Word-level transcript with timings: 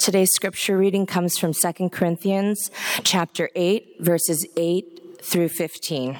Today's 0.00 0.30
scripture 0.32 0.78
reading 0.78 1.04
comes 1.04 1.36
from 1.36 1.52
2 1.52 1.90
Corinthians 1.90 2.70
chapter 3.04 3.50
8 3.54 3.96
verses 4.00 4.48
8 4.56 5.18
through 5.22 5.50
15. 5.50 6.18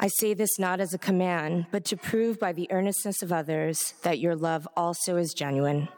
I 0.00 0.08
say 0.08 0.34
this 0.34 0.58
not 0.58 0.80
as 0.80 0.92
a 0.92 0.98
command, 0.98 1.66
but 1.70 1.84
to 1.84 1.96
prove 1.96 2.40
by 2.40 2.52
the 2.52 2.68
earnestness 2.72 3.22
of 3.22 3.32
others 3.32 3.94
that 4.02 4.18
your 4.18 4.34
love 4.34 4.66
also 4.76 5.18
is 5.18 5.32
genuine. 5.32 5.88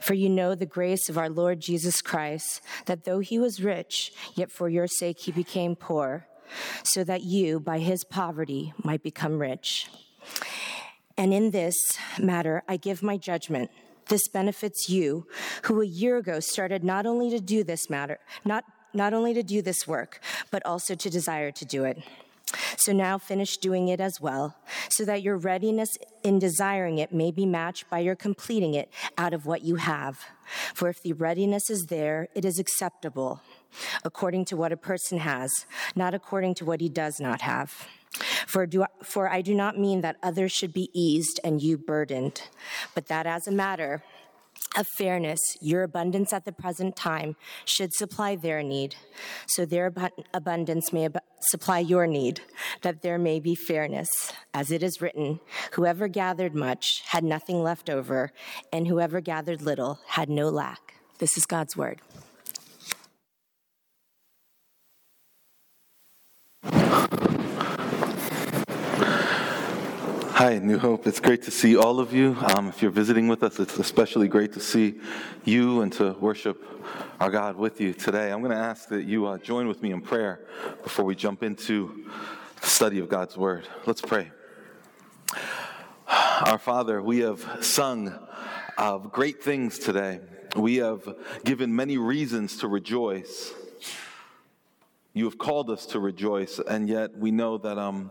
For 0.00 0.14
you 0.14 0.28
know 0.28 0.54
the 0.54 0.66
grace 0.66 1.08
of 1.08 1.18
our 1.18 1.28
Lord 1.28 1.58
Jesus 1.58 2.00
Christ, 2.00 2.60
that 2.86 3.02
though 3.02 3.18
he 3.18 3.40
was 3.40 3.60
rich, 3.60 4.12
yet 4.36 4.52
for 4.52 4.68
your 4.68 4.86
sake 4.86 5.18
he 5.18 5.32
became 5.32 5.74
poor, 5.74 6.28
so 6.84 7.02
that 7.02 7.24
you, 7.24 7.58
by 7.58 7.80
his 7.80 8.04
poverty, 8.04 8.72
might 8.84 9.02
become 9.02 9.40
rich. 9.40 9.88
And 11.16 11.34
in 11.34 11.50
this 11.50 11.74
matter, 12.20 12.62
I 12.68 12.76
give 12.76 13.02
my 13.02 13.16
judgment. 13.16 13.72
This 14.08 14.26
benefits 14.28 14.88
you, 14.88 15.26
who 15.64 15.80
a 15.82 15.86
year 15.86 16.16
ago 16.16 16.40
started 16.40 16.82
not 16.82 17.06
only 17.06 17.30
to 17.30 17.40
do 17.40 17.62
this 17.62 17.90
matter, 17.90 18.18
not, 18.44 18.64
not 18.94 19.12
only 19.12 19.34
to 19.34 19.42
do 19.42 19.62
this 19.62 19.86
work, 19.86 20.20
but 20.50 20.64
also 20.64 20.94
to 20.94 21.10
desire 21.10 21.50
to 21.52 21.64
do 21.64 21.84
it. 21.84 22.02
So 22.78 22.92
now 22.92 23.18
finish 23.18 23.58
doing 23.58 23.88
it 23.88 24.00
as 24.00 24.20
well, 24.20 24.56
so 24.88 25.04
that 25.04 25.22
your 25.22 25.36
readiness 25.36 25.90
in 26.22 26.38
desiring 26.38 26.96
it 26.96 27.12
may 27.12 27.30
be 27.30 27.44
matched 27.44 27.90
by 27.90 27.98
your 27.98 28.16
completing 28.16 28.72
it 28.72 28.90
out 29.18 29.34
of 29.34 29.44
what 29.44 29.62
you 29.62 29.76
have. 29.76 30.24
For 30.72 30.88
if 30.88 31.02
the 31.02 31.12
readiness 31.12 31.68
is 31.68 31.86
there, 31.90 32.28
it 32.34 32.46
is 32.46 32.58
acceptable, 32.58 33.42
according 34.02 34.46
to 34.46 34.56
what 34.56 34.72
a 34.72 34.78
person 34.78 35.18
has, 35.18 35.66
not 35.94 36.14
according 36.14 36.54
to 36.54 36.64
what 36.64 36.80
he 36.80 36.88
does 36.88 37.20
not 37.20 37.42
have. 37.42 37.86
For, 38.46 38.66
do, 38.66 38.84
for 39.02 39.28
I 39.28 39.42
do 39.42 39.54
not 39.54 39.78
mean 39.78 40.00
that 40.00 40.16
others 40.22 40.52
should 40.52 40.72
be 40.72 40.90
eased 40.92 41.40
and 41.44 41.62
you 41.62 41.76
burdened, 41.76 42.42
but 42.94 43.06
that 43.06 43.26
as 43.26 43.46
a 43.46 43.52
matter 43.52 44.02
of 44.76 44.86
fairness, 44.86 45.40
your 45.60 45.82
abundance 45.82 46.32
at 46.32 46.44
the 46.44 46.52
present 46.52 46.96
time 46.96 47.36
should 47.64 47.92
supply 47.92 48.36
their 48.36 48.62
need, 48.62 48.96
so 49.46 49.64
their 49.64 49.92
abundance 50.34 50.92
may 50.92 51.06
ab- 51.06 51.22
supply 51.40 51.78
your 51.78 52.06
need, 52.06 52.40
that 52.82 53.02
there 53.02 53.18
may 53.18 53.40
be 53.40 53.54
fairness. 53.54 54.08
As 54.52 54.70
it 54.70 54.82
is 54.82 55.00
written, 55.00 55.40
whoever 55.72 56.08
gathered 56.08 56.54
much 56.54 57.02
had 57.06 57.24
nothing 57.24 57.62
left 57.62 57.88
over, 57.88 58.32
and 58.72 58.86
whoever 58.86 59.20
gathered 59.20 59.62
little 59.62 60.00
had 60.06 60.28
no 60.28 60.48
lack. 60.48 60.94
This 61.18 61.36
is 61.36 61.46
God's 61.46 61.76
word. 61.76 62.00
Hi, 70.38 70.56
New 70.60 70.78
Hope. 70.78 71.08
It's 71.08 71.18
great 71.18 71.42
to 71.42 71.50
see 71.50 71.76
all 71.76 71.98
of 71.98 72.12
you. 72.12 72.36
Um, 72.54 72.68
if 72.68 72.80
you're 72.80 72.92
visiting 72.92 73.26
with 73.26 73.42
us, 73.42 73.58
it's 73.58 73.76
especially 73.76 74.28
great 74.28 74.52
to 74.52 74.60
see 74.60 75.00
you 75.44 75.80
and 75.80 75.92
to 75.94 76.12
worship 76.20 76.62
our 77.18 77.28
God 77.28 77.56
with 77.56 77.80
you 77.80 77.92
today. 77.92 78.30
I'm 78.30 78.38
going 78.38 78.52
to 78.52 78.56
ask 78.56 78.88
that 78.90 79.02
you 79.02 79.26
uh, 79.26 79.38
join 79.38 79.66
with 79.66 79.82
me 79.82 79.90
in 79.90 80.00
prayer 80.00 80.46
before 80.84 81.04
we 81.04 81.16
jump 81.16 81.42
into 81.42 82.08
the 82.60 82.66
study 82.68 83.00
of 83.00 83.08
God's 83.08 83.36
Word. 83.36 83.66
Let's 83.84 84.00
pray. 84.00 84.30
Our 86.06 86.58
Father, 86.58 87.02
we 87.02 87.18
have 87.18 87.44
sung 87.60 88.16
of 88.76 89.10
great 89.10 89.42
things 89.42 89.80
today. 89.80 90.20
We 90.54 90.76
have 90.76 91.16
given 91.44 91.74
many 91.74 91.98
reasons 91.98 92.58
to 92.58 92.68
rejoice. 92.68 93.52
You 95.14 95.24
have 95.24 95.36
called 95.36 95.68
us 95.68 95.84
to 95.86 95.98
rejoice, 95.98 96.60
and 96.60 96.88
yet 96.88 97.18
we 97.18 97.32
know 97.32 97.58
that 97.58 97.76
um, 97.76 98.10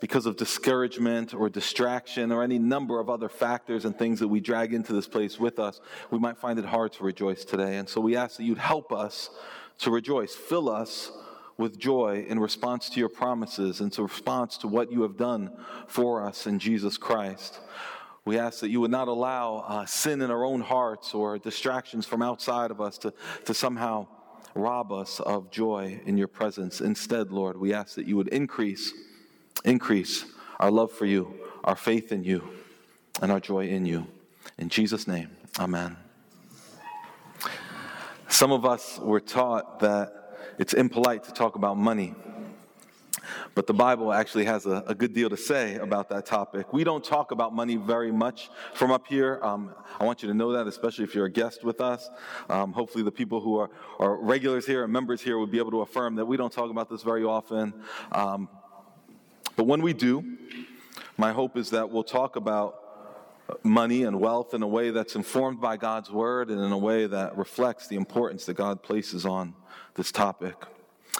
because 0.00 0.26
of 0.26 0.36
discouragement 0.36 1.34
or 1.34 1.48
distraction 1.48 2.30
or 2.32 2.42
any 2.42 2.58
number 2.58 3.00
of 3.00 3.10
other 3.10 3.28
factors 3.28 3.84
and 3.84 3.98
things 3.98 4.20
that 4.20 4.28
we 4.28 4.40
drag 4.40 4.72
into 4.72 4.92
this 4.92 5.08
place 5.08 5.38
with 5.38 5.58
us, 5.58 5.80
we 6.10 6.18
might 6.18 6.38
find 6.38 6.58
it 6.58 6.64
hard 6.64 6.92
to 6.92 7.04
rejoice 7.04 7.44
today. 7.44 7.76
And 7.76 7.88
so 7.88 8.00
we 8.00 8.16
ask 8.16 8.36
that 8.36 8.44
you'd 8.44 8.58
help 8.58 8.92
us 8.92 9.30
to 9.78 9.90
rejoice. 9.90 10.34
Fill 10.34 10.68
us 10.68 11.10
with 11.56 11.78
joy 11.78 12.24
in 12.28 12.38
response 12.38 12.88
to 12.90 13.00
your 13.00 13.08
promises 13.08 13.80
and 13.80 13.92
to 13.92 14.02
response 14.04 14.56
to 14.58 14.68
what 14.68 14.92
you 14.92 15.02
have 15.02 15.16
done 15.16 15.50
for 15.88 16.22
us 16.22 16.46
in 16.46 16.58
Jesus 16.58 16.96
Christ. 16.96 17.58
We 18.24 18.38
ask 18.38 18.60
that 18.60 18.68
you 18.68 18.80
would 18.80 18.90
not 18.90 19.08
allow 19.08 19.64
uh, 19.66 19.86
sin 19.86 20.20
in 20.20 20.30
our 20.30 20.44
own 20.44 20.60
hearts 20.60 21.14
or 21.14 21.38
distractions 21.38 22.06
from 22.06 22.22
outside 22.22 22.70
of 22.70 22.80
us 22.80 22.98
to, 22.98 23.12
to 23.46 23.54
somehow 23.54 24.06
rob 24.54 24.92
us 24.92 25.18
of 25.20 25.50
joy 25.50 26.00
in 26.04 26.16
your 26.18 26.28
presence. 26.28 26.80
Instead, 26.80 27.32
Lord, 27.32 27.56
we 27.56 27.72
ask 27.72 27.94
that 27.96 28.06
you 28.06 28.16
would 28.16 28.28
increase 28.28 28.92
increase 29.64 30.24
our 30.58 30.70
love 30.70 30.92
for 30.92 31.06
you, 31.06 31.34
our 31.64 31.76
faith 31.76 32.12
in 32.12 32.24
you, 32.24 32.48
and 33.20 33.30
our 33.32 33.40
joy 33.40 33.68
in 33.68 33.86
you. 33.86 34.06
In 34.58 34.68
Jesus' 34.68 35.06
name, 35.06 35.30
amen. 35.58 35.96
Some 38.28 38.52
of 38.52 38.64
us 38.64 38.98
were 38.98 39.20
taught 39.20 39.80
that 39.80 40.12
it's 40.58 40.74
impolite 40.74 41.24
to 41.24 41.32
talk 41.32 41.56
about 41.56 41.76
money. 41.76 42.14
But 43.54 43.66
the 43.66 43.74
Bible 43.74 44.12
actually 44.12 44.44
has 44.44 44.66
a, 44.66 44.84
a, 44.86 44.94
good 44.94 45.12
deal 45.12 45.28
to 45.28 45.36
say 45.36 45.76
about 45.76 46.08
that 46.10 46.26
topic. 46.26 46.72
We 46.72 46.84
don't 46.84 47.02
talk 47.02 47.32
about 47.32 47.54
money 47.54 47.76
very 47.76 48.12
much 48.12 48.50
from 48.74 48.90
up 48.90 49.06
here. 49.06 49.40
Um, 49.42 49.74
I 49.98 50.04
want 50.04 50.22
you 50.22 50.28
to 50.28 50.34
know 50.34 50.52
that, 50.52 50.66
especially 50.66 51.04
if 51.04 51.14
you're 51.14 51.26
a 51.26 51.30
guest 51.30 51.64
with 51.64 51.80
us. 51.80 52.08
Um, 52.48 52.72
hopefully, 52.72 53.04
the 53.04 53.10
people 53.10 53.40
who 53.40 53.58
are, 53.58 53.70
are, 53.98 54.16
regulars 54.16 54.66
here 54.66 54.84
and 54.84 54.92
members 54.92 55.20
here 55.20 55.38
would 55.38 55.50
be 55.50 55.58
able 55.58 55.72
to 55.72 55.80
affirm 55.80 56.14
that 56.16 56.26
we 56.26 56.36
don't 56.36 56.52
talk 56.52 56.70
about 56.70 56.88
this 56.88 57.02
very 57.02 57.24
often. 57.24 57.74
Um, 58.12 58.48
but 59.58 59.66
when 59.66 59.82
we 59.82 59.92
do, 59.92 60.38
my 61.16 61.32
hope 61.32 61.56
is 61.56 61.70
that 61.70 61.90
we'll 61.90 62.04
talk 62.04 62.36
about 62.36 62.76
money 63.64 64.04
and 64.04 64.20
wealth 64.20 64.54
in 64.54 64.62
a 64.62 64.68
way 64.68 64.90
that's 64.90 65.16
informed 65.16 65.60
by 65.60 65.76
God's 65.76 66.12
word 66.12 66.48
and 66.48 66.60
in 66.60 66.70
a 66.70 66.78
way 66.78 67.06
that 67.06 67.36
reflects 67.36 67.88
the 67.88 67.96
importance 67.96 68.44
that 68.44 68.54
God 68.54 68.84
places 68.84 69.26
on 69.26 69.54
this 69.94 70.12
topic. 70.12 70.54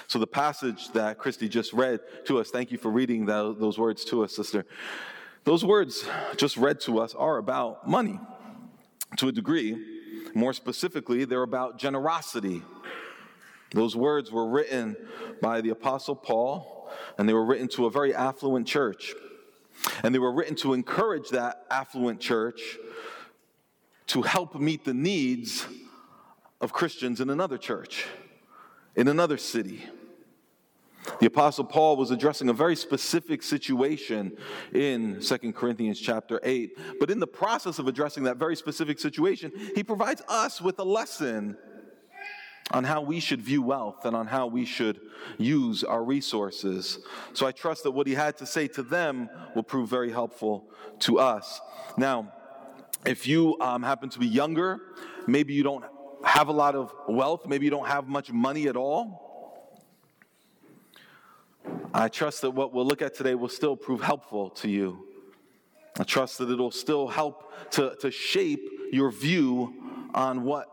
So, 0.07 0.21
the 0.21 0.27
passage 0.29 0.93
that 0.93 1.19
Christy 1.19 1.49
just 1.49 1.73
read 1.73 1.99
to 2.27 2.39
us, 2.39 2.51
thank 2.51 2.71
you 2.71 2.79
for 2.79 2.93
reading 2.93 3.27
those 3.27 3.77
words 3.77 4.05
to 4.05 4.23
us, 4.23 4.37
sister. 4.37 4.65
Those 5.43 5.65
words 5.65 6.09
just 6.37 6.57
read 6.57 6.79
to 6.83 7.01
us 7.01 7.17
are 7.17 7.39
about 7.39 7.89
money 7.89 8.21
to 9.17 9.27
a 9.27 9.33
degree. 9.33 9.85
More 10.33 10.53
specifically, 10.53 11.25
they're 11.25 11.43
about 11.43 11.77
generosity. 11.77 12.63
Those 13.73 13.95
words 13.95 14.33
were 14.33 14.49
written 14.49 14.97
by 15.41 15.61
the 15.61 15.71
Apostle 15.71 16.17
Paul 16.17 16.79
and 17.17 17.29
they 17.29 17.33
were 17.33 17.45
written 17.45 17.69
to 17.69 17.87
a 17.87 17.91
very 17.91 18.15
affluent 18.15 18.67
church. 18.67 19.15
And 20.03 20.15
they 20.15 20.19
were 20.19 20.33
written 20.33 20.57
to 20.57 20.75
encourage 20.75 21.31
that 21.31 21.65
affluent 21.71 22.21
church 22.21 22.79
to 24.09 24.23
help 24.23 24.59
meet 24.59 24.85
the 24.85 24.95
needs 24.95 25.67
of 26.61 26.73
Christians 26.73 27.21
in 27.21 27.31
another 27.31 27.59
church, 27.59 28.07
in 28.97 29.09
another 29.09 29.37
city. 29.37 29.85
The 31.21 31.27
apostle 31.27 31.65
Paul 31.65 31.97
was 31.97 32.11
addressing 32.11 32.49
a 32.49 32.53
very 32.53 32.77
specific 32.77 33.43
situation 33.43 34.37
in 34.75 35.21
2 35.21 35.53
Corinthians 35.53 36.01
chapter 36.01 36.41
8, 36.43 36.77
but 37.01 37.11
in 37.11 37.19
the 37.19 37.27
process 37.27 37.79
of 37.79 37.87
addressing 37.87 38.25
that 38.25 38.37
very 38.37 38.57
specific 38.57 38.99
situation, 38.99 39.53
he 39.75 39.83
provides 39.83 40.23
us 40.29 40.61
with 40.61 40.79
a 40.79 40.85
lesson 40.85 41.57
on 42.71 42.85
how 42.85 43.01
we 43.01 43.21
should 43.21 43.41
view 43.41 43.63
wealth 43.63 44.05
and 44.05 44.15
on 44.15 44.27
how 44.27 44.47
we 44.47 44.65
should 44.65 45.01
use 45.39 45.85
our 45.85 46.05
resources. 46.05 46.99
So 47.33 47.47
I 47.47 47.53
trust 47.53 47.83
that 47.85 47.93
what 47.93 48.07
he 48.07 48.15
had 48.15 48.37
to 48.39 48.47
say 48.47 48.69
to 48.69 48.83
them 48.83 49.31
will 49.55 49.63
prove 49.63 49.89
very 49.89 50.11
helpful 50.11 50.69
to 51.01 51.19
us. 51.19 51.61
Now, 51.97 52.33
if 53.07 53.27
you 53.27 53.57
um, 53.61 53.83
happen 53.83 54.09
to 54.11 54.19
be 54.19 54.27
younger, 54.27 54.81
maybe 55.27 55.55
you 55.55 55.63
don't 55.63 55.85
have 56.25 56.49
a 56.49 56.53
lot 56.53 56.75
of 56.75 56.93
wealth, 57.09 57.47
maybe 57.47 57.65
you 57.65 57.71
don't 57.71 57.87
have 57.89 58.09
much 58.09 58.33
money 58.33 58.69
at 58.69 58.77
all. 58.77 59.25
I 61.95 62.09
trust 62.09 62.43
that 62.43 62.51
what 62.51 62.73
we'll 62.73 62.87
look 62.87 63.03
at 63.03 63.15
today 63.15 63.35
will 63.35 63.49
still 63.49 63.77
prove 63.77 64.03
helpful 64.03 64.51
to 64.51 64.69
you. 64.69 65.07
I 65.99 66.05
trust 66.05 66.39
that 66.39 66.51
it'll 66.51 66.71
still 66.71 67.09
help 67.09 67.53
to, 67.73 67.97
to 68.01 68.11
shape 68.11 68.69
your 68.93 69.11
view 69.11 69.75
on 70.15 70.45
what 70.45 70.69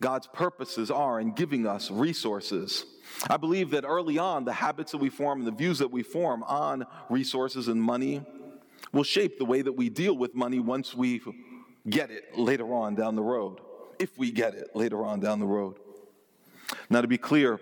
God's 0.00 0.26
purposes 0.26 0.90
are 0.90 1.20
in 1.20 1.32
giving 1.32 1.66
us 1.66 1.90
resources. 1.90 2.84
I 3.28 3.36
believe 3.36 3.70
that 3.70 3.84
early 3.84 4.18
on, 4.18 4.44
the 4.44 4.52
habits 4.52 4.92
that 4.92 4.98
we 4.98 5.10
form 5.10 5.40
and 5.40 5.46
the 5.46 5.52
views 5.52 5.78
that 5.78 5.90
we 5.90 6.02
form 6.02 6.42
on 6.44 6.86
resources 7.10 7.68
and 7.68 7.82
money 7.82 8.22
will 8.92 9.04
shape 9.04 9.38
the 9.38 9.44
way 9.44 9.62
that 9.62 9.72
we 9.72 9.90
deal 9.90 10.16
with 10.16 10.34
money 10.34 10.58
once 10.58 10.94
we 10.94 11.20
get 11.88 12.10
it 12.10 12.36
later 12.38 12.72
on 12.72 12.94
down 12.94 13.14
the 13.14 13.22
road, 13.22 13.60
if 13.98 14.16
we 14.16 14.30
get 14.30 14.54
it 14.54 14.74
later 14.74 15.04
on 15.04 15.20
down 15.20 15.38
the 15.38 15.46
road. 15.46 15.76
Now, 16.88 17.00
to 17.00 17.08
be 17.08 17.18
clear, 17.18 17.60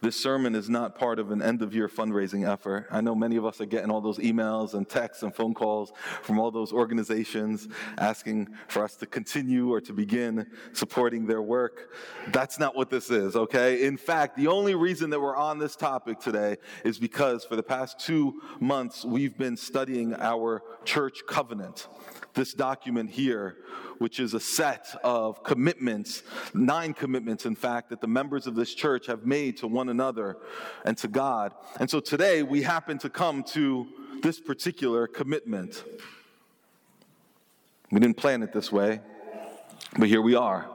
this 0.00 0.16
sermon 0.16 0.54
is 0.54 0.70
not 0.70 0.94
part 0.94 1.18
of 1.18 1.30
an 1.30 1.42
end 1.42 1.62
of 1.62 1.74
year 1.74 1.88
fundraising 1.88 2.50
effort. 2.50 2.86
I 2.90 3.00
know 3.00 3.14
many 3.14 3.36
of 3.36 3.44
us 3.44 3.60
are 3.60 3.66
getting 3.66 3.90
all 3.90 4.00
those 4.00 4.18
emails 4.18 4.74
and 4.74 4.88
texts 4.88 5.22
and 5.22 5.34
phone 5.34 5.52
calls 5.52 5.92
from 6.22 6.38
all 6.38 6.50
those 6.50 6.72
organizations 6.72 7.68
asking 7.98 8.48
for 8.68 8.82
us 8.82 8.96
to 8.96 9.06
continue 9.06 9.72
or 9.72 9.80
to 9.82 9.92
begin 9.92 10.46
supporting 10.72 11.26
their 11.26 11.42
work. 11.42 11.92
That's 12.28 12.58
not 12.58 12.74
what 12.74 12.88
this 12.88 13.10
is, 13.10 13.36
okay? 13.36 13.86
In 13.86 13.96
fact, 13.96 14.36
the 14.36 14.46
only 14.46 14.74
reason 14.74 15.10
that 15.10 15.20
we're 15.20 15.36
on 15.36 15.58
this 15.58 15.76
topic 15.76 16.18
today 16.18 16.56
is 16.84 16.98
because 16.98 17.44
for 17.44 17.56
the 17.56 17.62
past 17.62 17.98
two 17.98 18.40
months 18.58 19.04
we've 19.04 19.36
been 19.36 19.56
studying 19.56 20.14
our 20.14 20.62
church 20.84 21.22
covenant. 21.26 21.88
This 22.34 22.54
document 22.54 23.10
here, 23.10 23.56
which 23.98 24.20
is 24.20 24.34
a 24.34 24.40
set 24.40 24.86
of 25.02 25.42
commitments, 25.42 26.22
nine 26.54 26.94
commitments, 26.94 27.46
in 27.46 27.54
fact, 27.54 27.90
that 27.90 28.00
the 28.00 28.06
members 28.06 28.46
of 28.46 28.54
this 28.54 28.74
church 28.74 29.06
have 29.06 29.26
made 29.26 29.56
to 29.58 29.66
one 29.66 29.88
another 29.88 30.36
and 30.84 30.96
to 30.98 31.08
God. 31.08 31.52
And 31.78 31.88
so 31.90 32.00
today 32.00 32.42
we 32.42 32.62
happen 32.62 32.98
to 32.98 33.10
come 33.10 33.42
to 33.44 33.86
this 34.22 34.40
particular 34.40 35.06
commitment. 35.06 35.84
We 37.90 38.00
didn't 38.00 38.16
plan 38.16 38.42
it 38.42 38.52
this 38.52 38.70
way, 38.70 39.00
but 39.98 40.08
here 40.08 40.22
we 40.22 40.34
are. 40.34 40.68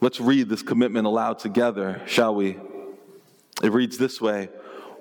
Let's 0.00 0.20
read 0.20 0.48
this 0.48 0.62
commitment 0.62 1.06
aloud 1.06 1.38
together, 1.38 2.02
shall 2.06 2.34
we? 2.34 2.58
It 3.62 3.72
reads 3.72 3.98
this 3.98 4.20
way 4.20 4.48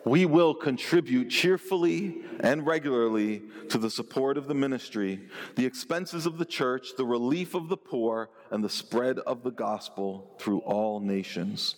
We 0.08 0.26
will 0.26 0.54
contribute 0.54 1.30
cheerfully 1.30 2.22
and 2.40 2.66
regularly 2.66 3.42
to 3.68 3.78
the 3.78 3.90
support 3.90 4.38
of 4.38 4.48
the 4.48 4.54
ministry, 4.54 5.20
the 5.56 5.66
expenses 5.66 6.26
of 6.26 6.38
the 6.38 6.46
church, 6.46 6.96
the 6.96 7.06
relief 7.06 7.54
of 7.54 7.68
the 7.68 7.76
poor, 7.76 8.30
and 8.50 8.64
the 8.64 8.70
spread 8.70 9.20
of 9.20 9.44
the 9.44 9.52
gospel 9.52 10.34
through 10.40 10.60
all 10.60 11.02
nations. 11.02 11.76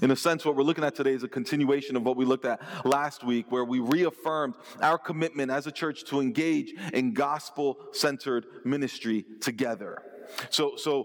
In 0.00 0.10
a 0.10 0.16
sense, 0.16 0.46
what 0.46 0.56
we're 0.56 0.62
looking 0.62 0.84
at 0.84 0.94
today 0.94 1.12
is 1.12 1.24
a 1.24 1.28
continuation 1.28 1.94
of 1.94 2.04
what 2.04 2.16
we 2.16 2.24
looked 2.24 2.46
at 2.46 2.60
last 2.86 3.22
week, 3.22 3.52
where 3.52 3.64
we 3.64 3.80
reaffirmed 3.80 4.54
our 4.80 4.96
commitment 4.96 5.50
as 5.50 5.66
a 5.66 5.72
church 5.72 6.04
to 6.04 6.20
engage 6.20 6.74
in 6.94 7.12
gospel 7.12 7.76
centered 7.92 8.46
ministry 8.64 9.26
together. 9.42 10.02
So, 10.48 10.76
so 10.76 11.04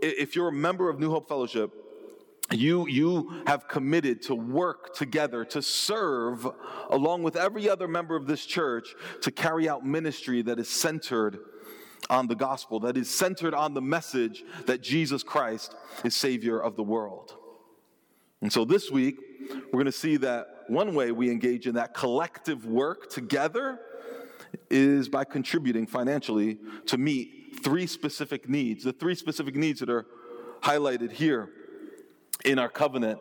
if 0.00 0.34
you're 0.34 0.48
a 0.48 0.52
member 0.52 0.88
of 0.88 0.98
New 0.98 1.10
Hope 1.10 1.28
Fellowship, 1.28 1.72
you, 2.50 2.88
you 2.88 3.42
have 3.46 3.68
committed 3.68 4.22
to 4.22 4.34
work 4.34 4.94
together, 4.94 5.44
to 5.46 5.60
serve 5.60 6.46
along 6.90 7.22
with 7.22 7.36
every 7.36 7.68
other 7.68 7.86
member 7.86 8.16
of 8.16 8.26
this 8.26 8.46
church 8.46 8.94
to 9.22 9.30
carry 9.30 9.68
out 9.68 9.84
ministry 9.84 10.42
that 10.42 10.58
is 10.58 10.68
centered 10.68 11.38
on 12.08 12.26
the 12.26 12.34
gospel, 12.34 12.80
that 12.80 12.96
is 12.96 13.14
centered 13.14 13.52
on 13.52 13.74
the 13.74 13.82
message 13.82 14.44
that 14.66 14.82
Jesus 14.82 15.22
Christ 15.22 15.74
is 16.04 16.16
Savior 16.16 16.58
of 16.58 16.74
the 16.76 16.82
world. 16.82 17.34
And 18.40 18.50
so 18.50 18.64
this 18.64 18.90
week, 18.90 19.18
we're 19.50 19.72
going 19.72 19.86
to 19.86 19.92
see 19.92 20.16
that 20.18 20.46
one 20.68 20.94
way 20.94 21.12
we 21.12 21.30
engage 21.30 21.66
in 21.66 21.74
that 21.74 21.92
collective 21.92 22.64
work 22.64 23.10
together 23.10 23.78
is 24.70 25.08
by 25.08 25.24
contributing 25.24 25.86
financially 25.86 26.58
to 26.86 26.96
meet 26.96 27.56
three 27.62 27.86
specific 27.86 28.48
needs. 28.48 28.84
The 28.84 28.92
three 28.92 29.14
specific 29.14 29.54
needs 29.54 29.80
that 29.80 29.90
are 29.90 30.06
highlighted 30.62 31.12
here 31.12 31.50
in 32.44 32.58
our 32.58 32.68
covenant. 32.68 33.20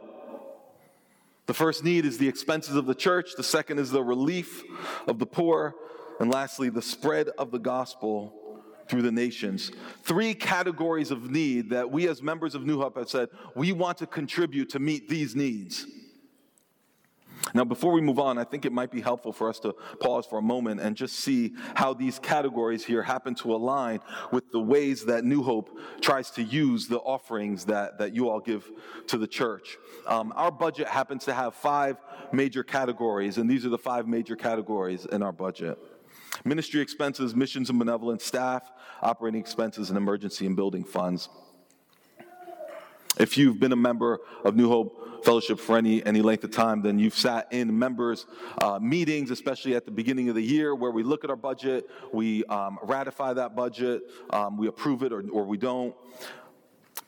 The 1.46 1.54
first 1.54 1.84
need 1.84 2.06
is 2.06 2.18
the 2.18 2.28
expenses 2.28 2.76
of 2.76 2.86
the 2.86 2.96
church, 2.96 3.36
the 3.36 3.44
second 3.44 3.80
is 3.80 3.92
the 3.92 4.04
relief 4.04 4.64
of 5.08 5.18
the 5.18 5.26
poor, 5.26 5.76
and 6.20 6.32
lastly, 6.32 6.70
the 6.70 6.82
spread 6.82 7.30
of 7.38 7.52
the 7.52 7.60
gospel 7.60 8.34
through 8.90 9.02
the 9.02 9.12
nations. 9.12 9.72
Three 10.04 10.34
categories 10.34 11.12
of 11.12 11.30
need 11.30 11.70
that 11.70 11.90
we 11.90 12.08
as 12.08 12.22
members 12.22 12.56
of 12.56 12.66
New 12.66 12.80
Hope 12.80 12.98
have 12.98 13.10
said 13.10 13.30
we 13.56 13.72
want 13.72 13.98
to 14.00 14.08
contribute 14.08 14.70
to 14.70 14.80
meet 14.80 15.10
these 15.10 15.36
needs. 15.36 15.86
Now, 17.54 17.64
before 17.64 17.92
we 17.92 18.02
move 18.02 18.20
on, 18.20 18.38
I 18.38 18.44
think 18.44 18.66
it 18.66 18.72
might 18.72 18.92
be 18.92 19.02
helpful 19.02 19.32
for 19.32 19.50
us 19.50 19.60
to 19.62 19.74
pause 20.00 20.26
for 20.26 20.40
a 20.40 20.42
moment 20.42 20.82
and 20.82 20.96
just 20.96 21.16
see 21.20 21.54
how 21.76 21.94
these 21.94 22.20
categories 22.20 22.84
here 22.84 23.02
happen 23.02 23.36
to 23.36 23.54
align 23.54 24.00
with 24.32 24.52
the 24.52 24.60
ways 24.60 25.06
that 25.06 25.24
New 25.24 25.44
Hope 25.44 25.78
tries 26.02 26.32
to 26.32 26.44
use 26.44 26.88
the 26.88 27.00
offerings 27.00 27.66
that, 27.66 27.98
that 28.00 28.16
you 28.16 28.30
all 28.30 28.40
give 28.40 28.70
to 29.08 29.18
the 29.18 29.28
church. 29.28 29.78
Um, 30.06 30.34
our 30.36 30.52
budget 30.52 30.88
happens 30.88 31.26
to 31.26 31.34
have 31.34 31.56
five 31.56 31.98
major 32.32 32.64
categories, 32.64 33.38
and 33.38 33.50
these 33.50 33.66
are 33.66 33.70
the 33.70 33.78
five 33.78 34.08
major 34.08 34.36
categories 34.36 35.06
in 35.06 35.24
our 35.24 35.32
budget 35.32 35.78
ministry 36.46 36.82
expenses, 36.82 37.36
missions 37.36 37.70
and 37.70 37.80
benevolence, 37.80 38.24
staff, 38.24 38.72
operating 39.02 39.40
expenses, 39.40 39.90
and 39.90 39.98
emergency 39.98 40.46
and 40.46 40.56
building 40.56 40.84
funds. 40.84 41.30
If 43.20 43.38
you've 43.38 43.60
been 43.60 43.72
a 43.72 43.78
member 43.78 44.20
of 44.44 44.56
New 44.56 44.70
Hope 44.70 45.07
fellowship 45.24 45.60
for 45.60 45.78
any, 45.78 46.06
any 46.06 46.22
length 46.22 46.44
of 46.44 46.52
time, 46.52 46.82
then 46.82 47.00
you've 47.00 47.18
sat 47.18 47.48
in 47.52 47.78
members' 47.78 48.26
uh, 48.60 48.80
meetings, 48.82 49.32
especially 49.32 49.76
at 49.76 49.86
the 49.86 49.92
beginning 49.92 50.30
of 50.30 50.36
the 50.36 50.42
year, 50.42 50.76
where 50.76 50.92
we 50.92 51.04
look 51.04 51.24
at 51.24 51.30
our 51.30 51.36
budget, 51.36 51.90
we 52.14 52.44
um, 52.46 52.80
ratify 52.84 53.34
that 53.34 53.56
budget, 53.56 54.04
um, 54.32 54.58
we 54.58 54.68
approve 54.68 55.04
it 55.04 55.12
or, 55.12 55.24
or 55.32 55.46
we 55.46 55.58
don't. 55.58 55.96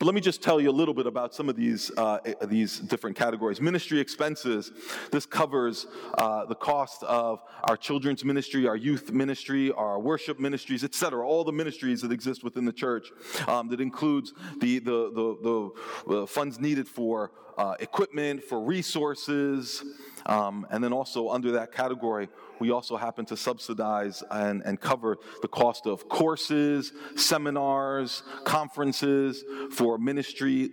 But 0.00 0.06
let 0.06 0.14
me 0.14 0.22
just 0.22 0.42
tell 0.42 0.62
you 0.62 0.70
a 0.70 0.72
little 0.72 0.94
bit 0.94 1.06
about 1.06 1.34
some 1.34 1.50
of 1.50 1.56
these, 1.56 1.90
uh, 1.98 2.20
these 2.46 2.78
different 2.78 3.18
categories. 3.18 3.60
Ministry 3.60 4.00
expenses, 4.00 4.72
this 5.12 5.26
covers 5.26 5.86
uh, 6.16 6.46
the 6.46 6.54
cost 6.54 7.02
of 7.02 7.42
our 7.64 7.76
children's 7.76 8.24
ministry, 8.24 8.66
our 8.66 8.76
youth 8.76 9.12
ministry, 9.12 9.70
our 9.72 10.00
worship 10.00 10.40
ministries, 10.40 10.84
etc. 10.84 11.28
All 11.28 11.44
the 11.44 11.52
ministries 11.52 12.00
that 12.00 12.12
exist 12.12 12.42
within 12.42 12.64
the 12.64 12.72
church. 12.72 13.10
Um, 13.46 13.68
that 13.68 13.80
includes 13.82 14.32
the, 14.58 14.78
the, 14.78 15.10
the, 15.12 15.70
the, 16.08 16.26
funds 16.26 16.58
needed 16.58 16.88
for 16.88 17.32
uh, 17.60 17.74
equipment, 17.78 18.42
for 18.42 18.58
resources, 18.64 19.84
um, 20.24 20.66
and 20.70 20.82
then 20.82 20.94
also 20.94 21.28
under 21.28 21.52
that 21.52 21.72
category, 21.72 22.26
we 22.58 22.70
also 22.70 22.96
happen 22.96 23.26
to 23.26 23.36
subsidize 23.36 24.22
and, 24.30 24.62
and 24.64 24.80
cover 24.80 25.18
the 25.42 25.48
cost 25.48 25.86
of 25.86 26.08
courses, 26.08 26.92
seminars, 27.16 28.22
conferences 28.44 29.44
for 29.72 29.98
ministry 29.98 30.70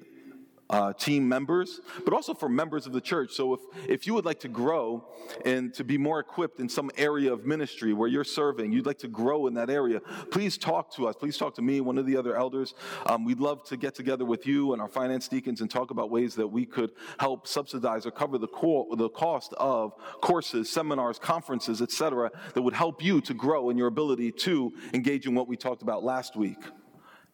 uh, 0.70 0.94
team 0.94 1.28
members, 1.28 1.80
but 2.04 2.14
also 2.14 2.34
for 2.34 2.50
members 2.50 2.86
of 2.86 2.94
the 2.94 3.02
church. 3.02 3.32
So 3.32 3.54
if, 3.54 3.62
if 3.88 4.08
you 4.08 4.14
would 4.14 4.26
like 4.26 4.40
to 4.42 4.48
grow 4.48 5.06
and 5.46 5.74
to 5.76 5.84
be 5.84 5.98
more 5.98 6.20
equipped 6.20 6.60
in 6.60 6.68
some 6.68 6.92
area 6.98 7.32
of 7.32 7.46
ministry 7.46 7.94
where 7.94 8.10
you're 8.10 8.24
serving, 8.24 8.74
you'd 8.74 8.86
like 8.86 9.00
to 9.00 9.08
grow 9.08 9.48
in 9.48 9.54
that 9.56 9.70
area, 9.70 10.02
please 10.32 10.58
talk 10.58 10.94
to 10.96 11.08
us. 11.08 11.16
Please 11.16 11.38
talk 11.38 11.56
to 11.56 11.62
me, 11.62 11.82
one 11.82 11.98
of 11.98 12.06
the 12.06 12.18
other 12.18 12.36
elders. 12.36 12.74
Um, 13.06 13.24
we'd 13.24 13.40
love 13.40 13.64
to 13.66 13.78
get 13.78 13.96
together 13.96 14.26
with 14.26 14.46
you 14.46 14.74
and 14.74 14.82
our 14.82 14.90
finance 14.90 15.28
deacons 15.28 15.62
and 15.62 15.72
talk 15.72 15.92
about 15.92 16.10
ways 16.10 16.36
that 16.36 16.48
we 16.48 16.66
could 16.66 16.92
help 17.20 17.48
subsidize 17.48 18.06
or 18.06 18.12
cover 18.12 18.38
the, 18.38 18.48
co- 18.48 18.94
the 18.96 19.10
cost 19.10 19.54
of 19.58 19.94
courses, 20.22 20.70
seminars, 20.70 21.20
conferences, 21.20 21.82
etc., 21.82 22.32
that 22.54 22.62
would 22.62 22.74
help 22.74 23.04
you 23.04 23.22
to 23.22 23.34
grow 23.34 23.70
in 23.70 23.78
your 23.78 23.88
ability 23.88 24.32
to 24.32 24.74
engage 24.94 25.26
in 25.26 25.36
what 25.36 25.48
we 25.48 25.56
talked 25.56 25.82
about 25.82 26.04
last 26.04 26.36
week 26.36 26.58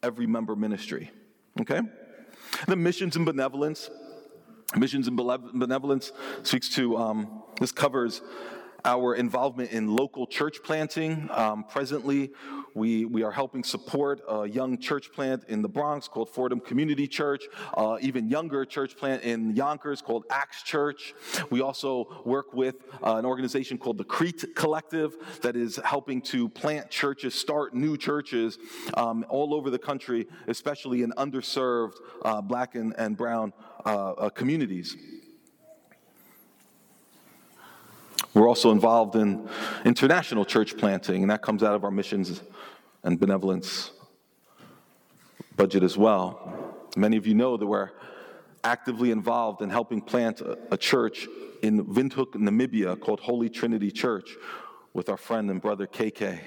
every 0.03 0.27
member 0.27 0.55
ministry. 0.55 1.09
Okay? 1.61 1.79
The 2.67 2.75
missions 2.75 3.15
and 3.15 3.25
benevolence. 3.25 3.89
Missions 4.75 5.07
and 5.07 5.15
benevolence 5.15 6.11
speaks 6.41 6.69
to, 6.69 6.97
um, 6.97 7.43
this 7.59 7.71
covers 7.71 8.21
our 8.85 9.15
involvement 9.15 9.71
in 9.71 9.95
local 9.95 10.27
church 10.27 10.61
planting. 10.63 11.29
Um, 11.31 11.63
presently, 11.63 12.31
we, 12.75 13.05
we 13.05 13.23
are 13.23 13.31
helping 13.31 13.63
support 13.63 14.21
a 14.27 14.47
young 14.47 14.77
church 14.77 15.11
plant 15.11 15.43
in 15.47 15.61
the 15.61 15.69
Bronx 15.69 16.07
called 16.07 16.29
Fordham 16.29 16.59
Community 16.59 17.07
Church, 17.07 17.43
uh, 17.75 17.97
even 18.01 18.29
younger 18.29 18.65
church 18.65 18.97
plant 18.97 19.23
in 19.23 19.55
Yonkers 19.55 20.01
called 20.01 20.25
Axe 20.29 20.63
Church. 20.63 21.13
We 21.49 21.61
also 21.61 22.23
work 22.25 22.53
with 22.53 22.75
uh, 23.03 23.15
an 23.15 23.25
organization 23.25 23.77
called 23.77 23.97
the 23.97 24.03
Crete 24.03 24.55
Collective 24.55 25.15
that 25.41 25.55
is 25.55 25.79
helping 25.83 26.21
to 26.23 26.49
plant 26.49 26.89
churches, 26.89 27.35
start 27.35 27.73
new 27.73 27.95
churches 27.95 28.57
um, 28.95 29.25
all 29.29 29.53
over 29.53 29.69
the 29.69 29.79
country, 29.79 30.27
especially 30.47 31.03
in 31.03 31.11
underserved 31.11 31.97
uh, 32.23 32.41
black 32.41 32.75
and, 32.75 32.93
and 32.97 33.15
brown 33.15 33.53
uh, 33.85 34.11
uh, 34.11 34.29
communities. 34.29 34.97
We're 38.33 38.47
also 38.47 38.71
involved 38.71 39.15
in 39.15 39.47
international 39.85 40.43
church 40.43 40.75
planting, 40.75 41.21
and 41.21 41.29
that 41.29 41.43
comes 41.43 41.61
out 41.61 41.75
of 41.75 41.83
our 41.83 41.91
missions 41.91 42.41
and 43.03 43.19
benevolence 43.19 43.91
budget 45.55 45.83
as 45.83 45.97
well. 45.97 46.85
Many 46.97 47.17
of 47.17 47.27
you 47.27 47.35
know 47.35 47.57
that 47.57 47.65
we're 47.65 47.91
actively 48.63 49.11
involved 49.11 49.61
in 49.61 49.69
helping 49.69 50.01
plant 50.01 50.41
a, 50.71 50.77
church 50.77 51.27
in 51.61 51.85
Windhoek, 51.85 52.33
Namibia 52.33 52.99
called 52.99 53.19
Holy 53.19 53.49
Trinity 53.49 53.91
Church 53.91 54.35
with 54.93 55.09
our 55.09 55.17
friend 55.17 55.51
and 55.51 55.61
brother 55.61 55.85
KK. 55.85 56.39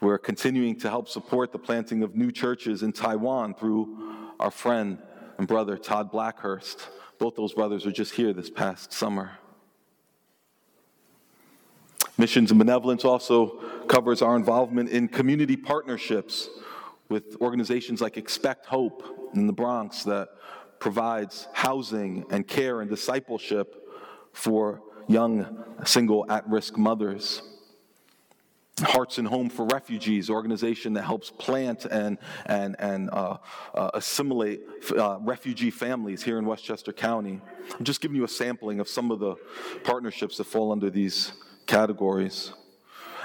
We're 0.00 0.18
continuing 0.18 0.78
to 0.80 0.88
help 0.88 1.08
support 1.08 1.52
the 1.52 1.58
planting 1.58 2.02
of 2.02 2.16
new 2.16 2.32
churches 2.32 2.82
in 2.82 2.92
Taiwan 2.92 3.54
through 3.54 3.98
our 4.40 4.50
friend 4.50 4.98
and 5.38 5.46
brother 5.46 5.76
Todd 5.76 6.10
Blackhurst. 6.10 6.88
Both 7.18 7.36
those 7.36 7.52
brothers 7.52 7.84
were 7.84 7.92
just 7.92 8.14
here 8.14 8.32
this 8.32 8.48
past 8.48 8.92
summer. 8.92 9.32
Missions 12.18 12.50
and 12.50 12.58
Benevolence 12.58 13.04
also 13.04 13.60
covers 13.86 14.22
our 14.22 14.34
involvement 14.34 14.90
in 14.90 15.06
community 15.06 15.56
partnerships 15.56 16.50
with 17.08 17.36
organizations 17.40 18.00
like 18.00 18.16
Expect 18.16 18.66
Hope 18.66 19.30
in 19.34 19.46
the 19.46 19.52
Bronx 19.52 20.02
that 20.02 20.28
provides 20.80 21.46
housing 21.52 22.26
and 22.30 22.46
care 22.46 22.80
and 22.80 22.90
discipleship 22.90 23.88
for 24.32 24.82
young 25.06 25.64
single 25.84 26.30
at 26.30 26.46
risk 26.48 26.76
mothers. 26.76 27.42
Hearts 28.80 29.18
and 29.18 29.26
Home 29.26 29.48
for 29.48 29.64
Refugees, 29.66 30.30
organization 30.30 30.92
that 30.94 31.02
helps 31.02 31.30
plant 31.30 31.84
and, 31.84 32.18
and, 32.46 32.76
and 32.78 33.10
uh, 33.10 33.38
uh, 33.74 33.90
assimilate 33.94 34.60
uh, 34.96 35.18
refugee 35.20 35.70
families 35.70 36.22
here 36.22 36.38
in 36.38 36.44
Westchester 36.44 36.92
County. 36.92 37.40
I'm 37.76 37.84
just 37.84 38.00
giving 38.00 38.16
you 38.16 38.24
a 38.24 38.28
sampling 38.28 38.78
of 38.78 38.88
some 38.88 39.10
of 39.10 39.18
the 39.18 39.36
partnerships 39.82 40.36
that 40.36 40.44
fall 40.44 40.70
under 40.70 40.90
these 40.90 41.32
categories. 41.68 42.52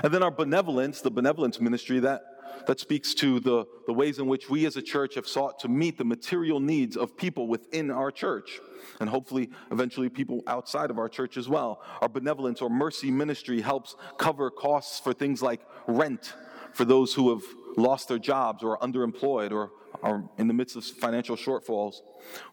And 0.03 0.13
then 0.13 0.21
our 0.21 0.31
benevolence, 0.31 1.01
the 1.01 1.09
benevolence 1.09 1.59
ministry, 1.59 1.99
that, 2.01 2.21
that 2.67 2.79
speaks 2.79 3.13
to 3.15 3.39
the, 3.39 3.65
the 3.87 3.93
ways 3.93 4.19
in 4.19 4.27
which 4.27 4.49
we 4.49 4.65
as 4.65 4.77
a 4.77 4.81
church 4.81 5.15
have 5.15 5.27
sought 5.27 5.59
to 5.59 5.67
meet 5.67 5.97
the 5.97 6.05
material 6.05 6.59
needs 6.59 6.95
of 6.95 7.17
people 7.17 7.47
within 7.47 7.89
our 7.89 8.11
church, 8.11 8.59
and 8.99 9.09
hopefully 9.09 9.49
eventually 9.71 10.09
people 10.09 10.43
outside 10.45 10.91
of 10.91 10.99
our 10.99 11.09
church 11.09 11.37
as 11.37 11.49
well. 11.49 11.81
Our 12.01 12.09
benevolence 12.09 12.61
or 12.61 12.69
mercy 12.69 13.09
ministry 13.09 13.61
helps 13.61 13.95
cover 14.17 14.51
costs 14.51 14.99
for 14.99 15.13
things 15.13 15.41
like 15.41 15.61
rent 15.87 16.33
for 16.73 16.85
those 16.85 17.13
who 17.13 17.29
have 17.29 17.43
lost 17.77 18.07
their 18.07 18.19
jobs 18.19 18.63
or 18.63 18.77
are 18.77 18.87
underemployed 18.87 19.51
or 19.51 19.71
are 20.01 20.23
in 20.37 20.47
the 20.47 20.53
midst 20.53 20.75
of 20.75 20.83
financial 20.83 21.35
shortfalls. 21.35 22.01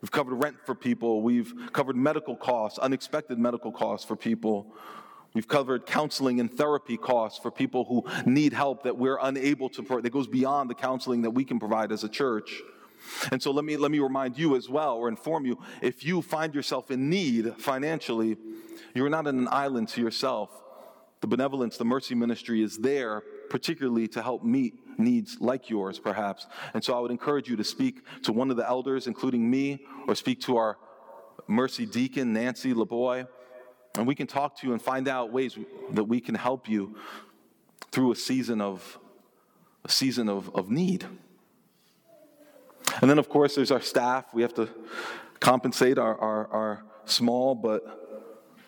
We've 0.00 0.11
covered 0.11 0.35
rent 0.35 0.56
for 0.64 0.75
people. 0.75 1.23
We've 1.23 1.52
covered 1.73 1.97
medical 1.97 2.37
costs, 2.37 2.78
unexpected 2.78 3.38
medical 3.38 3.73
costs 3.73 4.06
for 4.06 4.14
people. 4.14 4.75
We've 5.32 5.46
covered 5.46 5.87
counseling 5.87 6.40
and 6.40 6.52
therapy 6.52 6.96
costs 6.96 7.38
for 7.38 7.50
people 7.50 7.84
who 7.84 8.04
need 8.28 8.52
help 8.52 8.82
that 8.82 8.96
we're 8.96 9.18
unable 9.20 9.68
to 9.70 9.82
provide, 9.82 10.04
that 10.04 10.12
goes 10.12 10.26
beyond 10.26 10.68
the 10.68 10.75
counseling 10.75 11.22
that 11.22 11.30
we 11.30 11.44
can 11.44 11.60
provide 11.60 11.92
as 11.92 12.02
a 12.02 12.08
church. 12.08 12.60
And 13.30 13.42
so 13.42 13.52
let 13.52 13.64
me, 13.64 13.76
let 13.76 13.90
me 13.90 14.00
remind 14.00 14.37
you 14.37 14.56
as 14.56 14.68
well, 14.68 14.96
or 14.96 15.08
inform 15.08 15.46
you 15.46 15.58
if 15.80 16.04
you 16.04 16.20
find 16.20 16.54
yourself 16.54 16.90
in 16.90 17.08
need 17.08 17.54
financially, 17.56 18.37
you're 18.94 19.08
not 19.08 19.26
in 19.26 19.38
an 19.38 19.49
island 19.50 19.88
to 19.90 20.00
yourself. 20.00 20.50
The 21.20 21.26
benevolence, 21.26 21.76
the 21.76 21.84
mercy 21.84 22.14
ministry 22.14 22.62
is 22.62 22.78
there, 22.78 23.22
particularly 23.50 24.08
to 24.08 24.22
help 24.22 24.42
meet 24.42 24.99
needs 24.99 25.38
like 25.40 25.70
yours, 25.70 25.99
perhaps. 25.99 26.46
And 26.75 26.82
so 26.82 26.96
I 26.96 27.00
would 27.00 27.10
encourage 27.10 27.49
you 27.49 27.56
to 27.56 27.64
speak 27.64 28.02
to 28.22 28.32
one 28.32 28.50
of 28.50 28.56
the 28.56 28.66
elders, 28.66 29.06
including 29.06 29.49
me, 29.49 29.84
or 30.08 30.14
speak 30.14 30.40
to 30.42 30.56
our 30.56 30.76
mercy 31.46 31.87
deacon, 31.87 32.32
Nancy 32.32 32.75
LeBoy 32.75 33.26
and 33.97 34.06
we 34.06 34.14
can 34.14 34.26
talk 34.26 34.59
to 34.61 34.66
you 34.66 34.73
and 34.73 34.80
find 34.80 35.09
out 35.09 35.32
ways 35.32 35.59
that 35.92 36.04
we 36.04 36.20
can 36.20 36.35
help 36.35 36.68
you 36.68 36.97
through 37.90 38.12
a 38.12 38.16
season 38.16 38.61
of 38.61 38.99
a 39.85 39.90
season 39.90 40.28
of, 40.28 40.54
of 40.54 40.70
need. 40.70 41.06
And 43.00 43.09
then, 43.09 43.18
of 43.18 43.28
course, 43.28 43.54
there's 43.54 43.70
our 43.70 43.80
staff. 43.80 44.26
We 44.35 44.42
have 44.42 44.54
to 44.54 44.68
compensate 45.40 45.97
our, 45.99 46.18
our, 46.18 46.47
our 46.49 46.85
small 47.04 47.54
but 47.54 47.97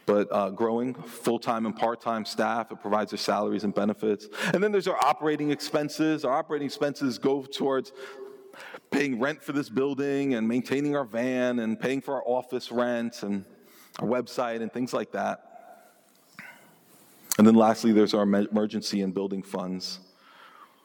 but 0.04 0.26
uh, 0.32 0.50
growing 0.50 0.94
full 0.94 1.38
time 1.38 1.64
and 1.64 1.76
part 1.76 2.00
time 2.00 2.24
staff. 2.24 2.72
It 2.72 2.80
provides 2.80 3.12
their 3.12 3.18
salaries 3.18 3.62
and 3.62 3.72
benefits. 3.72 4.26
And 4.52 4.62
then 4.62 4.72
there's 4.72 4.88
our 4.88 4.98
operating 5.02 5.52
expenses. 5.52 6.24
Our 6.24 6.32
operating 6.32 6.66
expenses 6.66 7.18
go 7.18 7.42
towards 7.42 7.92
paying 8.90 9.20
rent 9.20 9.42
for 9.42 9.52
this 9.52 9.68
building 9.68 10.34
and 10.34 10.46
maintaining 10.46 10.96
our 10.96 11.04
van 11.04 11.60
and 11.60 11.78
paying 11.78 12.00
for 12.00 12.14
our 12.14 12.24
office 12.26 12.72
rent 12.72 13.22
and 13.22 13.44
our 13.98 14.08
website, 14.08 14.62
and 14.62 14.72
things 14.72 14.92
like 14.92 15.12
that. 15.12 15.52
And 17.38 17.46
then 17.46 17.54
lastly, 17.54 17.92
there's 17.92 18.14
our 18.14 18.22
emergency 18.22 19.02
and 19.02 19.14
building 19.14 19.42
funds. 19.42 20.00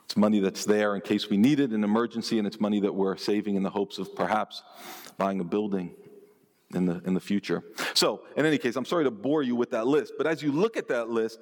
It's 0.06 0.16
money 0.16 0.40
that's 0.40 0.64
there 0.64 0.96
in 0.96 1.02
case 1.02 1.30
we 1.30 1.36
need 1.36 1.60
it 1.60 1.74
in 1.74 1.84
emergency, 1.84 2.38
and 2.38 2.48
it's 2.48 2.60
money 2.60 2.80
that 2.80 2.94
we're 2.94 3.18
saving 3.18 3.56
in 3.56 3.64
the 3.64 3.70
hopes 3.70 3.98
of 3.98 4.16
perhaps 4.16 4.64
buying 5.18 5.42
a 5.42 5.44
building 5.44 5.92
in 6.74 6.86
the, 6.86 7.02
in 7.06 7.14
the 7.14 7.20
future. 7.20 7.64
So, 7.94 8.22
in 8.36 8.46
any 8.46 8.58
case, 8.58 8.76
I'm 8.76 8.86
sorry 8.86 9.04
to 9.04 9.12
bore 9.12 9.44
you 9.44 9.56
with 9.56 9.72
that 9.72 9.88
list, 9.88 10.14
but 10.18 10.28
as 10.28 10.42
you 10.42 10.52
look 10.52 10.78
at 10.78 10.88
that 10.88 11.10
list, 11.10 11.40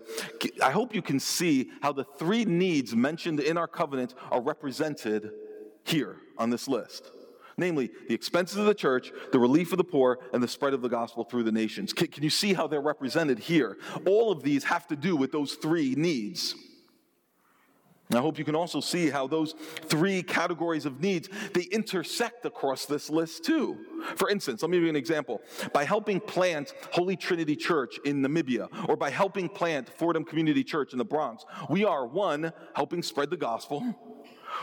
I 0.63 0.71
hope 0.71 0.95
you 0.95 1.01
can 1.01 1.19
see 1.19 1.69
how 1.81 1.93
the 1.93 2.03
three 2.03 2.45
needs 2.45 2.95
mentioned 2.95 3.39
in 3.39 3.57
our 3.57 3.67
covenant 3.67 4.15
are 4.31 4.41
represented 4.41 5.31
here 5.83 6.17
on 6.37 6.49
this 6.49 6.67
list 6.67 7.11
namely 7.57 7.89
the 8.07 8.13
expenses 8.13 8.57
of 8.57 8.65
the 8.65 8.73
church, 8.73 9.11
the 9.31 9.39
relief 9.39 9.71
of 9.71 9.77
the 9.77 9.83
poor, 9.83 10.19
and 10.33 10.41
the 10.41 10.47
spread 10.47 10.73
of 10.73 10.81
the 10.81 10.89
gospel 10.89 11.23
through 11.23 11.43
the 11.43 11.51
nations. 11.51 11.93
Can, 11.93 12.07
can 12.07 12.23
you 12.23 12.29
see 12.29 12.53
how 12.53 12.67
they're 12.67 12.81
represented 12.81 13.39
here? 13.39 13.77
All 14.05 14.31
of 14.31 14.43
these 14.43 14.63
have 14.65 14.87
to 14.87 14.95
do 14.95 15.15
with 15.15 15.31
those 15.31 15.53
three 15.53 15.95
needs. 15.95 16.55
I 18.13 18.19
hope 18.19 18.37
you 18.37 18.45
can 18.45 18.55
also 18.55 18.81
see 18.81 19.09
how 19.09 19.25
those 19.25 19.55
three 19.87 20.21
categories 20.21 20.85
of 20.85 21.01
needs 21.01 21.27
they 21.53 21.63
intersect 21.63 22.45
across 22.45 22.85
this 22.85 23.09
list 23.09 23.43
too. 23.43 23.77
For 24.15 24.29
instance, 24.29 24.61
let 24.61 24.69
me 24.69 24.77
give 24.77 24.83
you 24.83 24.89
an 24.89 24.95
example. 24.95 25.41
By 25.73 25.85
helping 25.85 26.19
plant 26.19 26.73
Holy 26.91 27.15
Trinity 27.15 27.55
Church 27.55 27.97
in 28.05 28.21
Namibia 28.21 28.69
or 28.87 28.95
by 28.95 29.09
helping 29.09 29.49
plant 29.49 29.89
Fordham 29.89 30.23
Community 30.23 30.63
Church 30.63 30.91
in 30.91 30.99
the 30.99 31.05
Bronx, 31.05 31.45
we 31.67 31.83
are 31.83 32.05
one 32.05 32.53
helping 32.75 33.01
spread 33.01 33.31
the 33.31 33.37
gospel, 33.37 33.83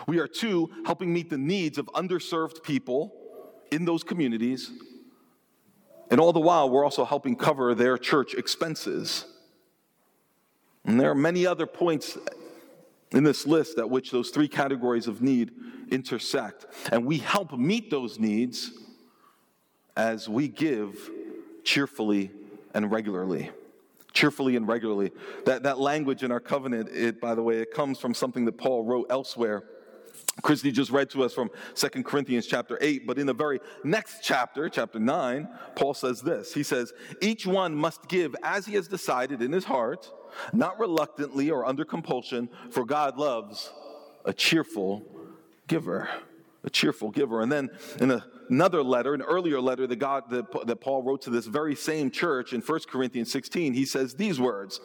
we 0.07 0.19
are, 0.19 0.29
two, 0.29 0.71
helping 0.85 1.13
meet 1.13 1.31
the 1.31 1.39
needs 1.39 1.79
of 1.79 1.87
underserved 1.87 2.63
people 2.63 3.13
in 3.71 3.85
those 3.85 4.03
communities. 4.03 4.71
And 6.11 6.21
all 6.21 6.33
the 6.33 6.41
while, 6.41 6.69
we're 6.69 6.85
also 6.85 7.05
helping 7.05 7.37
cover 7.37 7.75
their 7.75 7.97
church 7.97 8.35
expenses. 8.35 9.25
And 10.85 11.01
there 11.01 11.11
are 11.11 11.15
many 11.15 11.47
other 11.47 11.67
points 11.67 12.19
in 13.13 13.25
this 13.25 13.47
list 13.47 13.79
at 13.79 13.89
which 13.89 14.11
those 14.11 14.31
three 14.31 14.49
categories 14.49 15.07
of 15.07 15.23
need 15.23 15.53
intersect. 15.91 16.67
And 16.91 17.07
we 17.07 17.19
help 17.19 17.53
meet 17.53 17.91
those 17.91 18.19
needs 18.19 18.73
as 19.97 20.29
we 20.29 20.49
give 20.49 21.11
cheerfully 21.65 22.31
and 22.75 22.91
regularly. 22.91 23.51
Cheerfully 24.13 24.57
and 24.57 24.69
regularly. 24.69 25.13
That, 25.47 25.63
that 25.63 25.79
language 25.79 26.23
in 26.23 26.31
our 26.31 26.41
covenant, 26.41 26.91
it, 26.91 27.21
by 27.21 27.35
the 27.35 27.43
way, 27.43 27.59
it 27.59 27.73
comes 27.73 27.99
from 27.99 28.13
something 28.13 28.45
that 28.45 28.59
Paul 28.59 28.85
wrote 28.85 29.07
elsewhere 29.09 29.65
Christy 30.41 30.73
just 30.73 30.91
read 30.91 31.11
to 31.11 31.23
us 31.25 31.35
from 31.35 31.51
Second 31.75 32.05
Corinthians 32.05 32.47
chapter 32.47 32.79
8, 32.81 33.07
but 33.07 33.19
in 33.19 33.27
the 33.27 33.35
very 33.35 33.61
next 33.85 34.23
chapter, 34.23 34.69
chapter 34.71 34.99
9, 34.99 35.47
Paul 35.75 35.93
says 35.93 36.23
this. 36.23 36.55
He 36.55 36.62
says, 36.62 36.93
Each 37.21 37.47
one 37.47 37.75
must 37.75 38.09
give 38.09 38.35
as 38.43 38.65
he 38.65 38.75
has 38.75 38.89
decided 38.89 39.43
in 39.43 39.53
his 39.53 39.65
heart, 39.65 40.11
not 40.53 40.81
reluctantly 40.81 41.51
or 41.51 41.67
under 41.67 41.85
compulsion, 41.85 42.49
for 42.71 42.87
God 42.87 43.19
loves 43.19 43.71
a 44.25 44.33
cheerful 44.33 45.03
giver. 45.69 46.09
A 46.65 46.71
cheerful 46.71 47.11
giver. 47.11 47.43
And 47.43 47.53
then 47.53 47.71
in 48.01 48.11
a 48.11 48.25
another 48.53 48.83
letter, 48.83 49.15
an 49.15 49.23
earlier 49.23 49.61
letter 49.61 49.87
that, 49.87 49.97
God, 49.97 50.25
that, 50.31 50.67
that 50.67 50.81
Paul 50.81 51.03
wrote 51.03 51.23
to 51.23 51.31
this 51.31 51.47
very 51.47 51.75
same 51.75 52.11
church 52.11 52.53
in 52.53 52.61
1 52.61 52.81
Corinthians 52.89 53.33
16, 53.33 53.73
he 53.73 53.85
says 53.85 54.15
these 54.15 54.39
words 54.39 54.81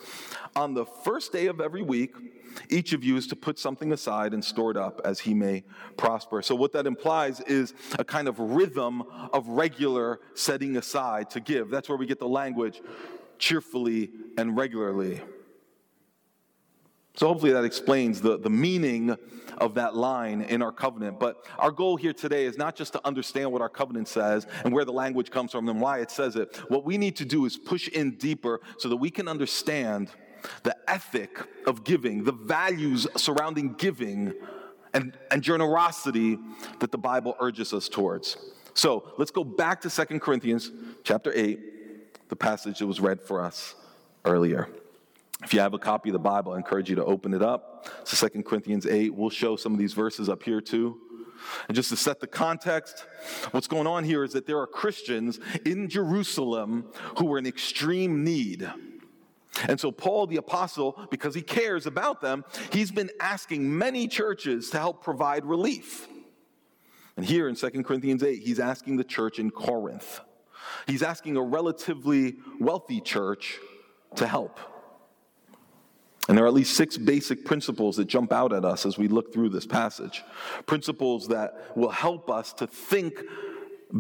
On 0.56 0.74
the 0.74 0.86
first 0.86 1.32
day 1.32 1.48
of 1.48 1.60
every 1.60 1.82
week, 1.82 2.16
each 2.70 2.94
of 2.94 3.04
you 3.04 3.18
is 3.18 3.28
to 3.28 3.36
put 3.36 3.60
something 3.60 3.92
aside 3.92 4.34
and 4.34 4.44
store 4.44 4.72
it 4.72 4.78
up 4.78 5.02
as 5.04 5.20
he 5.20 5.34
may 5.34 5.64
prosper. 5.96 6.42
So, 6.42 6.56
what 6.56 6.74
that 6.74 6.88
implies 6.88 7.40
is 7.42 7.74
a 7.98 8.04
kind 8.04 8.28
of 8.28 8.40
rhythm 8.40 9.04
of 9.34 9.48
regular 9.48 10.20
setting 10.34 10.78
aside 10.78 11.30
to 11.32 11.40
give. 11.40 11.70
That's 11.70 11.90
where 11.90 11.98
we 11.98 12.06
get 12.06 12.20
the 12.20 12.28
language 12.28 12.82
cheerfully 13.40 14.12
and 14.38 14.58
regularly. 14.58 15.22
So 17.18 17.28
hopefully 17.28 17.52
that 17.54 17.64
explains 17.64 18.22
the, 18.22 18.38
the 18.38 18.50
meaning 18.50 19.18
of 19.58 19.74
that 19.74 19.96
line 19.96 20.42
in 20.42 20.62
our 20.62 20.72
covenant. 20.72 21.20
But 21.20 21.48
our 21.58 21.72
goal 21.72 21.96
here 21.98 22.14
today 22.14 22.46
is 22.46 22.60
not 22.60 22.76
just 22.76 22.94
to 22.94 23.02
understand 23.04 23.52
what 23.52 23.60
our 23.60 23.70
covenant 23.70 24.08
says 24.08 24.46
and 24.64 24.72
where 24.72 24.86
the 24.86 24.94
language 24.94 25.32
comes 25.32 25.52
from 25.52 25.68
and 25.68 25.82
why 25.82 26.00
it 26.00 26.12
says 26.12 26.36
it. 26.36 26.56
What 26.68 26.86
we 26.86 26.96
need 26.96 27.16
to 27.16 27.26
do 27.26 27.46
is 27.46 27.58
push 27.58 27.88
in 27.88 28.18
deeper 28.18 28.62
so 28.78 28.88
that 28.90 28.98
we 28.98 29.10
can 29.10 29.28
understand 29.28 30.12
the 30.63 30.75
ethic 30.88 31.39
of 31.65 31.84
giving, 31.84 32.24
the 32.24 32.32
values 32.32 33.08
surrounding 33.15 33.74
giving 33.74 34.34
and, 34.94 35.17
and 35.32 35.41
generosity 35.41 36.38
that 36.79 36.91
the 36.91 36.98
Bible 36.98 37.36
urges 37.39 37.74
us 37.74 37.89
towards. 37.89 38.38
So 38.74 39.12
let's 39.17 39.32
go 39.32 39.44
back 39.44 39.82
to 39.82 39.89
Second 39.89 40.22
Corinthians 40.22 40.72
chapter 41.03 41.32
8, 41.34 42.29
the 42.29 42.36
passage 42.36 42.79
that 42.79 42.88
was 42.88 43.00
read 43.00 43.22
for 43.22 43.41
us 43.41 43.75
earlier. 44.25 44.70
If 45.44 45.53
you 45.53 45.60
have 45.60 45.74
a 45.74 45.79
copy 45.79 46.10
of 46.10 46.13
the 46.13 46.20
Bible, 46.20 46.53
I 46.53 46.58
encourage 46.58 46.89
you 46.89 46.96
to 46.96 47.06
open 47.06 47.34
it 47.34 47.41
up. 47.41 47.88
It's 48.01 48.20
2 48.20 48.44
Corinthians 48.44 48.86
8. 48.86 49.13
We'll 49.13 49.29
show 49.29 49.56
some 49.56 49.74
of 49.74 49.79
these 49.79 49.94
verses 49.94 50.29
up 50.29 50.44
here 50.44 50.62
too. 50.62 51.00
And 51.67 51.75
just 51.75 51.89
to 51.89 51.98
set 51.98 52.20
the 52.20 52.27
context, 52.27 53.06
what's 53.51 53.67
going 53.67 53.88
on 53.88 54.03
here 54.03 54.24
is 54.24 54.34
that 54.34 54.48
there 54.48 54.60
are 54.60 54.67
Christians 54.67 55.39
in 55.65 55.89
Jerusalem 55.89 56.86
who 57.17 57.32
are 57.34 57.38
in 57.38 57.46
extreme 57.46 58.24
need. 58.24 58.67
And 59.68 59.80
so, 59.80 59.92
Paul 59.92 60.28
the 60.28 60.38
apostle, 60.38 61.08
because 61.10 61.34
he 61.34 61.42
cares 61.42 61.86
about 61.86 62.22
them, 62.22 62.46
he's 62.72 62.92
been 62.92 63.10
asking 63.20 63.78
many 63.78 64.08
churches 64.08 64.70
to 64.72 64.78
help 64.78 65.04
provide 65.04 65.46
relief. 65.46 66.08
And 67.16 67.26
here 67.26 67.48
in 67.48 67.56
2 67.56 67.70
Corinthians 67.84 68.24
8, 68.24 68.42
he's 68.44 68.60
asking 68.60 68.98
the 68.98 69.04
church 69.04 69.40
in 69.40 69.50
Corinth. 69.50 70.22
He's 70.86 71.02
asking 71.02 71.38
a 71.38 71.42
relatively 71.42 72.36
wealthy 72.60 73.02
church 73.02 73.58
to 74.16 74.28
help. 74.28 74.60
And 76.28 76.38
there 76.38 76.44
are 76.44 76.48
at 76.48 76.54
least 76.54 76.76
six 76.76 76.98
basic 76.98 77.46
principles 77.46 77.96
that 77.96 78.06
jump 78.06 78.34
out 78.34 78.52
at 78.52 78.66
us 78.66 78.86
as 78.86 78.98
we 78.98 79.08
look 79.08 79.34
through 79.34 79.50
this 79.50 79.66
passage. 79.66 80.24
Principles 80.66 81.30
that 81.30 81.78
will 81.78 81.90
help 81.90 82.30
us 82.30 82.52
to 82.54 82.68
think 82.68 83.24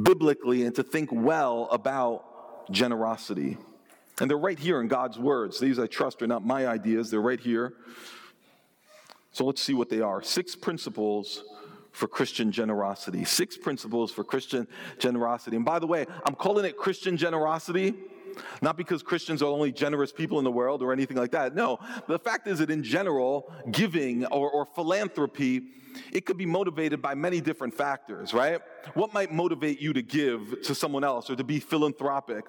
biblically 0.03 0.63
and 0.63 0.75
to 0.75 0.83
think 0.83 1.09
well 1.11 1.69
about 1.71 2.69
generosity. 2.71 3.57
And 4.19 4.29
they're 4.29 4.37
right 4.37 4.57
here 4.57 4.81
in 4.81 4.87
God's 4.87 5.19
words. 5.19 5.59
These, 5.59 5.79
I 5.79 5.87
trust, 5.87 6.21
are 6.21 6.27
not 6.27 6.45
my 6.45 6.67
ideas, 6.67 7.11
they're 7.11 7.21
right 7.21 7.39
here. 7.39 7.73
So 9.31 9.45
let's 9.45 9.61
see 9.61 9.73
what 9.73 9.89
they 9.89 10.01
are. 10.01 10.23
Six 10.23 10.55
principles 10.55 11.43
for 11.91 12.07
Christian 12.07 12.51
generosity. 12.51 13.23
Six 13.25 13.57
principles 13.57 14.11
for 14.11 14.23
Christian 14.23 14.67
generosity. 14.97 15.55
And 15.55 15.65
by 15.65 15.79
the 15.79 15.87
way, 15.87 16.05
I'm 16.25 16.35
calling 16.35 16.65
it 16.65 16.77
Christian 16.77 17.17
generosity 17.17 17.93
Not 18.61 18.77
because 18.77 19.03
Christians 19.03 19.41
are 19.41 19.45
the 19.45 19.51
only 19.51 19.71
generous 19.71 20.11
people 20.11 20.37
in 20.37 20.43
the 20.43 20.51
world 20.51 20.81
or 20.81 20.93
anything 20.93 21.17
like 21.17 21.31
that. 21.31 21.55
No, 21.55 21.79
the 22.07 22.19
fact 22.19 22.47
is 22.47 22.59
that 22.59 22.69
in 22.69 22.83
general, 22.83 23.51
giving 23.71 24.25
or, 24.25 24.49
or 24.49 24.65
philanthropy, 24.65 25.61
it 26.11 26.25
could 26.25 26.37
be 26.37 26.45
motivated 26.45 27.01
by 27.01 27.15
many 27.15 27.41
different 27.41 27.73
factors, 27.73 28.33
right? 28.33 28.61
What 28.93 29.13
might 29.13 29.31
motivate 29.31 29.81
you 29.81 29.93
to 29.93 30.01
give 30.01 30.61
to 30.63 30.75
someone 30.75 31.03
else 31.03 31.29
or 31.29 31.35
to 31.35 31.43
be 31.43 31.59
philanthropic? 31.59 32.45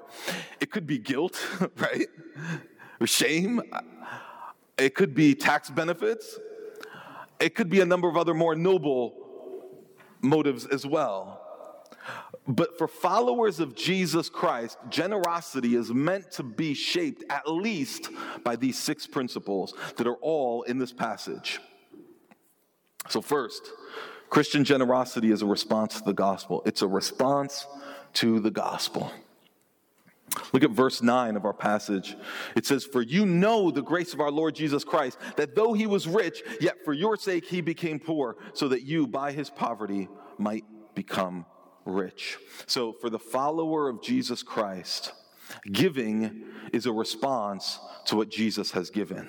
It 0.61 0.71
could 0.71 0.87
be 0.87 0.99
guilt, 0.99 1.45
right? 1.76 2.09
Or 3.00 3.07
shame. 3.07 3.62
It 4.76 4.95
could 4.95 5.14
be 5.14 5.35
tax 5.35 5.71
benefits. 5.71 6.38
It 7.40 7.54
could 7.54 7.68
be 7.68 7.80
a 7.80 7.87
number 7.87 8.09
of 8.09 8.16
other 8.16 8.35
more 8.35 8.54
noble 8.54 9.14
motives 10.21 10.66
as 10.66 10.85
well. 10.85 11.38
But 12.49 12.78
for 12.78 12.88
followers 12.88 13.61
of 13.61 13.76
Jesus 13.76 14.31
Christ, 14.31 14.78
generosity 14.88 15.76
is 15.76 15.93
meant 15.93 16.31
to 16.33 16.43
be 16.43 16.73
shaped 16.73 17.23
at 17.28 17.47
least 17.47 18.09
by 18.43 18.57
these 18.57 18.78
six 18.78 19.07
principles 19.07 19.75
that 19.97 20.07
are 20.07 20.17
all 20.17 20.62
in 20.62 20.78
this 20.78 20.93
passage. 20.93 21.61
So, 23.11 23.21
first, 23.21 23.71
Christian 24.31 24.64
generosity 24.64 25.31
is 25.31 25.43
a 25.43 25.47
response 25.47 25.99
to 25.99 26.05
the 26.05 26.14
gospel. 26.14 26.62
It's 26.64 26.81
a 26.81 26.88
response 26.88 27.67
to 28.14 28.40
the 28.40 28.50
gospel. 28.50 29.12
Look 30.52 30.62
at 30.62 30.71
verse 30.71 31.02
9 31.02 31.37
of 31.37 31.45
our 31.45 31.55
passage. 31.55 32.17
It 32.55 32.64
says, 32.64 32.85
For 32.85 33.02
you 33.02 33.26
know 33.26 33.71
the 33.71 33.83
grace 33.83 34.14
of 34.14 34.21
our 34.21 34.31
Lord 34.31 34.55
Jesus 34.55 34.85
Christ, 34.85 35.19
that 35.37 35.55
though 35.55 35.75
he 35.75 35.87
was 35.87 36.07
rich, 36.07 36.43
yet 36.61 36.76
for 36.85 36.93
your 36.93 37.17
sake 37.17 37.45
he 37.45 37.61
became 37.61 37.99
poor, 37.99 38.37
so 38.55 38.69
that 38.69 38.83
you 38.83 39.07
by 39.07 39.33
his 39.33 39.50
poverty 39.50 40.09
might 40.38 40.64
become 40.95 41.45
rich. 41.88 42.38
So, 42.66 42.92
for 42.92 43.11
the 43.11 43.18
follower 43.18 43.88
of 43.88 44.02
Jesus 44.02 44.42
Christ, 44.42 45.12
giving 45.71 46.45
is 46.73 46.87
a 46.87 46.92
response 46.92 47.78
to 48.07 48.16
what 48.16 48.30
Jesus 48.30 48.73
has 48.73 48.90
given. 48.90 49.28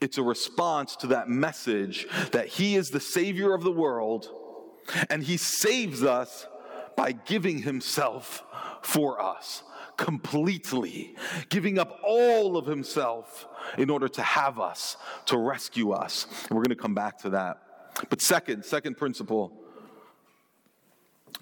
It's 0.00 0.18
a 0.18 0.22
response 0.22 0.96
to 0.96 1.08
that 1.08 1.28
message 1.28 2.06
that 2.32 2.46
He 2.46 2.76
is 2.76 2.90
the 2.90 3.00
Savior 3.00 3.54
of 3.54 3.62
the 3.62 3.72
world 3.72 4.28
and 5.10 5.22
He 5.22 5.36
saves 5.36 6.02
us 6.02 6.46
by 6.96 7.12
giving 7.12 7.62
Himself 7.62 8.44
for 8.82 9.20
us 9.20 9.62
completely, 9.96 11.14
giving 11.48 11.78
up 11.78 12.00
all 12.04 12.56
of 12.56 12.66
Himself 12.66 13.46
in 13.78 13.90
order 13.90 14.08
to 14.08 14.22
have 14.22 14.58
us, 14.58 14.96
to 15.26 15.36
rescue 15.36 15.92
us. 15.92 16.26
And 16.48 16.50
we're 16.50 16.64
going 16.64 16.76
to 16.76 16.82
come 16.82 16.94
back 16.94 17.18
to 17.18 17.30
that. 17.30 17.58
But 18.08 18.20
second, 18.20 18.64
second 18.64 18.96
principle 18.96 19.61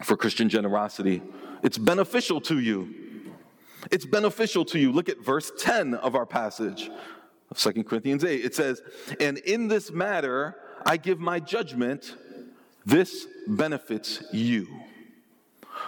for 0.03 0.17
Christian 0.17 0.49
generosity. 0.49 1.23
It's 1.63 1.79
beneficial 1.79 2.41
to 2.43 2.59
you. 2.59 2.95
It's 3.91 4.07
beneficial 4.07 4.65
to 4.67 4.79
you. 4.79 4.93
Look 4.93 5.09
at 5.09 5.21
verse 5.21 5.53
10 5.59 5.95
of 5.95 6.15
our 6.15 6.27
passage 6.27 6.91
of 7.51 7.59
2 7.59 7.85
Corinthians 7.85 8.25
8. 8.25 8.45
It 8.45 8.55
says, 8.55 8.83
And 9.19 9.39
in 9.39 9.69
this 9.69 9.91
matter 9.91 10.57
I 10.85 10.97
give 10.97 11.21
my 11.21 11.41
judgment, 11.41 12.15
this 12.87 13.27
benefits 13.47 14.23
you, 14.33 14.69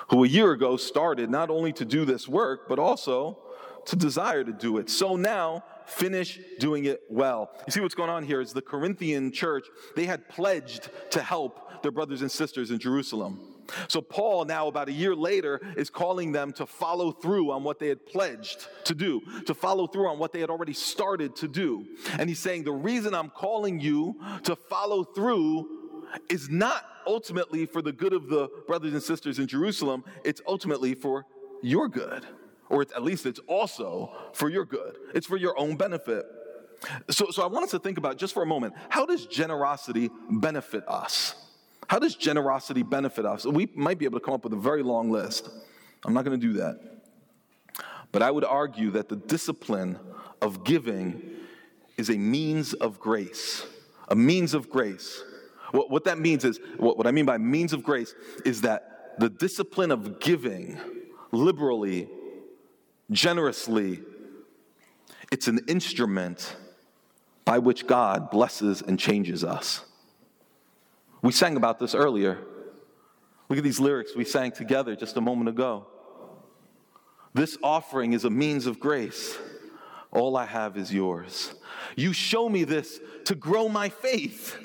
who 0.08 0.24
a 0.24 0.28
year 0.28 0.52
ago 0.52 0.76
started 0.76 1.30
not 1.30 1.50
only 1.50 1.72
to 1.74 1.84
do 1.84 2.04
this 2.04 2.28
work, 2.28 2.68
but 2.68 2.78
also 2.78 3.38
to 3.86 3.96
desire 3.96 4.44
to 4.44 4.52
do 4.52 4.78
it. 4.78 4.90
So 4.90 5.16
now, 5.16 5.64
finish 5.86 6.38
doing 6.58 6.84
it 6.84 7.02
well. 7.10 7.50
You 7.66 7.72
see 7.72 7.80
what's 7.80 7.94
going 7.94 8.10
on 8.10 8.22
here 8.22 8.40
is 8.40 8.52
the 8.52 8.62
Corinthian 8.62 9.32
church, 9.32 9.66
they 9.96 10.06
had 10.06 10.28
pledged 10.28 10.88
to 11.10 11.22
help 11.22 11.61
their 11.82 11.92
brothers 11.92 12.22
and 12.22 12.30
sisters 12.30 12.70
in 12.70 12.78
Jerusalem. 12.78 13.40
So, 13.88 14.00
Paul, 14.00 14.44
now 14.44 14.66
about 14.66 14.88
a 14.88 14.92
year 14.92 15.14
later, 15.14 15.60
is 15.76 15.88
calling 15.90 16.32
them 16.32 16.52
to 16.54 16.66
follow 16.66 17.12
through 17.12 17.52
on 17.52 17.62
what 17.62 17.78
they 17.78 17.88
had 17.88 18.04
pledged 18.06 18.66
to 18.84 18.94
do, 18.94 19.22
to 19.46 19.54
follow 19.54 19.86
through 19.86 20.08
on 20.08 20.18
what 20.18 20.32
they 20.32 20.40
had 20.40 20.50
already 20.50 20.72
started 20.72 21.36
to 21.36 21.48
do. 21.48 21.86
And 22.18 22.28
he's 22.28 22.38
saying, 22.38 22.64
The 22.64 22.72
reason 22.72 23.14
I'm 23.14 23.30
calling 23.30 23.80
you 23.80 24.16
to 24.44 24.56
follow 24.56 25.04
through 25.04 25.68
is 26.28 26.48
not 26.50 26.84
ultimately 27.06 27.66
for 27.66 27.82
the 27.82 27.92
good 27.92 28.12
of 28.12 28.28
the 28.28 28.48
brothers 28.66 28.92
and 28.92 29.02
sisters 29.02 29.38
in 29.38 29.46
Jerusalem, 29.46 30.04
it's 30.24 30.40
ultimately 30.46 30.94
for 30.94 31.24
your 31.62 31.88
good. 31.88 32.26
Or 32.68 32.82
at 32.82 33.02
least 33.02 33.26
it's 33.26 33.40
also 33.46 34.12
for 34.32 34.48
your 34.48 34.64
good, 34.64 34.96
it's 35.14 35.26
for 35.26 35.36
your 35.36 35.58
own 35.58 35.76
benefit. 35.76 36.24
So, 37.10 37.30
so 37.30 37.42
I 37.42 37.46
want 37.46 37.64
us 37.64 37.70
to 37.72 37.78
think 37.78 37.98
about 37.98 38.16
just 38.18 38.34
for 38.34 38.42
a 38.42 38.46
moment 38.46 38.74
how 38.88 39.06
does 39.06 39.26
generosity 39.26 40.10
benefit 40.28 40.84
us? 40.88 41.34
How 41.92 41.98
does 41.98 42.14
generosity 42.14 42.82
benefit 42.82 43.26
us? 43.26 43.44
We 43.44 43.68
might 43.74 43.98
be 43.98 44.06
able 44.06 44.18
to 44.18 44.24
come 44.24 44.32
up 44.32 44.44
with 44.44 44.54
a 44.54 44.56
very 44.56 44.82
long 44.82 45.10
list. 45.10 45.50
I'm 46.06 46.14
not 46.14 46.24
going 46.24 46.40
to 46.40 46.46
do 46.46 46.54
that. 46.54 46.80
But 48.12 48.22
I 48.22 48.30
would 48.30 48.46
argue 48.46 48.92
that 48.92 49.10
the 49.10 49.16
discipline 49.16 49.98
of 50.40 50.64
giving 50.64 51.20
is 51.98 52.08
a 52.08 52.16
means 52.16 52.72
of 52.72 52.98
grace. 52.98 53.66
A 54.08 54.16
means 54.16 54.54
of 54.54 54.70
grace. 54.70 55.22
What, 55.72 55.90
what 55.90 56.04
that 56.04 56.18
means 56.18 56.46
is, 56.46 56.60
what, 56.78 56.96
what 56.96 57.06
I 57.06 57.10
mean 57.10 57.26
by 57.26 57.36
means 57.36 57.74
of 57.74 57.82
grace 57.82 58.14
is 58.46 58.62
that 58.62 59.18
the 59.18 59.28
discipline 59.28 59.90
of 59.90 60.18
giving 60.18 60.78
liberally, 61.30 62.08
generously, 63.10 64.00
it's 65.30 65.46
an 65.46 65.60
instrument 65.68 66.56
by 67.44 67.58
which 67.58 67.86
God 67.86 68.30
blesses 68.30 68.80
and 68.80 68.98
changes 68.98 69.44
us. 69.44 69.84
We 71.22 71.32
sang 71.32 71.56
about 71.56 71.78
this 71.78 71.94
earlier. 71.94 72.38
Look 73.48 73.58
at 73.58 73.64
these 73.64 73.80
lyrics 73.80 74.16
we 74.16 74.24
sang 74.24 74.52
together 74.52 74.96
just 74.96 75.16
a 75.16 75.20
moment 75.20 75.48
ago. 75.48 75.86
This 77.32 77.56
offering 77.62 78.12
is 78.12 78.24
a 78.24 78.30
means 78.30 78.66
of 78.66 78.80
grace. 78.80 79.38
All 80.10 80.36
I 80.36 80.44
have 80.44 80.76
is 80.76 80.92
yours. 80.92 81.54
You 81.96 82.12
show 82.12 82.48
me 82.48 82.64
this 82.64 83.00
to 83.24 83.34
grow 83.34 83.68
my 83.68 83.88
faith. 83.88 84.58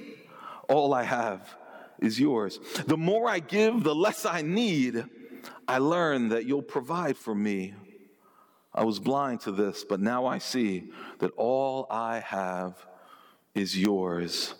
All 0.67 0.93
I 0.93 1.03
have 1.03 1.55
is 1.99 2.19
yours. 2.19 2.59
The 2.85 2.97
more 2.97 3.29
I 3.29 3.39
give, 3.39 3.83
the 3.83 3.95
less 3.95 4.25
I 4.25 4.41
need. 4.41 5.05
I 5.67 5.77
learn 5.77 6.29
that 6.29 6.45
you'll 6.45 6.61
provide 6.61 7.17
for 7.17 7.33
me. 7.33 7.73
I 8.73 8.83
was 8.83 8.99
blind 8.99 9.41
to 9.41 9.51
this, 9.51 9.83
but 9.83 9.99
now 9.99 10.25
I 10.25 10.37
see 10.37 10.91
that 11.19 11.31
all 11.37 11.87
I 11.89 12.19
have 12.19 12.85
is 13.55 13.77
yours. 13.77 14.53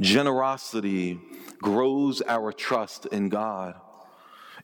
Generosity 0.00 1.18
grows 1.58 2.22
our 2.22 2.52
trust 2.52 3.06
in 3.06 3.28
God. 3.28 3.74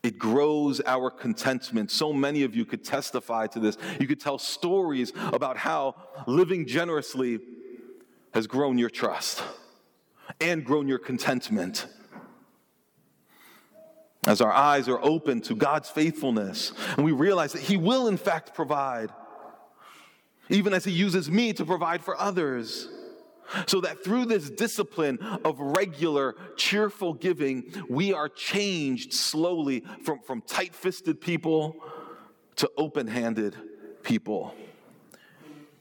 It 0.03 0.19
grows 0.19 0.81
our 0.85 1.11
contentment. 1.11 1.91
So 1.91 2.13
many 2.13 2.43
of 2.43 2.57
you 2.57 2.65
could 2.65 2.85
testify 2.85 3.47
to 3.49 3.61
this. 3.61 3.79
You 4.01 4.07
could 4.07 4.21
tell 4.21 4.39
stories 4.39 5.13
about 5.33 5.57
how 5.57 5.95
living 6.27 6.67
generously 6.67 7.39
has 8.35 8.47
grown 8.47 8.79
your 8.79 8.91
trust 8.91 9.43
and 10.41 10.65
grown 10.65 10.89
your 10.89 10.99
contentment. 10.99 11.87
As 14.27 14.41
our 14.41 14.53
eyes 14.53 14.89
are 14.89 15.03
open 15.03 15.41
to 15.43 15.55
God's 15.55 15.91
faithfulness 15.91 16.73
and 16.97 17.05
we 17.05 17.13
realize 17.13 17.53
that 17.53 17.63
He 17.63 17.77
will, 17.77 18.09
in 18.09 18.17
fact, 18.17 18.55
provide, 18.55 19.11
even 20.49 20.73
as 20.75 20.85
He 20.85 20.93
uses 20.93 21.31
me 21.31 21.53
to 21.55 21.65
provide 21.65 22.03
for 22.03 22.21
others. 22.21 22.89
So 23.67 23.81
that 23.83 24.03
through 24.05 24.27
this 24.27 24.51
discipline 24.51 25.19
of 25.45 25.59
regular, 25.61 26.37
cheerful 26.57 27.15
giving, 27.15 27.65
we 27.89 28.13
are 28.13 28.29
changed 28.29 29.13
slowly 29.13 29.85
from, 30.03 30.21
from 30.21 30.43
tight 30.43 30.75
fisted 30.75 31.21
people 31.21 31.77
to 32.57 32.71
open 32.77 33.07
handed 33.07 33.57
people. 34.03 34.55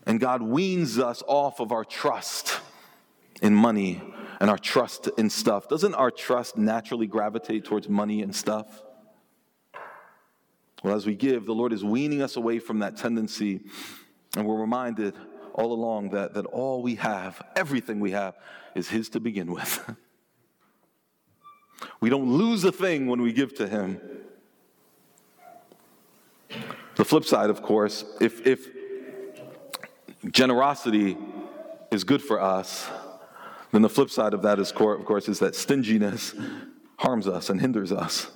And 0.05 0.19
God 0.19 0.41
weans 0.41 0.97
us 0.99 1.23
off 1.27 1.59
of 1.59 1.71
our 1.71 1.85
trust 1.85 2.59
in 3.41 3.53
money 3.53 4.01
and 4.39 4.49
our 4.49 4.57
trust 4.57 5.09
in 5.17 5.29
stuff. 5.29 5.67
Doesn't 5.67 5.93
our 5.93 6.11
trust 6.11 6.57
naturally 6.57 7.07
gravitate 7.07 7.65
towards 7.65 7.87
money 7.87 8.21
and 8.23 8.35
stuff? 8.35 8.81
Well, 10.83 10.95
as 10.95 11.05
we 11.05 11.15
give, 11.15 11.45
the 11.45 11.53
Lord 11.53 11.73
is 11.73 11.83
weaning 11.83 12.23
us 12.23 12.37
away 12.37 12.57
from 12.57 12.79
that 12.79 12.97
tendency, 12.97 13.61
and 14.35 14.47
we're 14.47 14.59
reminded 14.59 15.15
all 15.53 15.73
along 15.73 16.09
that, 16.09 16.33
that 16.33 16.45
all 16.45 16.81
we 16.81 16.95
have, 16.95 17.41
everything 17.55 17.99
we 17.99 18.11
have, 18.11 18.35
is 18.75 18.89
His 18.89 19.09
to 19.09 19.19
begin 19.19 19.51
with. 19.51 19.95
we 22.01 22.09
don't 22.09 22.31
lose 22.31 22.63
a 22.63 22.71
thing 22.71 23.07
when 23.07 23.21
we 23.21 23.33
give 23.33 23.55
to 23.55 23.67
Him. 23.67 23.99
The 26.95 27.05
flip 27.05 27.25
side, 27.25 27.49
of 27.49 27.61
course, 27.61 28.05
if, 28.19 28.45
if 28.45 28.67
generosity 30.29 31.17
is 31.91 32.03
good 32.03 32.21
for 32.21 32.41
us, 32.41 32.89
then 33.71 33.81
the 33.81 33.89
flip 33.89 34.09
side 34.09 34.33
of 34.33 34.41
that, 34.41 34.59
is, 34.59 34.71
of 34.71 35.05
course, 35.05 35.29
is 35.29 35.39
that 35.39 35.55
stinginess 35.55 36.33
harms 36.97 37.27
us 37.27 37.49
and 37.49 37.59
hinders 37.59 37.91
us. 37.91 38.29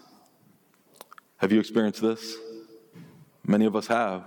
Have 1.38 1.52
you 1.52 1.60
experienced 1.60 2.02
this? 2.02 2.36
Many 3.46 3.66
of 3.66 3.76
us 3.76 3.88
have. 3.88 4.24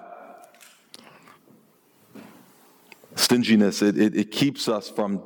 Stinginess, 3.18 3.83
it, 3.83 3.98
it, 3.98 4.16
it 4.16 4.31
keeps 4.31 4.68
us 4.68 4.88
from, 4.88 5.22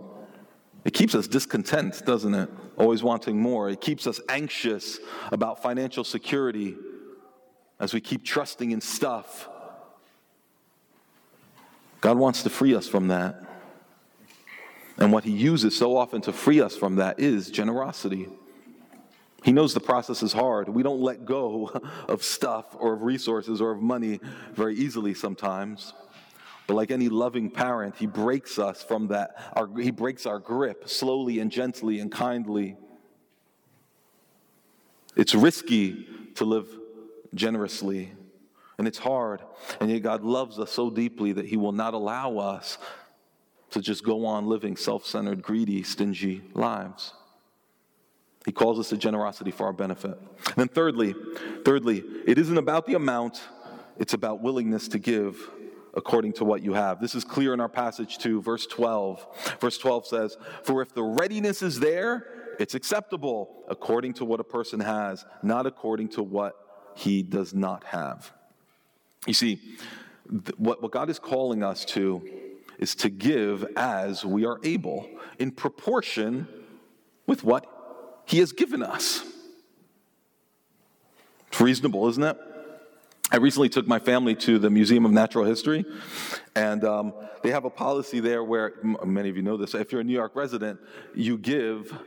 it 0.84 0.92
keeps 0.92 1.14
us 1.14 1.28
discontent, 1.28 2.04
doesn't 2.06 2.34
it? 2.34 2.50
Always 2.76 3.02
wanting 3.02 3.40
more. 3.40 3.68
It 3.68 3.80
keeps 3.80 4.06
us 4.06 4.20
anxious 4.28 4.98
about 5.30 5.62
financial 5.62 6.04
security 6.04 6.76
as 7.78 7.92
we 7.92 8.00
keep 8.00 8.24
trusting 8.24 8.70
in 8.70 8.80
stuff 8.80 9.48
God 12.02 12.18
wants 12.18 12.42
to 12.42 12.50
free 12.50 12.74
us 12.74 12.88
from 12.88 13.08
that. 13.08 13.44
And 14.98 15.12
what 15.12 15.24
He 15.24 15.30
uses 15.30 15.74
so 15.74 15.96
often 15.96 16.20
to 16.22 16.32
free 16.32 16.60
us 16.60 16.76
from 16.76 16.96
that 16.96 17.20
is 17.20 17.50
generosity. 17.50 18.28
He 19.44 19.52
knows 19.52 19.72
the 19.72 19.80
process 19.80 20.22
is 20.22 20.32
hard. 20.32 20.68
We 20.68 20.82
don't 20.82 21.00
let 21.00 21.24
go 21.24 21.68
of 22.08 22.22
stuff 22.22 22.76
or 22.78 22.92
of 22.92 23.02
resources 23.02 23.60
or 23.60 23.70
of 23.70 23.80
money 23.80 24.20
very 24.52 24.74
easily 24.74 25.14
sometimes. 25.14 25.94
But 26.72 26.76
like 26.76 26.90
any 26.90 27.10
loving 27.10 27.50
parent, 27.50 27.96
he 27.96 28.06
breaks 28.06 28.58
us 28.58 28.82
from 28.82 29.08
that. 29.08 29.52
Our, 29.54 29.68
he 29.78 29.90
breaks 29.90 30.24
our 30.24 30.38
grip 30.38 30.88
slowly 30.88 31.38
and 31.38 31.52
gently 31.52 32.00
and 32.00 32.10
kindly. 32.10 32.78
It's 35.14 35.34
risky 35.34 36.06
to 36.36 36.46
live 36.46 36.66
generously, 37.34 38.12
and 38.78 38.88
it's 38.88 38.96
hard. 38.96 39.42
And 39.82 39.90
yet, 39.90 39.98
God 39.98 40.24
loves 40.24 40.58
us 40.58 40.72
so 40.72 40.88
deeply 40.88 41.34
that 41.34 41.44
He 41.44 41.58
will 41.58 41.72
not 41.72 41.92
allow 41.92 42.38
us 42.38 42.78
to 43.72 43.82
just 43.82 44.02
go 44.02 44.24
on 44.24 44.46
living 44.46 44.74
self 44.78 45.04
centered, 45.04 45.42
greedy, 45.42 45.82
stingy 45.82 46.40
lives. 46.54 47.12
He 48.46 48.52
calls 48.52 48.78
us 48.78 48.88
to 48.88 48.96
generosity 48.96 49.50
for 49.50 49.66
our 49.66 49.74
benefit. 49.74 50.18
And 50.46 50.56
then, 50.56 50.68
thirdly, 50.68 51.14
thirdly, 51.66 52.02
it 52.26 52.38
isn't 52.38 52.56
about 52.56 52.86
the 52.86 52.94
amount, 52.94 53.42
it's 53.98 54.14
about 54.14 54.40
willingness 54.40 54.88
to 54.88 54.98
give 54.98 55.50
according 55.94 56.32
to 56.34 56.44
what 56.44 56.62
you 56.62 56.72
have. 56.72 57.00
This 57.00 57.14
is 57.14 57.24
clear 57.24 57.52
in 57.54 57.60
our 57.60 57.68
passage 57.68 58.18
too, 58.18 58.40
verse 58.40 58.66
12. 58.66 59.56
Verse 59.60 59.78
12 59.78 60.06
says, 60.06 60.36
For 60.64 60.82
if 60.82 60.94
the 60.94 61.02
readiness 61.02 61.62
is 61.62 61.80
there, 61.80 62.26
it's 62.58 62.74
acceptable 62.74 63.64
according 63.68 64.14
to 64.14 64.24
what 64.24 64.40
a 64.40 64.44
person 64.44 64.80
has, 64.80 65.24
not 65.42 65.66
according 65.66 66.08
to 66.10 66.22
what 66.22 66.54
he 66.94 67.22
does 67.22 67.54
not 67.54 67.84
have. 67.84 68.32
You 69.26 69.34
see, 69.34 69.60
th- 70.28 70.58
what, 70.58 70.82
what 70.82 70.92
God 70.92 71.10
is 71.10 71.18
calling 71.18 71.62
us 71.62 71.84
to 71.86 72.22
is 72.78 72.94
to 72.96 73.08
give 73.08 73.64
as 73.76 74.24
we 74.24 74.44
are 74.44 74.58
able, 74.64 75.08
in 75.38 75.52
proportion 75.52 76.48
with 77.26 77.44
what 77.44 77.66
He 78.26 78.38
has 78.38 78.52
given 78.52 78.82
us. 78.82 79.24
It's 81.48 81.60
reasonable, 81.60 82.08
isn't 82.08 82.22
it? 82.22 82.36
I 83.32 83.38
recently 83.38 83.70
took 83.70 83.86
my 83.86 83.98
family 83.98 84.34
to 84.36 84.58
the 84.58 84.68
Museum 84.68 85.06
of 85.06 85.10
Natural 85.10 85.46
History, 85.46 85.86
and 86.54 86.84
um, 86.84 87.14
they 87.42 87.50
have 87.50 87.64
a 87.64 87.70
policy 87.70 88.20
there 88.20 88.44
where 88.44 88.74
many 89.06 89.30
of 89.30 89.36
you 89.36 89.42
know 89.42 89.56
this. 89.56 89.74
If 89.74 89.90
you're 89.90 90.02
a 90.02 90.04
New 90.04 90.12
York 90.12 90.36
resident, 90.36 90.78
you 91.14 91.38
give 91.38 91.98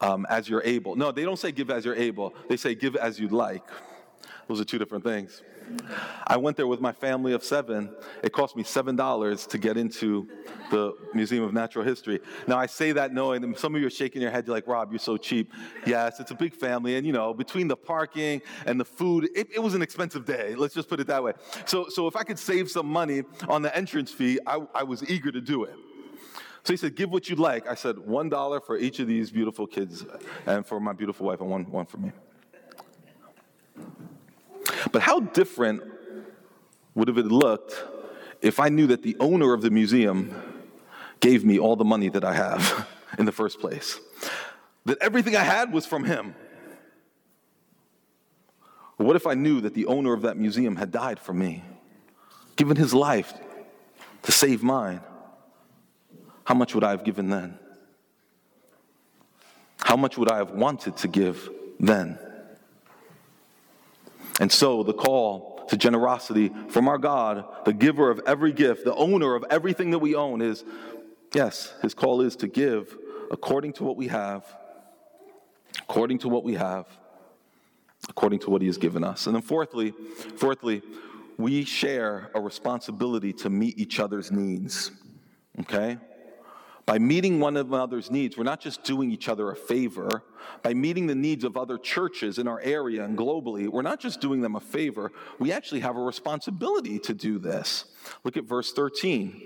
um, 0.00 0.26
as 0.28 0.48
you're 0.48 0.62
able. 0.64 0.96
No, 0.96 1.12
they 1.12 1.22
don't 1.22 1.38
say 1.38 1.52
give 1.52 1.70
as 1.70 1.84
you're 1.84 1.94
able. 1.94 2.34
They 2.48 2.56
say 2.56 2.74
give 2.74 2.96
as 2.96 3.20
you'd 3.20 3.30
like. 3.30 3.62
Those 4.48 4.60
are 4.60 4.64
two 4.64 4.76
different 4.76 5.04
things. 5.04 5.40
I 6.26 6.36
went 6.36 6.56
there 6.56 6.66
with 6.66 6.80
my 6.80 6.92
family 6.92 7.32
of 7.32 7.44
seven. 7.44 7.90
It 8.22 8.32
cost 8.32 8.56
me 8.56 8.62
$7 8.62 9.48
to 9.48 9.58
get 9.58 9.76
into 9.76 10.28
the 10.70 10.94
Museum 11.12 11.44
of 11.44 11.52
Natural 11.52 11.84
History. 11.84 12.20
Now, 12.46 12.58
I 12.58 12.66
say 12.66 12.92
that 12.92 13.12
knowing 13.12 13.54
some 13.56 13.74
of 13.74 13.80
you 13.80 13.86
are 13.86 13.90
shaking 13.90 14.22
your 14.22 14.30
head, 14.30 14.46
you're 14.46 14.56
like, 14.56 14.66
Rob, 14.66 14.92
you're 14.92 14.98
so 14.98 15.16
cheap. 15.16 15.52
Yes, 15.86 16.20
it's 16.20 16.30
a 16.30 16.34
big 16.34 16.54
family. 16.54 16.96
And, 16.96 17.06
you 17.06 17.12
know, 17.12 17.34
between 17.34 17.68
the 17.68 17.76
parking 17.76 18.42
and 18.66 18.80
the 18.80 18.84
food, 18.84 19.28
it, 19.34 19.48
it 19.54 19.60
was 19.60 19.74
an 19.74 19.82
expensive 19.82 20.24
day. 20.24 20.54
Let's 20.54 20.74
just 20.74 20.88
put 20.88 21.00
it 21.00 21.06
that 21.08 21.22
way. 21.22 21.32
So, 21.66 21.88
so 21.88 22.06
if 22.06 22.16
I 22.16 22.22
could 22.22 22.38
save 22.38 22.70
some 22.70 22.86
money 22.86 23.22
on 23.48 23.62
the 23.62 23.74
entrance 23.76 24.10
fee, 24.10 24.38
I, 24.46 24.60
I 24.74 24.82
was 24.82 25.08
eager 25.08 25.30
to 25.30 25.40
do 25.40 25.64
it. 25.64 25.74
So 26.64 26.72
he 26.72 26.78
said, 26.78 26.96
Give 26.96 27.10
what 27.10 27.28
you'd 27.28 27.38
like. 27.38 27.68
I 27.68 27.74
said, 27.74 27.96
$1 27.96 28.64
for 28.64 28.78
each 28.78 28.98
of 28.98 29.06
these 29.06 29.30
beautiful 29.30 29.66
kids 29.66 30.04
and 30.46 30.66
for 30.66 30.80
my 30.80 30.94
beautiful 30.94 31.26
wife, 31.26 31.40
and 31.40 31.50
one, 31.50 31.70
one 31.70 31.86
for 31.86 31.98
me. 31.98 32.12
But 34.92 35.02
how 35.02 35.20
different 35.20 35.82
would 36.94 37.08
have 37.08 37.18
it 37.18 37.26
looked 37.26 37.84
if 38.40 38.60
I 38.60 38.68
knew 38.68 38.86
that 38.88 39.02
the 39.02 39.16
owner 39.20 39.52
of 39.52 39.62
the 39.62 39.70
museum 39.70 40.34
gave 41.20 41.44
me 41.44 41.58
all 41.58 41.76
the 41.76 41.84
money 41.84 42.08
that 42.08 42.24
I 42.24 42.34
have 42.34 42.88
in 43.18 43.24
the 43.24 43.32
first 43.32 43.60
place? 43.60 43.98
That 44.84 44.98
everything 45.00 45.36
I 45.36 45.42
had 45.42 45.72
was 45.72 45.86
from 45.86 46.04
him. 46.04 46.34
what 48.96 49.16
if 49.16 49.26
I 49.26 49.34
knew 49.34 49.60
that 49.62 49.74
the 49.74 49.86
owner 49.86 50.12
of 50.12 50.22
that 50.22 50.36
museum 50.36 50.76
had 50.76 50.92
died 50.92 51.18
for 51.18 51.32
me, 51.32 51.64
given 52.56 52.76
his 52.76 52.94
life 52.94 53.32
to 54.22 54.32
save 54.32 54.62
mine? 54.62 55.00
How 56.44 56.54
much 56.54 56.74
would 56.74 56.84
I 56.84 56.90
have 56.90 57.04
given 57.04 57.30
then? 57.30 57.58
How 59.80 59.96
much 59.96 60.16
would 60.18 60.30
I 60.30 60.38
have 60.38 60.50
wanted 60.50 60.96
to 60.98 61.08
give 61.08 61.48
then? 61.80 62.18
And 64.40 64.50
so 64.50 64.82
the 64.82 64.92
call 64.92 65.64
to 65.68 65.76
generosity 65.76 66.52
from 66.68 66.88
our 66.88 66.98
God, 66.98 67.44
the 67.64 67.72
giver 67.72 68.10
of 68.10 68.20
every 68.26 68.52
gift, 68.52 68.84
the 68.84 68.94
owner 68.94 69.34
of 69.34 69.44
everything 69.50 69.90
that 69.92 70.00
we 70.00 70.14
own, 70.14 70.42
is 70.42 70.64
yes, 71.34 71.72
his 71.82 71.94
call 71.94 72.20
is 72.20 72.36
to 72.36 72.48
give 72.48 72.96
according 73.30 73.72
to 73.74 73.84
what 73.84 73.96
we 73.96 74.08
have, 74.08 74.44
according 75.82 76.18
to 76.18 76.28
what 76.28 76.44
we 76.44 76.54
have, 76.54 76.86
according 78.08 78.38
to 78.40 78.50
what 78.50 78.60
he 78.60 78.66
has 78.66 78.78
given 78.78 79.04
us. 79.04 79.26
And 79.26 79.34
then 79.34 79.42
fourthly, 79.42 79.94
fourthly, 80.36 80.82
we 81.38 81.64
share 81.64 82.30
a 82.34 82.40
responsibility 82.40 83.32
to 83.32 83.50
meet 83.50 83.78
each 83.78 83.98
other's 83.98 84.30
needs. 84.30 84.90
Okay? 85.60 85.98
By 86.86 86.98
meeting 86.98 87.40
one 87.40 87.56
another's 87.56 88.10
needs, 88.10 88.36
we're 88.36 88.44
not 88.44 88.60
just 88.60 88.82
doing 88.84 89.10
each 89.10 89.28
other 89.28 89.50
a 89.50 89.56
favor. 89.56 90.22
By 90.62 90.74
meeting 90.74 91.06
the 91.06 91.14
needs 91.14 91.42
of 91.42 91.56
other 91.56 91.78
churches 91.78 92.38
in 92.38 92.46
our 92.46 92.60
area 92.60 93.04
and 93.04 93.16
globally, 93.16 93.68
we're 93.68 93.82
not 93.82 94.00
just 94.00 94.20
doing 94.20 94.42
them 94.42 94.54
a 94.54 94.60
favor, 94.60 95.10
we 95.38 95.50
actually 95.50 95.80
have 95.80 95.96
a 95.96 96.02
responsibility 96.02 96.98
to 97.00 97.14
do 97.14 97.38
this. 97.38 97.86
Look 98.22 98.36
at 98.36 98.44
verse 98.44 98.72
13. 98.72 99.40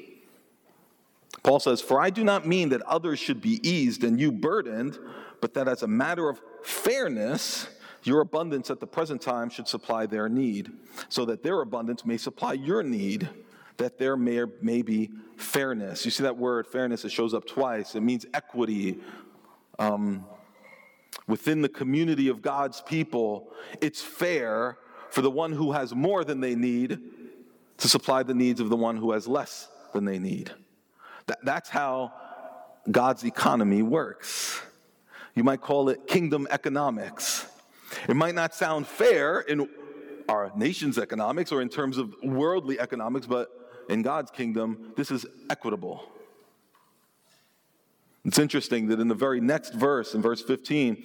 Paul 1.44 1.60
says, 1.60 1.80
For 1.80 2.00
I 2.00 2.10
do 2.10 2.24
not 2.24 2.46
mean 2.46 2.70
that 2.70 2.82
others 2.82 3.20
should 3.20 3.40
be 3.40 3.60
eased 3.68 4.02
and 4.02 4.18
you 4.18 4.32
burdened, 4.32 4.98
but 5.40 5.54
that 5.54 5.68
as 5.68 5.84
a 5.84 5.88
matter 5.88 6.28
of 6.28 6.40
fairness, 6.64 7.68
your 8.02 8.20
abundance 8.20 8.70
at 8.70 8.80
the 8.80 8.86
present 8.86 9.22
time 9.22 9.48
should 9.48 9.68
supply 9.68 10.06
their 10.06 10.28
need, 10.28 10.72
so 11.08 11.24
that 11.26 11.44
their 11.44 11.60
abundance 11.60 12.04
may 12.04 12.16
supply 12.16 12.54
your 12.54 12.82
need 12.82 13.28
that 13.78 13.98
there 13.98 14.16
may, 14.16 14.44
may 14.60 14.82
be 14.82 15.10
fairness. 15.36 16.04
You 16.04 16.10
see 16.10 16.24
that 16.24 16.36
word 16.36 16.66
fairness, 16.66 17.04
it 17.04 17.12
shows 17.12 17.32
up 17.32 17.46
twice. 17.46 17.94
It 17.94 18.02
means 18.02 18.26
equity. 18.34 18.98
Um, 19.78 20.26
within 21.26 21.62
the 21.62 21.68
community 21.68 22.28
of 22.28 22.42
God's 22.42 22.80
people, 22.82 23.50
it's 23.80 24.02
fair 24.02 24.78
for 25.10 25.22
the 25.22 25.30
one 25.30 25.52
who 25.52 25.72
has 25.72 25.94
more 25.94 26.24
than 26.24 26.40
they 26.40 26.54
need 26.54 26.98
to 27.78 27.88
supply 27.88 28.22
the 28.22 28.34
needs 28.34 28.60
of 28.60 28.68
the 28.68 28.76
one 28.76 28.96
who 28.96 29.12
has 29.12 29.26
less 29.28 29.68
than 29.94 30.04
they 30.04 30.18
need. 30.18 30.50
That, 31.26 31.38
that's 31.44 31.68
how 31.68 32.12
God's 32.90 33.24
economy 33.24 33.82
works. 33.82 34.60
You 35.34 35.44
might 35.44 35.60
call 35.60 35.88
it 35.88 36.06
kingdom 36.06 36.48
economics. 36.50 37.46
It 38.08 38.16
might 38.16 38.34
not 38.34 38.54
sound 38.54 38.86
fair 38.86 39.40
in 39.40 39.68
our 40.28 40.50
nation's 40.56 40.98
economics 40.98 41.52
or 41.52 41.62
in 41.62 41.68
terms 41.68 41.96
of 41.96 42.14
worldly 42.22 42.80
economics, 42.80 43.26
but 43.26 43.57
in 43.88 44.02
God's 44.02 44.30
kingdom, 44.30 44.92
this 44.96 45.10
is 45.10 45.26
equitable. 45.50 46.02
It's 48.24 48.38
interesting 48.38 48.88
that 48.88 49.00
in 49.00 49.08
the 49.08 49.14
very 49.14 49.40
next 49.40 49.74
verse, 49.74 50.14
in 50.14 50.20
verse 50.20 50.42
15, 50.42 51.02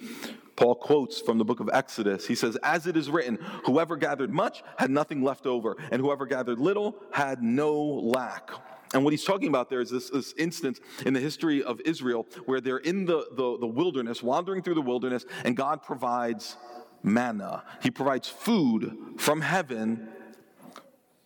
Paul 0.56 0.74
quotes 0.74 1.20
from 1.20 1.38
the 1.38 1.44
book 1.44 1.60
of 1.60 1.70
Exodus. 1.72 2.26
He 2.26 2.34
says, 2.34 2.56
As 2.62 2.86
it 2.86 2.96
is 2.96 3.10
written, 3.10 3.38
whoever 3.64 3.96
gathered 3.96 4.32
much 4.32 4.62
had 4.76 4.90
nothing 4.90 5.22
left 5.22 5.46
over, 5.46 5.76
and 5.90 6.00
whoever 6.00 6.26
gathered 6.26 6.58
little 6.58 6.96
had 7.12 7.42
no 7.42 7.74
lack. 7.74 8.50
And 8.92 9.02
what 9.02 9.12
he's 9.12 9.24
talking 9.24 9.48
about 9.48 9.70
there 9.70 9.80
is 9.80 9.90
this, 9.90 10.10
this 10.10 10.34
instance 10.38 10.80
in 11.04 11.14
the 11.14 11.20
history 11.20 11.62
of 11.62 11.80
Israel 11.84 12.26
where 12.46 12.60
they're 12.60 12.78
in 12.78 13.04
the, 13.06 13.26
the, 13.32 13.58
the 13.58 13.66
wilderness, 13.66 14.22
wandering 14.22 14.62
through 14.62 14.74
the 14.74 14.82
wilderness, 14.82 15.24
and 15.44 15.56
God 15.56 15.82
provides 15.82 16.56
manna. 17.02 17.64
He 17.82 17.90
provides 17.90 18.28
food 18.28 18.96
from 19.18 19.40
heaven 19.40 20.08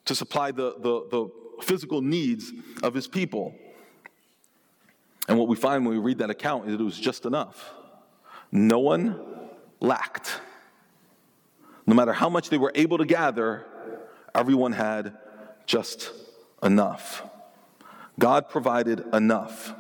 to 0.06 0.14
supply 0.14 0.50
the, 0.50 0.76
the, 0.78 1.06
the 1.10 1.30
physical 1.62 2.00
needs 2.02 2.52
of 2.82 2.94
his 2.94 3.06
people. 3.06 3.54
And 5.28 5.38
what 5.38 5.48
we 5.48 5.56
find 5.56 5.84
when 5.84 5.94
we 5.94 6.00
read 6.00 6.18
that 6.18 6.30
account 6.30 6.66
is 6.66 6.72
that 6.72 6.80
it 6.80 6.84
was 6.84 6.98
just 6.98 7.26
enough. 7.26 7.72
No 8.50 8.78
one 8.78 9.20
lacked. 9.80 10.40
No 11.86 11.94
matter 11.94 12.12
how 12.12 12.28
much 12.28 12.50
they 12.50 12.58
were 12.58 12.72
able 12.74 12.98
to 12.98 13.04
gather, 13.04 13.66
everyone 14.34 14.72
had 14.72 15.16
just 15.66 16.12
enough. 16.62 17.22
God 18.18 18.48
provided 18.48 19.04
enough. 19.12 19.74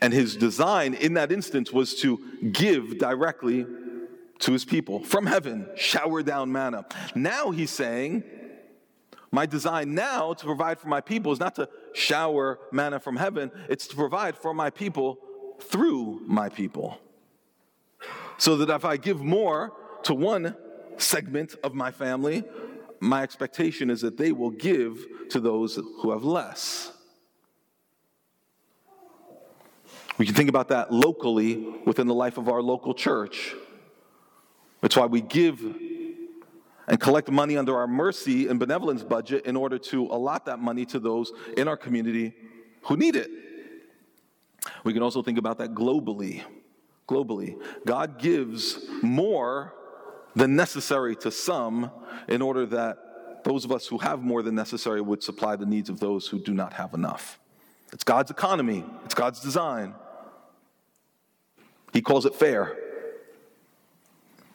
And 0.00 0.12
his 0.12 0.36
design 0.36 0.94
in 0.94 1.14
that 1.14 1.32
instance 1.32 1.72
was 1.72 1.94
to 1.96 2.18
give 2.52 2.98
directly 2.98 3.66
to 4.40 4.52
his 4.52 4.64
people 4.64 5.04
from 5.04 5.26
heaven, 5.26 5.68
shower 5.76 6.22
down 6.22 6.50
manna. 6.52 6.86
Now 7.14 7.50
he's 7.50 7.70
saying, 7.70 8.22
my 9.32 9.46
design 9.46 9.94
now 9.94 10.32
to 10.32 10.44
provide 10.44 10.78
for 10.78 10.88
my 10.88 11.00
people 11.00 11.32
is 11.32 11.40
not 11.40 11.54
to 11.56 11.68
shower 11.92 12.58
manna 12.72 12.98
from 12.98 13.16
heaven, 13.16 13.50
it's 13.68 13.86
to 13.88 13.96
provide 13.96 14.36
for 14.36 14.52
my 14.52 14.70
people 14.70 15.18
through 15.60 16.22
my 16.26 16.48
people. 16.48 16.98
So 18.38 18.56
that 18.56 18.70
if 18.74 18.84
I 18.84 18.96
give 18.96 19.20
more 19.22 19.72
to 20.04 20.14
one 20.14 20.56
segment 20.96 21.54
of 21.62 21.74
my 21.74 21.90
family, 21.90 22.44
my 22.98 23.22
expectation 23.22 23.90
is 23.90 24.00
that 24.00 24.16
they 24.16 24.32
will 24.32 24.50
give 24.50 25.06
to 25.30 25.40
those 25.40 25.76
who 25.76 26.10
have 26.10 26.24
less. 26.24 26.92
We 30.18 30.26
can 30.26 30.34
think 30.34 30.50
about 30.50 30.68
that 30.68 30.92
locally 30.92 31.56
within 31.86 32.06
the 32.06 32.14
life 32.14 32.36
of 32.36 32.48
our 32.48 32.60
local 32.60 32.92
church. 32.92 33.54
That's 34.82 34.96
why 34.96 35.06
we 35.06 35.20
give 35.20 35.60
and 36.90 36.98
collect 36.98 37.30
money 37.30 37.56
under 37.56 37.76
our 37.78 37.86
mercy 37.86 38.48
and 38.48 38.58
benevolence 38.58 39.04
budget 39.04 39.46
in 39.46 39.56
order 39.56 39.78
to 39.78 40.06
allot 40.06 40.44
that 40.46 40.58
money 40.58 40.84
to 40.84 40.98
those 40.98 41.32
in 41.56 41.68
our 41.68 41.76
community 41.76 42.34
who 42.82 42.96
need 42.96 43.14
it. 43.14 43.30
We 44.82 44.92
can 44.92 45.00
also 45.00 45.22
think 45.22 45.38
about 45.38 45.58
that 45.58 45.72
globally. 45.72 46.42
Globally, 47.08 47.60
God 47.86 48.18
gives 48.18 48.84
more 49.02 49.72
than 50.34 50.56
necessary 50.56 51.14
to 51.16 51.30
some 51.30 51.90
in 52.28 52.42
order 52.42 52.66
that 52.66 53.44
those 53.44 53.64
of 53.64 53.72
us 53.72 53.86
who 53.86 53.98
have 53.98 54.22
more 54.22 54.42
than 54.42 54.54
necessary 54.54 55.00
would 55.00 55.22
supply 55.22 55.56
the 55.56 55.66
needs 55.66 55.88
of 55.88 56.00
those 56.00 56.26
who 56.26 56.40
do 56.40 56.52
not 56.52 56.72
have 56.72 56.92
enough. 56.92 57.38
It's 57.92 58.04
God's 58.04 58.30
economy, 58.30 58.84
it's 59.04 59.14
God's 59.14 59.40
design. 59.40 59.94
He 61.92 62.02
calls 62.02 62.26
it 62.26 62.34
fair. 62.34 62.76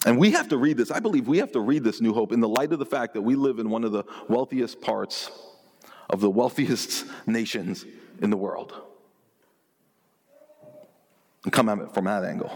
And 0.05 0.19
we 0.19 0.31
have 0.31 0.47
to 0.49 0.57
read 0.57 0.77
this. 0.77 0.91
I 0.91 0.99
believe 0.99 1.27
we 1.27 1.39
have 1.39 1.51
to 1.53 1.59
read 1.59 1.83
this 1.83 1.99
New 1.99 2.13
Hope 2.13 2.31
in 2.31 2.39
the 2.39 2.47
light 2.47 2.71
of 2.71 2.79
the 2.79 2.85
fact 2.85 3.15
that 3.15 3.23
we 3.23 3.35
live 3.35 3.57
in 3.57 3.71
one 3.71 3.83
of 3.83 3.91
the 3.91 4.03
wealthiest 4.29 4.79
parts 4.79 5.31
of 6.09 6.21
the 6.21 6.29
wealthiest 6.29 7.05
nations 7.27 7.85
in 8.21 8.29
the 8.29 8.37
world. 8.37 8.73
And 11.43 11.51
come 11.51 11.69
at 11.69 11.79
it 11.79 11.93
from 11.93 12.05
that 12.05 12.23
angle. 12.23 12.51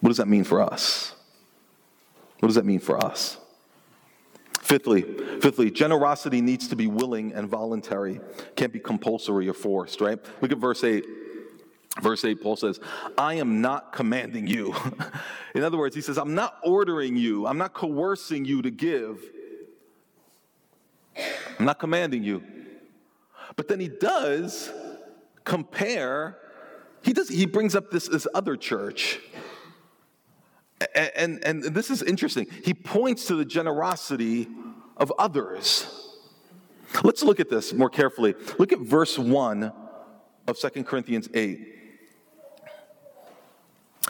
What 0.00 0.10
does 0.10 0.18
that 0.18 0.28
mean 0.28 0.44
for 0.44 0.60
us? 0.60 1.14
What 2.40 2.48
does 2.48 2.56
that 2.56 2.66
mean 2.66 2.80
for 2.80 3.02
us? 3.02 3.38
Fifthly, 4.60 5.02
fifthly, 5.40 5.70
generosity 5.70 6.40
needs 6.40 6.68
to 6.68 6.76
be 6.76 6.86
willing 6.86 7.32
and 7.32 7.48
voluntary. 7.48 8.20
Can't 8.56 8.72
be 8.72 8.80
compulsory 8.80 9.48
or 9.48 9.54
forced, 9.54 10.00
right? 10.00 10.18
Look 10.40 10.52
at 10.52 10.58
verse 10.58 10.82
8. 10.82 11.04
Verse 12.02 12.24
8, 12.24 12.42
Paul 12.42 12.56
says, 12.56 12.80
I 13.16 13.34
am 13.34 13.60
not 13.60 13.92
commanding 13.92 14.46
you. 14.46 14.74
In 15.54 15.62
other 15.62 15.78
words, 15.78 15.94
he 15.94 16.00
says, 16.00 16.18
I'm 16.18 16.34
not 16.34 16.58
ordering 16.64 17.16
you, 17.16 17.46
I'm 17.46 17.58
not 17.58 17.72
coercing 17.72 18.44
you 18.44 18.62
to 18.62 18.70
give. 18.70 19.22
I'm 21.58 21.66
not 21.66 21.78
commanding 21.78 22.24
you. 22.24 22.42
But 23.54 23.68
then 23.68 23.78
he 23.78 23.88
does 23.88 24.72
compare, 25.44 26.36
he 27.02 27.12
does 27.12 27.28
he 27.28 27.46
brings 27.46 27.76
up 27.76 27.90
this, 27.90 28.08
this 28.08 28.26
other 28.34 28.56
church. 28.56 29.20
And, 30.94 31.38
and, 31.44 31.44
and 31.44 31.74
this 31.74 31.90
is 31.90 32.02
interesting. 32.02 32.48
He 32.64 32.74
points 32.74 33.26
to 33.26 33.36
the 33.36 33.44
generosity 33.44 34.48
of 34.96 35.12
others. 35.16 35.86
Let's 37.04 37.22
look 37.22 37.38
at 37.38 37.48
this 37.48 37.72
more 37.72 37.88
carefully. 37.88 38.34
Look 38.58 38.72
at 38.72 38.80
verse 38.80 39.16
1 39.16 39.72
of 40.46 40.58
Second 40.58 40.84
Corinthians 40.84 41.28
8. 41.32 41.73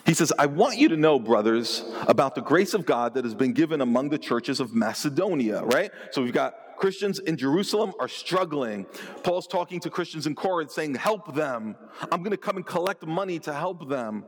He 0.07 0.13
says, 0.13 0.33
I 0.39 0.47
want 0.47 0.77
you 0.77 0.89
to 0.89 0.97
know, 0.97 1.19
brothers, 1.19 1.83
about 2.07 2.35
the 2.35 2.43
grace 2.43 2.75
of 2.75 2.85
God 2.85 3.15
that 3.15 3.25
has 3.25 3.35
been 3.35 3.53
given 3.53 3.81
among 3.81 4.11
the 4.11 4.19
churches 4.19 4.61
of 4.61 4.75
Macedonia, 4.75 5.63
right? 5.63 5.91
So 6.11 6.23
we've 6.23 6.33
got 6.33 6.55
Christians 6.77 7.19
in 7.21 7.37
Jerusalem 7.37 7.93
are 7.99 8.09
struggling. 8.09 8.87
Paul's 9.23 9.47
talking 9.47 9.81
to 9.81 9.91
Christians 9.91 10.27
in 10.27 10.35
Corinth 10.35 10.73
saying, 10.73 10.97
Help 10.97 11.35
them. 11.35 11.77
I'm 12.13 12.21
going 12.21 12.33
to 12.33 12.37
come 12.37 12.57
and 12.57 12.67
collect 12.67 13.07
money 13.07 13.39
to 13.41 13.55
help 13.55 13.89
them. 13.89 14.25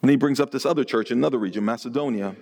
And 0.00 0.10
he 0.10 0.16
brings 0.16 0.40
up 0.40 0.52
this 0.52 0.64
other 0.64 0.84
church 0.84 1.10
in 1.10 1.18
another 1.18 1.38
region, 1.38 1.64
Macedonia. 1.64 2.36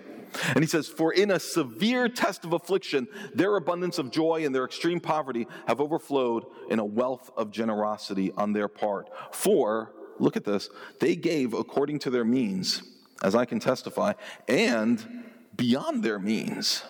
And 0.53 0.59
he 0.59 0.67
says, 0.67 0.87
For 0.87 1.11
in 1.11 1.31
a 1.31 1.39
severe 1.39 2.07
test 2.07 2.45
of 2.45 2.53
affliction, 2.53 3.07
their 3.33 3.55
abundance 3.55 3.97
of 3.97 4.11
joy 4.11 4.45
and 4.45 4.53
their 4.53 4.65
extreme 4.65 4.99
poverty 4.99 5.47
have 5.67 5.81
overflowed 5.81 6.45
in 6.69 6.79
a 6.79 6.85
wealth 6.85 7.31
of 7.35 7.51
generosity 7.51 8.31
on 8.37 8.53
their 8.53 8.67
part. 8.67 9.09
For 9.31 9.93
look 10.19 10.37
at 10.37 10.45
this, 10.45 10.69
they 10.99 11.15
gave 11.15 11.53
according 11.53 11.99
to 11.99 12.09
their 12.09 12.25
means, 12.25 12.83
as 13.23 13.35
I 13.35 13.45
can 13.45 13.59
testify, 13.59 14.13
and 14.47 15.23
beyond 15.55 16.03
their 16.03 16.19
means 16.19 16.83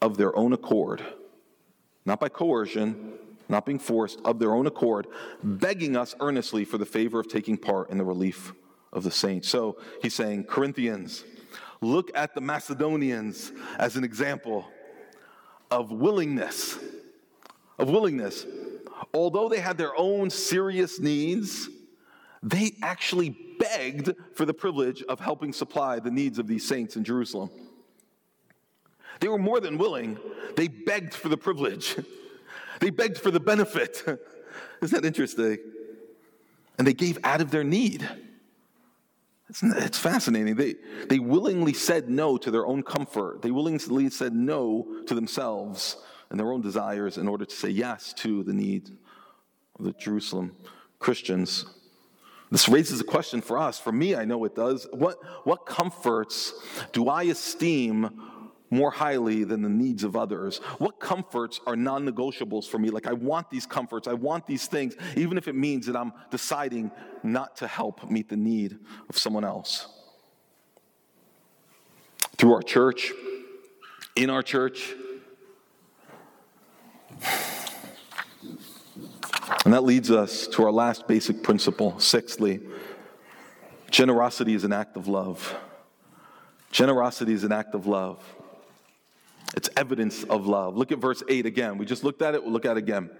of 0.00 0.16
their 0.16 0.34
own 0.36 0.52
accord, 0.52 1.04
not 2.04 2.18
by 2.18 2.28
coercion, 2.28 3.12
not 3.48 3.66
being 3.66 3.78
forced, 3.78 4.20
of 4.24 4.38
their 4.38 4.52
own 4.52 4.66
accord, 4.66 5.06
begging 5.42 5.96
us 5.96 6.14
earnestly 6.20 6.64
for 6.64 6.78
the 6.78 6.86
favor 6.86 7.20
of 7.20 7.28
taking 7.28 7.56
part 7.56 7.90
in 7.90 7.98
the 7.98 8.04
relief 8.04 8.52
of 8.92 9.04
the 9.04 9.10
saints. 9.10 9.48
So 9.48 9.78
he's 10.00 10.14
saying, 10.14 10.44
Corinthians, 10.44 11.24
look 11.80 12.10
at 12.16 12.34
the 12.34 12.40
Macedonians 12.40 13.52
as 13.78 13.96
an 13.96 14.04
example 14.04 14.66
of 15.70 15.90
willingness, 15.92 16.78
of 17.78 17.88
willingness. 17.88 18.46
Although 19.14 19.48
they 19.48 19.60
had 19.60 19.78
their 19.78 19.96
own 19.96 20.30
serious 20.30 20.98
needs, 20.98 21.68
they 22.42 22.72
actually 22.82 23.36
begged 23.58 24.12
for 24.34 24.44
the 24.44 24.54
privilege 24.54 25.02
of 25.04 25.20
helping 25.20 25.52
supply 25.52 26.00
the 26.00 26.10
needs 26.10 26.38
of 26.38 26.46
these 26.46 26.66
saints 26.66 26.96
in 26.96 27.04
Jerusalem. 27.04 27.50
They 29.20 29.28
were 29.28 29.38
more 29.38 29.60
than 29.60 29.78
willing, 29.78 30.18
they 30.56 30.66
begged 30.66 31.14
for 31.14 31.28
the 31.28 31.36
privilege, 31.36 31.96
they 32.80 32.90
begged 32.90 33.18
for 33.18 33.30
the 33.30 33.40
benefit. 33.40 34.02
Isn't 34.82 35.00
that 35.00 35.06
interesting? 35.06 35.58
And 36.78 36.86
they 36.86 36.94
gave 36.94 37.18
out 37.22 37.40
of 37.40 37.50
their 37.50 37.62
need. 37.62 38.08
It's, 39.48 39.98
fascinating. 39.98 40.56
They, 40.56 40.76
they 41.08 41.18
willingly 41.18 41.74
said 41.74 42.08
no 42.08 42.38
to 42.38 42.50
their 42.50 42.66
own 42.66 42.82
comfort. 42.82 43.42
They 43.42 43.50
willingly 43.50 44.08
said 44.08 44.32
no 44.32 45.02
to 45.06 45.14
themselves 45.14 45.98
and 46.30 46.40
their 46.40 46.50
own 46.50 46.62
desires 46.62 47.18
in 47.18 47.28
order 47.28 47.44
to 47.44 47.54
say 47.54 47.68
yes 47.68 48.14
to 48.14 48.42
the 48.42 48.54
need 48.54 48.88
of 49.78 49.84
the 49.84 49.92
Jerusalem 49.92 50.56
Christians. 50.98 51.66
This 52.52 52.68
raises 52.68 53.00
a 53.00 53.04
question 53.04 53.40
for 53.40 53.56
us. 53.56 53.78
For 53.78 53.92
me, 53.92 54.14
I 54.14 54.26
know 54.26 54.44
it 54.44 54.54
does. 54.54 54.86
What, 54.92 55.16
what 55.46 55.64
comforts 55.64 56.52
do 56.92 57.08
I 57.08 57.22
esteem 57.22 58.10
more 58.68 58.90
highly 58.90 59.44
than 59.44 59.62
the 59.62 59.70
needs 59.70 60.04
of 60.04 60.16
others? 60.16 60.58
What 60.76 61.00
comforts 61.00 61.60
are 61.66 61.76
non 61.76 62.06
negotiables 62.06 62.68
for 62.68 62.78
me? 62.78 62.90
Like, 62.90 63.06
I 63.06 63.14
want 63.14 63.48
these 63.48 63.64
comforts, 63.64 64.06
I 64.06 64.12
want 64.12 64.46
these 64.46 64.66
things, 64.66 64.94
even 65.16 65.38
if 65.38 65.48
it 65.48 65.54
means 65.54 65.86
that 65.86 65.96
I'm 65.96 66.12
deciding 66.30 66.90
not 67.22 67.56
to 67.56 67.66
help 67.66 68.10
meet 68.10 68.28
the 68.28 68.36
need 68.36 68.78
of 69.08 69.16
someone 69.16 69.44
else. 69.44 69.88
Through 72.36 72.52
our 72.52 72.62
church, 72.62 73.12
in 74.14 74.28
our 74.28 74.42
church, 74.42 74.92
and 79.64 79.74
that 79.74 79.84
leads 79.84 80.10
us 80.10 80.46
to 80.48 80.64
our 80.64 80.72
last 80.72 81.06
basic 81.06 81.42
principle. 81.42 81.98
Sixthly, 81.98 82.60
generosity 83.90 84.54
is 84.54 84.64
an 84.64 84.72
act 84.72 84.96
of 84.96 85.08
love. 85.08 85.54
Generosity 86.70 87.32
is 87.32 87.44
an 87.44 87.52
act 87.52 87.74
of 87.74 87.86
love. 87.86 88.22
It's 89.54 89.68
evidence 89.76 90.24
of 90.24 90.46
love. 90.46 90.76
Look 90.76 90.92
at 90.92 90.98
verse 90.98 91.22
8 91.28 91.44
again. 91.46 91.76
We 91.76 91.84
just 91.84 92.04
looked 92.04 92.22
at 92.22 92.34
it, 92.34 92.42
we'll 92.42 92.52
look 92.52 92.64
at 92.64 92.76
it 92.76 92.78
again. 92.78 93.10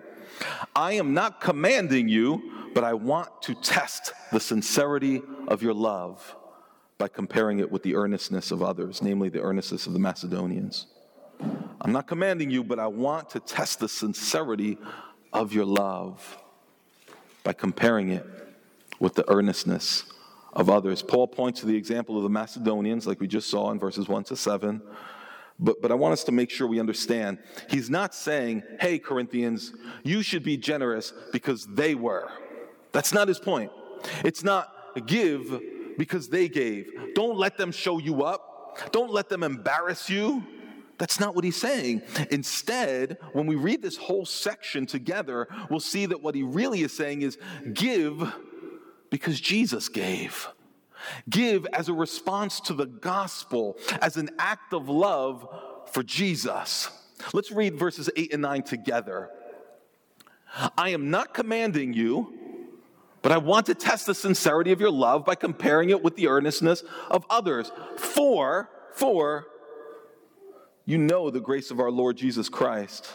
I 0.74 0.92
am 0.92 1.12
not 1.12 1.40
commanding 1.40 2.08
you, 2.08 2.70
but 2.74 2.85
I 2.85 2.94
want 2.94 3.42
to 3.42 3.54
test 3.54 4.12
the 4.32 4.40
sincerity 4.40 5.22
of 5.48 5.62
your 5.62 5.74
love 5.74 6.37
by 6.96 7.08
comparing 7.08 7.58
it 7.58 7.70
with 7.70 7.82
the 7.82 7.96
earnestness 7.96 8.50
of 8.50 8.62
others, 8.62 9.02
namely 9.02 9.28
the 9.28 9.42
earnestness 9.42 9.87
of 9.87 9.92
the 9.92 9.98
Macedonians. 9.98 10.87
I'm 11.80 11.92
not 11.92 12.06
commanding 12.06 12.50
you, 12.50 12.64
but 12.64 12.78
I 12.78 12.87
want 12.87 13.30
to 13.30 13.40
test 13.40 13.80
the 13.80 13.88
sincerity 13.88 14.78
of 15.33 15.53
your 15.53 15.64
love 15.64 16.38
by 17.45 17.53
comparing 17.53 18.11
it 18.11 18.27
with 19.01 19.14
the 19.14 19.29
earnestness 19.31 20.05
of 20.53 20.68
others. 20.68 21.03
Paul 21.03 21.27
points 21.27 21.61
to 21.61 21.66
the 21.66 21.77
example 21.77 22.16
of 22.16 22.23
the 22.23 22.29
Macedonians, 22.29 23.07
like 23.07 23.21
we 23.21 23.27
just 23.27 23.49
saw 23.49 23.71
in 23.71 23.79
verses 23.79 24.09
1 24.09 24.25
to 24.25 24.37
7. 24.37 24.83
But, 25.59 25.81
but 25.81 25.90
I 25.90 25.95
want 25.95 26.12
us 26.12 26.25
to 26.25 26.33
make 26.33 26.51
sure 26.51 26.66
we 26.66 26.81
understand. 26.81 27.38
He's 27.71 27.88
not 27.88 28.14
saying, 28.14 28.62
hey, 28.81 28.99
Corinthians, 28.99 29.73
you 30.03 30.23
should 30.23 30.42
be 30.42 30.57
generous 30.57 31.12
because 31.33 31.66
they 31.66 31.95
were. 31.95 32.31
That's 32.92 33.12
not 33.12 33.29
his 33.29 33.38
point. 33.38 33.71
It's 34.25 34.42
not 34.42 34.73
give 35.07 35.61
because 35.97 36.29
they 36.29 36.49
gave. 36.49 36.90
Don't 37.14 37.38
let 37.38 37.57
them 37.57 37.73
show 37.73 37.99
you 37.99 38.25
up. 38.25 38.92
Don't 38.92 39.11
let 39.11 39.29
them 39.29 39.42
embarrass 39.42 40.09
you. 40.09 40.42
That's 41.02 41.18
not 41.18 41.34
what 41.34 41.42
he's 41.42 41.56
saying. 41.56 42.02
Instead, 42.30 43.18
when 43.32 43.48
we 43.48 43.56
read 43.56 43.82
this 43.82 43.96
whole 43.96 44.24
section 44.24 44.86
together, 44.86 45.48
we'll 45.68 45.80
see 45.80 46.06
that 46.06 46.22
what 46.22 46.36
he 46.36 46.44
really 46.44 46.82
is 46.82 46.92
saying 46.96 47.22
is 47.22 47.38
give 47.72 48.32
because 49.10 49.40
Jesus 49.40 49.88
gave. 49.88 50.46
Give 51.28 51.66
as 51.72 51.88
a 51.88 51.92
response 51.92 52.60
to 52.60 52.74
the 52.74 52.86
gospel, 52.86 53.76
as 54.00 54.16
an 54.16 54.30
act 54.38 54.72
of 54.72 54.88
love 54.88 55.44
for 55.90 56.04
Jesus. 56.04 56.88
Let's 57.32 57.50
read 57.50 57.74
verses 57.74 58.08
8 58.14 58.34
and 58.34 58.42
9 58.42 58.62
together. 58.62 59.28
I 60.78 60.90
am 60.90 61.10
not 61.10 61.34
commanding 61.34 61.94
you, 61.94 62.32
but 63.22 63.32
I 63.32 63.38
want 63.38 63.66
to 63.66 63.74
test 63.74 64.06
the 64.06 64.14
sincerity 64.14 64.70
of 64.70 64.80
your 64.80 64.92
love 64.92 65.24
by 65.24 65.34
comparing 65.34 65.90
it 65.90 66.00
with 66.00 66.14
the 66.14 66.28
earnestness 66.28 66.84
of 67.10 67.26
others. 67.28 67.72
For, 67.96 68.70
for, 68.92 69.48
You 70.85 70.99
know 70.99 71.31
the 71.31 71.40
grace 71.40 71.71
of 71.71 71.79
our 71.79 71.90
Lord 71.90 72.16
Jesus 72.16 72.49
Christ, 72.49 73.12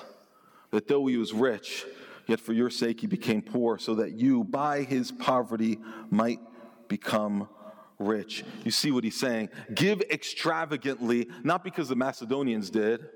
that 0.71 0.87
though 0.87 1.05
he 1.07 1.17
was 1.17 1.33
rich, 1.33 1.85
yet 2.27 2.39
for 2.39 2.53
your 2.53 2.69
sake 2.69 3.01
he 3.01 3.07
became 3.07 3.41
poor, 3.41 3.77
so 3.77 3.95
that 3.95 4.13
you, 4.13 4.43
by 4.43 4.83
his 4.83 5.11
poverty, 5.11 5.79
might 6.09 6.39
become 6.87 7.49
rich. 7.99 8.45
You 8.63 8.71
see 8.71 8.91
what 8.91 9.03
he's 9.03 9.19
saying? 9.19 9.49
Give 9.73 10.01
extravagantly, 10.01 11.27
not 11.43 11.63
because 11.63 11.89
the 11.89 11.95
Macedonians 11.95 12.69
did, 12.69 13.09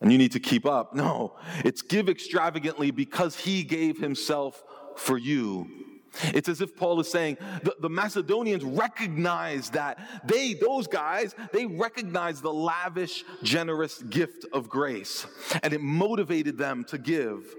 and 0.00 0.12
you 0.12 0.18
need 0.18 0.32
to 0.32 0.40
keep 0.40 0.66
up. 0.66 0.94
No, 0.94 1.36
it's 1.64 1.82
give 1.82 2.08
extravagantly 2.08 2.90
because 2.90 3.36
he 3.36 3.64
gave 3.64 3.98
himself 3.98 4.62
for 4.96 5.18
you. 5.18 5.83
It's 6.22 6.48
as 6.48 6.60
if 6.60 6.76
Paul 6.76 7.00
is 7.00 7.10
saying 7.10 7.38
the, 7.62 7.74
the, 7.80 7.88
Macedonians 7.88 8.64
recognize 8.64 9.70
that 9.70 9.98
they, 10.24 10.54
those 10.54 10.86
guys, 10.86 11.34
they 11.52 11.66
recognize 11.66 12.40
the 12.40 12.52
lavish, 12.52 13.24
generous 13.42 14.02
gift 14.02 14.46
of 14.52 14.68
grace, 14.68 15.26
and 15.62 15.72
it 15.72 15.80
motivated 15.80 16.58
them 16.58 16.84
to 16.84 16.98
give. 16.98 17.54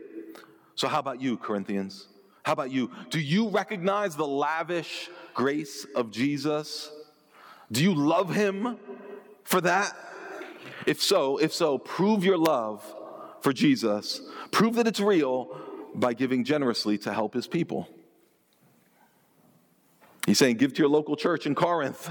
So, 0.75 0.87
how 0.87 0.99
about 0.99 1.21
you, 1.21 1.37
Corinthians? 1.37 2.07
How 2.43 2.53
about 2.53 2.71
you? 2.71 2.91
Do 3.09 3.19
you 3.19 3.49
recognize 3.49 4.15
the 4.15 4.27
lavish 4.27 5.09
grace 5.33 5.85
of 5.95 6.11
Jesus? 6.11 6.91
Do 7.71 7.83
you 7.83 7.95
love 7.95 8.33
him 8.33 8.77
for 9.43 9.61
that? 9.61 9.95
If 10.85 11.01
so, 11.01 11.37
if 11.37 11.53
so, 11.53 11.77
prove 11.77 12.23
your 12.23 12.37
love 12.37 12.83
for 13.41 13.51
Jesus. 13.51 14.21
Prove 14.51 14.75
that 14.75 14.87
it's 14.87 14.99
real 14.99 15.59
by 15.95 16.13
giving 16.13 16.43
generously 16.43 16.97
to 16.99 17.13
help 17.13 17.33
his 17.33 17.47
people. 17.47 17.87
He's 20.25 20.39
saying, 20.39 20.57
give 20.57 20.73
to 20.73 20.79
your 20.81 20.89
local 20.89 21.15
church 21.15 21.45
in 21.45 21.55
Corinth 21.55 22.09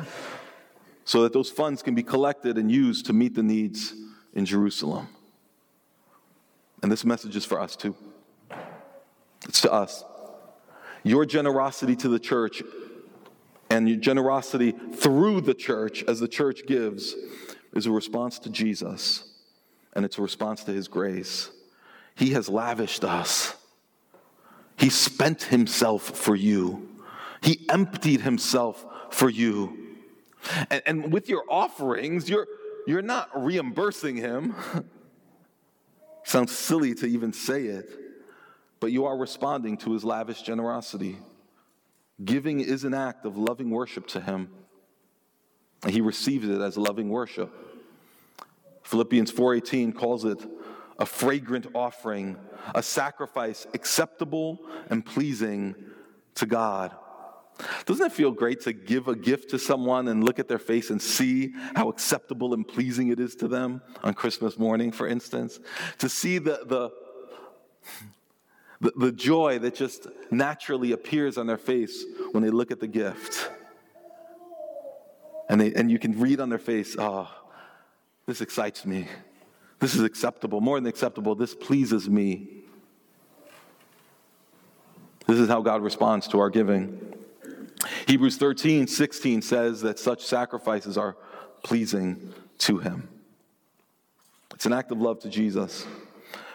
so 1.05 1.23
that 1.23 1.33
those 1.33 1.51
funds 1.51 1.83
can 1.83 1.95
be 1.95 2.03
collected 2.03 2.57
and 2.57 2.71
used 2.71 3.07
to 3.07 3.13
meet 3.13 3.35
the 3.35 3.43
needs 3.43 3.95
in 4.35 4.47
Jerusalem. 4.47 5.09
And 6.83 6.91
this 6.91 7.05
message 7.05 7.37
is 7.37 7.45
for 7.45 7.61
us 7.61 7.77
too. 7.77 7.97
It's 9.49 9.61
to 9.63 9.73
us. 9.73 10.05
Your 11.03 11.27
generosity 11.27 11.97
to 11.97 12.09
the 12.09 12.19
church 12.19 12.63
and 13.69 13.89
your 13.89 13.99
generosity 13.99 14.73
through 14.73 15.43
the 15.43 15.55
church 15.55 16.05
as 16.05 16.21
the 16.21 16.29
church 16.29 16.67
gives 16.67 17.15
is 17.75 17.87
a 17.87 17.91
response 17.91 18.39
to 18.41 18.51
Jesus 18.51 19.31
and 19.95 20.05
it's 20.05 20.19
a 20.19 20.23
response 20.23 20.65
to 20.65 20.73
his 20.73 20.89
grace. 20.89 21.51
He 22.15 22.31
has 22.31 22.49
lavished 22.49 23.05
us, 23.05 23.55
he 24.79 24.89
spent 24.89 25.45
himself 25.45 26.03
for 26.03 26.35
you, 26.35 26.89
he 27.45 27.67
emptied 27.69 28.23
himself 28.23 28.85
for 29.11 29.29
you. 29.29 29.77
And, 30.71 30.83
and 30.87 31.13
with 31.13 31.29
your 31.29 31.45
offerings, 31.49 32.29
you're, 32.29 32.47
you're 32.87 33.03
not 33.03 33.29
reimbursing 33.35 34.17
him. 34.17 34.55
Sounds 36.25 36.57
silly 36.57 36.95
to 36.95 37.07
even 37.07 37.35
say 37.35 37.67
it, 37.67 37.91
but 38.81 38.93
you 38.93 39.05
are 39.05 39.17
responding 39.17 39.77
to 39.79 39.93
his 39.93 40.05
lavish 40.05 40.41
generosity. 40.41 41.19
Giving 42.25 42.61
is 42.61 42.85
an 42.85 42.95
act 42.95 43.27
of 43.27 43.37
loving 43.37 43.69
worship 43.69 44.07
to 44.09 44.21
him. 44.21 44.49
And 45.83 45.93
he 45.93 46.01
receives 46.01 46.49
it 46.49 46.63
as 46.63 46.79
loving 46.79 47.11
worship. 47.11 47.53
Philippians 48.85 49.31
4:18 49.31 49.93
calls 49.93 50.25
it 50.25 50.43
a 50.99 51.05
fragrant 51.05 51.67
offering, 51.75 52.39
a 52.75 52.83
sacrifice 52.83 53.67
acceptable 53.75 54.61
and 54.89 55.05
pleasing 55.05 55.75
to 56.37 56.47
God. 56.47 56.95
Doesn't 57.87 58.07
it 58.07 58.13
feel 58.13 58.33
great 58.33 58.61
to 58.63 58.73
give 58.73 59.09
a 59.09 59.15
gift 59.15 59.51
to 59.51 59.59
someone 59.59 60.09
and 60.09 60.25
look 60.25 60.39
at 60.39 60.49
their 60.49 60.59
face 60.59 60.91
and 60.91 61.01
see 61.01 61.53
how 61.75 61.89
acceptable 61.89 62.53
and 62.53 62.67
pleasing 62.67 63.09
it 63.09 63.21
is 63.21 63.37
to 63.37 63.49
them 63.49 63.81
on 64.03 64.15
Christmas 64.15 64.59
morning, 64.59 64.91
for 64.91 65.07
instance? 65.07 65.61
To 65.99 66.09
see 66.09 66.39
the, 66.39 66.61
the, 66.67 66.91
the, 68.81 68.93
the 68.97 69.13
joy 69.13 69.59
that 69.61 69.75
just 69.75 70.09
naturally 70.31 70.93
appears 70.93 71.39
on 71.39 71.47
their 71.47 71.59
face 71.59 72.05
when 72.33 72.43
they 72.43 72.51
look 72.51 72.71
at 72.71 72.81
the 72.81 72.89
gift. 72.89 73.51
And, 75.49 75.61
they, 75.61 75.73
and 75.75 75.91
you 75.91 75.99
can 75.99 76.19
read 76.19 76.41
on 76.41 76.49
their 76.49 76.59
face, 76.59 76.97
oh, 76.99 77.31
this 78.27 78.41
excites 78.41 78.85
me. 78.85 79.07
This 79.79 79.95
is 79.95 80.03
acceptable, 80.03 80.61
more 80.61 80.79
than 80.79 80.87
acceptable. 80.87 81.35
This 81.35 81.55
pleases 81.55 82.09
me. 82.09 82.49
This 85.27 85.39
is 85.39 85.49
how 85.49 85.63
God 85.63 85.83
responds 85.83 86.27
to 86.29 86.41
our 86.41 86.51
giving. 86.51 87.14
Hebrews 88.07 88.37
13, 88.37 88.87
16 88.87 89.43
says 89.43 89.81
that 89.83 89.99
such 89.99 90.25
sacrifices 90.25 90.97
are 90.97 91.17
pleasing 91.63 92.33
to 92.59 92.79
Him. 92.79 93.09
It's 94.55 94.67
an 94.67 94.73
act 94.73 94.93
of 94.93 95.01
love 95.01 95.21
to 95.21 95.29
Jesus. 95.29 95.87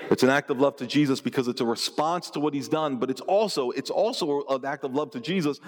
It's 0.10 0.24
an 0.24 0.30
act 0.30 0.50
of 0.50 0.60
love 0.60 0.76
to 0.78 0.88
Jesus 0.88 1.22
because 1.22 1.48
it's 1.48 1.62
a 1.62 1.66
response 1.66 2.30
to 2.32 2.40
what 2.40 2.54
he's 2.54 2.68
done, 2.68 2.98
but 2.98 3.10
it's 3.12 3.22
also 3.22 3.70
it's 3.72 3.92
also 3.92 4.44
an 4.48 4.66
act 4.66 4.84
of 4.84 4.96
love 4.96 5.12
to 5.12 5.20
Jesus 5.20 5.60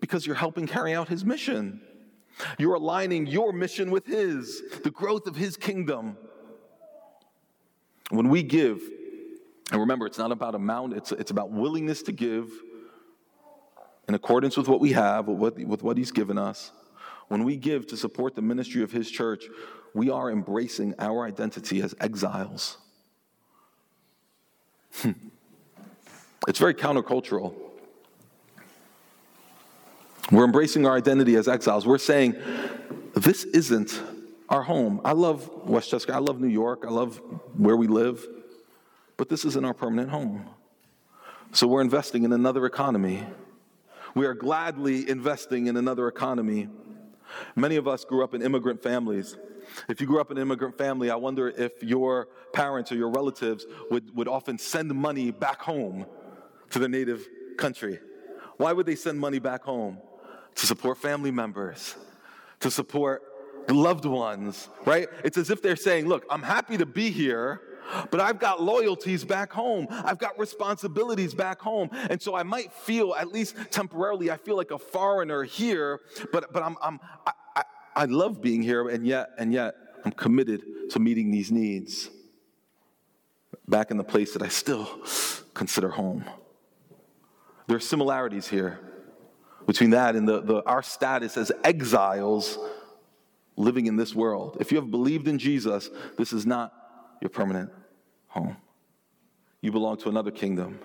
because 0.00 0.26
you're 0.26 0.36
helping 0.36 0.66
carry 0.66 0.94
out 0.94 1.08
his 1.08 1.24
mission. 1.24 1.80
You're 2.58 2.74
aligning 2.74 3.26
your 3.26 3.52
mission 3.52 3.90
with 3.90 4.06
his, 4.06 4.62
the 4.82 4.90
growth 4.90 5.26
of 5.26 5.36
his 5.36 5.56
kingdom. 5.56 6.16
When 8.10 8.28
we 8.28 8.42
give, 8.42 8.82
and 9.70 9.80
remember, 9.80 10.06
it's 10.06 10.18
not 10.18 10.32
about 10.32 10.54
amount, 10.54 10.94
it's, 10.94 11.12
it's 11.12 11.30
about 11.30 11.50
willingness 11.50 12.02
to 12.04 12.12
give 12.12 12.50
in 14.08 14.14
accordance 14.14 14.56
with 14.56 14.68
what 14.68 14.80
we 14.80 14.92
have, 14.92 15.28
with 15.28 15.38
what, 15.38 15.58
with 15.58 15.82
what 15.82 15.96
he's 15.96 16.10
given 16.10 16.38
us. 16.38 16.72
When 17.28 17.44
we 17.44 17.56
give 17.56 17.86
to 17.88 17.96
support 17.96 18.34
the 18.34 18.42
ministry 18.42 18.82
of 18.82 18.92
his 18.92 19.10
church, 19.10 19.44
we 19.94 20.10
are 20.10 20.30
embracing 20.30 20.94
our 20.98 21.24
identity 21.24 21.80
as 21.82 21.94
exiles. 22.00 22.78
Hmm. 24.94 25.12
It's 26.48 26.58
very 26.58 26.74
countercultural. 26.74 27.54
We're 30.30 30.44
embracing 30.44 30.86
our 30.86 30.96
identity 30.96 31.36
as 31.36 31.48
exiles. 31.48 31.86
We're 31.86 31.98
saying, 31.98 32.36
this 33.14 33.44
isn't 33.44 34.00
our 34.48 34.62
home. 34.62 35.00
I 35.04 35.12
love 35.12 35.48
Westchester. 35.66 36.14
I 36.14 36.18
love 36.18 36.40
New 36.40 36.48
York. 36.48 36.84
I 36.86 36.90
love 36.90 37.20
where 37.56 37.76
we 37.76 37.86
live. 37.86 38.26
But 39.16 39.28
this 39.28 39.44
isn't 39.44 39.64
our 39.64 39.74
permanent 39.74 40.10
home. 40.10 40.48
So 41.52 41.66
we're 41.66 41.82
investing 41.82 42.24
in 42.24 42.32
another 42.32 42.66
economy. 42.66 43.24
We 44.14 44.26
are 44.26 44.34
gladly 44.34 45.08
investing 45.08 45.66
in 45.66 45.76
another 45.76 46.08
economy. 46.08 46.68
Many 47.56 47.76
of 47.76 47.88
us 47.88 48.04
grew 48.04 48.22
up 48.22 48.34
in 48.34 48.42
immigrant 48.42 48.82
families. 48.82 49.36
If 49.88 50.00
you 50.00 50.06
grew 50.06 50.20
up 50.20 50.30
in 50.30 50.36
an 50.36 50.42
immigrant 50.42 50.76
family, 50.76 51.10
I 51.10 51.16
wonder 51.16 51.48
if 51.48 51.82
your 51.82 52.28
parents 52.52 52.92
or 52.92 52.96
your 52.96 53.08
relatives 53.08 53.64
would, 53.90 54.14
would 54.14 54.28
often 54.28 54.58
send 54.58 54.92
money 54.94 55.30
back 55.30 55.62
home 55.62 56.06
to 56.70 56.78
their 56.78 56.88
native 56.88 57.26
country. 57.56 58.00
Why 58.56 58.72
would 58.72 58.86
they 58.86 58.96
send 58.96 59.18
money 59.18 59.38
back 59.38 59.62
home? 59.64 59.98
To 60.56 60.66
support 60.66 60.98
family 60.98 61.30
members, 61.30 61.96
to 62.60 62.70
support 62.70 63.22
loved 63.70 64.04
ones, 64.04 64.68
right? 64.84 65.08
It's 65.24 65.38
as 65.38 65.48
if 65.48 65.62
they're 65.62 65.76
saying, 65.76 66.06
Look, 66.06 66.26
I'm 66.28 66.42
happy 66.42 66.76
to 66.76 66.84
be 66.84 67.10
here. 67.10 67.62
But 68.10 68.20
I've 68.20 68.38
got 68.38 68.62
loyalties 68.62 69.24
back 69.24 69.52
home. 69.52 69.86
I've 69.90 70.18
got 70.18 70.38
responsibilities 70.38 71.34
back 71.34 71.60
home. 71.60 71.90
And 71.92 72.20
so 72.20 72.34
I 72.34 72.42
might 72.42 72.72
feel, 72.72 73.14
at 73.14 73.28
least 73.28 73.56
temporarily, 73.70 74.30
I 74.30 74.36
feel 74.36 74.56
like 74.56 74.70
a 74.70 74.78
foreigner 74.78 75.44
here, 75.44 76.00
but, 76.32 76.52
but 76.52 76.62
I'm, 76.62 76.76
I'm, 76.82 77.00
I, 77.26 77.62
I 77.94 78.04
love 78.06 78.40
being 78.40 78.62
here, 78.62 78.88
and 78.88 79.06
yet, 79.06 79.30
and 79.38 79.52
yet, 79.52 79.74
I'm 80.04 80.12
committed 80.12 80.90
to 80.90 80.98
meeting 80.98 81.30
these 81.30 81.52
needs 81.52 82.10
back 83.68 83.90
in 83.90 83.96
the 83.96 84.04
place 84.04 84.32
that 84.32 84.42
I 84.42 84.48
still 84.48 84.88
consider 85.54 85.90
home. 85.90 86.24
There 87.66 87.76
are 87.76 87.80
similarities 87.80 88.48
here 88.48 88.80
between 89.66 89.90
that 89.90 90.16
and 90.16 90.26
the, 90.26 90.40
the, 90.40 90.64
our 90.64 90.82
status 90.82 91.36
as 91.36 91.52
exiles 91.62 92.58
living 93.56 93.86
in 93.86 93.96
this 93.96 94.14
world. 94.14 94.56
If 94.60 94.72
you 94.72 94.80
have 94.80 94.90
believed 94.90 95.28
in 95.28 95.38
Jesus, 95.38 95.90
this 96.18 96.32
is 96.32 96.46
not 96.46 96.72
your 97.22 97.30
permanent 97.30 97.70
home. 98.26 98.56
You 99.60 99.70
belong 99.70 99.96
to 99.98 100.08
another 100.08 100.32
kingdom. 100.32 100.80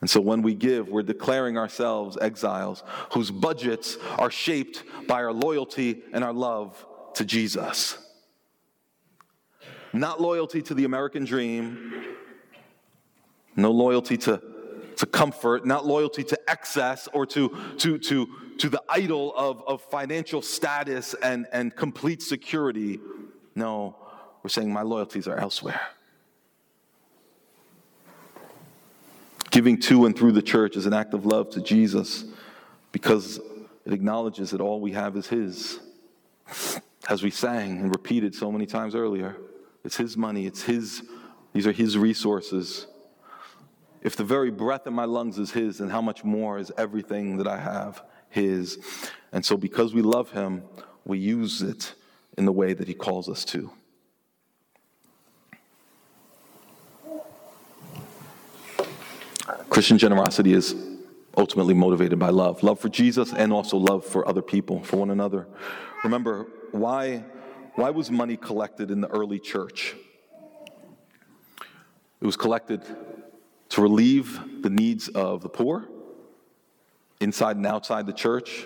And 0.00 0.10
so 0.10 0.20
when 0.20 0.42
we 0.42 0.54
give, 0.54 0.88
we're 0.88 1.02
declaring 1.02 1.56
ourselves 1.56 2.18
exiles 2.20 2.82
whose 3.12 3.30
budgets 3.30 3.96
are 4.18 4.30
shaped 4.30 4.84
by 5.06 5.22
our 5.22 5.32
loyalty 5.32 6.02
and 6.12 6.22
our 6.22 6.32
love 6.32 6.84
to 7.14 7.24
Jesus. 7.24 7.96
Not 9.92 10.20
loyalty 10.20 10.60
to 10.62 10.74
the 10.74 10.84
American 10.84 11.24
dream, 11.24 12.04
no 13.54 13.70
loyalty 13.70 14.18
to, 14.18 14.42
to 14.96 15.06
comfort, 15.06 15.64
not 15.64 15.86
loyalty 15.86 16.24
to 16.24 16.38
excess 16.48 17.08
or 17.12 17.24
to, 17.26 17.56
to, 17.78 17.96
to, 17.98 18.28
to 18.58 18.68
the 18.68 18.82
idol 18.88 19.32
of, 19.36 19.62
of 19.66 19.80
financial 19.82 20.42
status 20.42 21.14
and, 21.22 21.46
and 21.52 21.74
complete 21.74 22.22
security. 22.22 23.00
No, 23.54 23.96
we're 24.46 24.50
saying 24.50 24.72
my 24.72 24.82
loyalties 24.82 25.26
are 25.26 25.36
elsewhere. 25.36 25.80
Giving 29.50 29.76
to 29.80 30.06
and 30.06 30.16
through 30.16 30.30
the 30.30 30.40
church 30.40 30.76
is 30.76 30.86
an 30.86 30.92
act 30.92 31.14
of 31.14 31.26
love 31.26 31.50
to 31.50 31.60
Jesus 31.60 32.24
because 32.92 33.40
it 33.84 33.92
acknowledges 33.92 34.52
that 34.52 34.60
all 34.60 34.80
we 34.80 34.92
have 34.92 35.16
is 35.16 35.26
His. 35.26 35.80
As 37.08 37.24
we 37.24 37.30
sang 37.32 37.80
and 37.80 37.90
repeated 37.90 38.36
so 38.36 38.52
many 38.52 38.66
times 38.66 38.94
earlier, 38.94 39.36
it's 39.84 39.96
His 39.96 40.16
money, 40.16 40.46
it's 40.46 40.62
His, 40.62 41.02
these 41.52 41.66
are 41.66 41.72
His 41.72 41.98
resources. 41.98 42.86
If 44.00 44.14
the 44.14 44.22
very 44.22 44.52
breath 44.52 44.86
in 44.86 44.94
my 44.94 45.06
lungs 45.06 45.40
is 45.40 45.50
His, 45.50 45.78
then 45.78 45.90
how 45.90 46.00
much 46.00 46.22
more 46.22 46.60
is 46.60 46.70
everything 46.78 47.38
that 47.38 47.48
I 47.48 47.58
have 47.58 48.00
His? 48.30 48.78
And 49.32 49.44
so, 49.44 49.56
because 49.56 49.92
we 49.92 50.02
love 50.02 50.30
Him, 50.30 50.62
we 51.04 51.18
use 51.18 51.62
it 51.62 51.94
in 52.38 52.44
the 52.44 52.52
way 52.52 52.74
that 52.74 52.86
He 52.86 52.94
calls 52.94 53.28
us 53.28 53.44
to. 53.46 53.72
Christian 59.76 59.98
generosity 59.98 60.54
is 60.54 60.74
ultimately 61.36 61.74
motivated 61.74 62.18
by 62.18 62.30
love 62.30 62.62
love 62.62 62.80
for 62.80 62.88
Jesus 62.88 63.34
and 63.34 63.52
also 63.52 63.76
love 63.76 64.06
for 64.06 64.26
other 64.26 64.40
people, 64.40 64.82
for 64.82 64.96
one 64.96 65.10
another. 65.10 65.46
Remember, 66.02 66.46
why, 66.70 67.22
why 67.74 67.90
was 67.90 68.10
money 68.10 68.38
collected 68.38 68.90
in 68.90 69.02
the 69.02 69.08
early 69.08 69.38
church? 69.38 69.94
It 72.22 72.24
was 72.24 72.38
collected 72.38 72.84
to 73.68 73.82
relieve 73.82 74.62
the 74.62 74.70
needs 74.70 75.08
of 75.08 75.42
the 75.42 75.50
poor 75.50 75.86
inside 77.20 77.56
and 77.56 77.66
outside 77.66 78.06
the 78.06 78.14
church, 78.14 78.64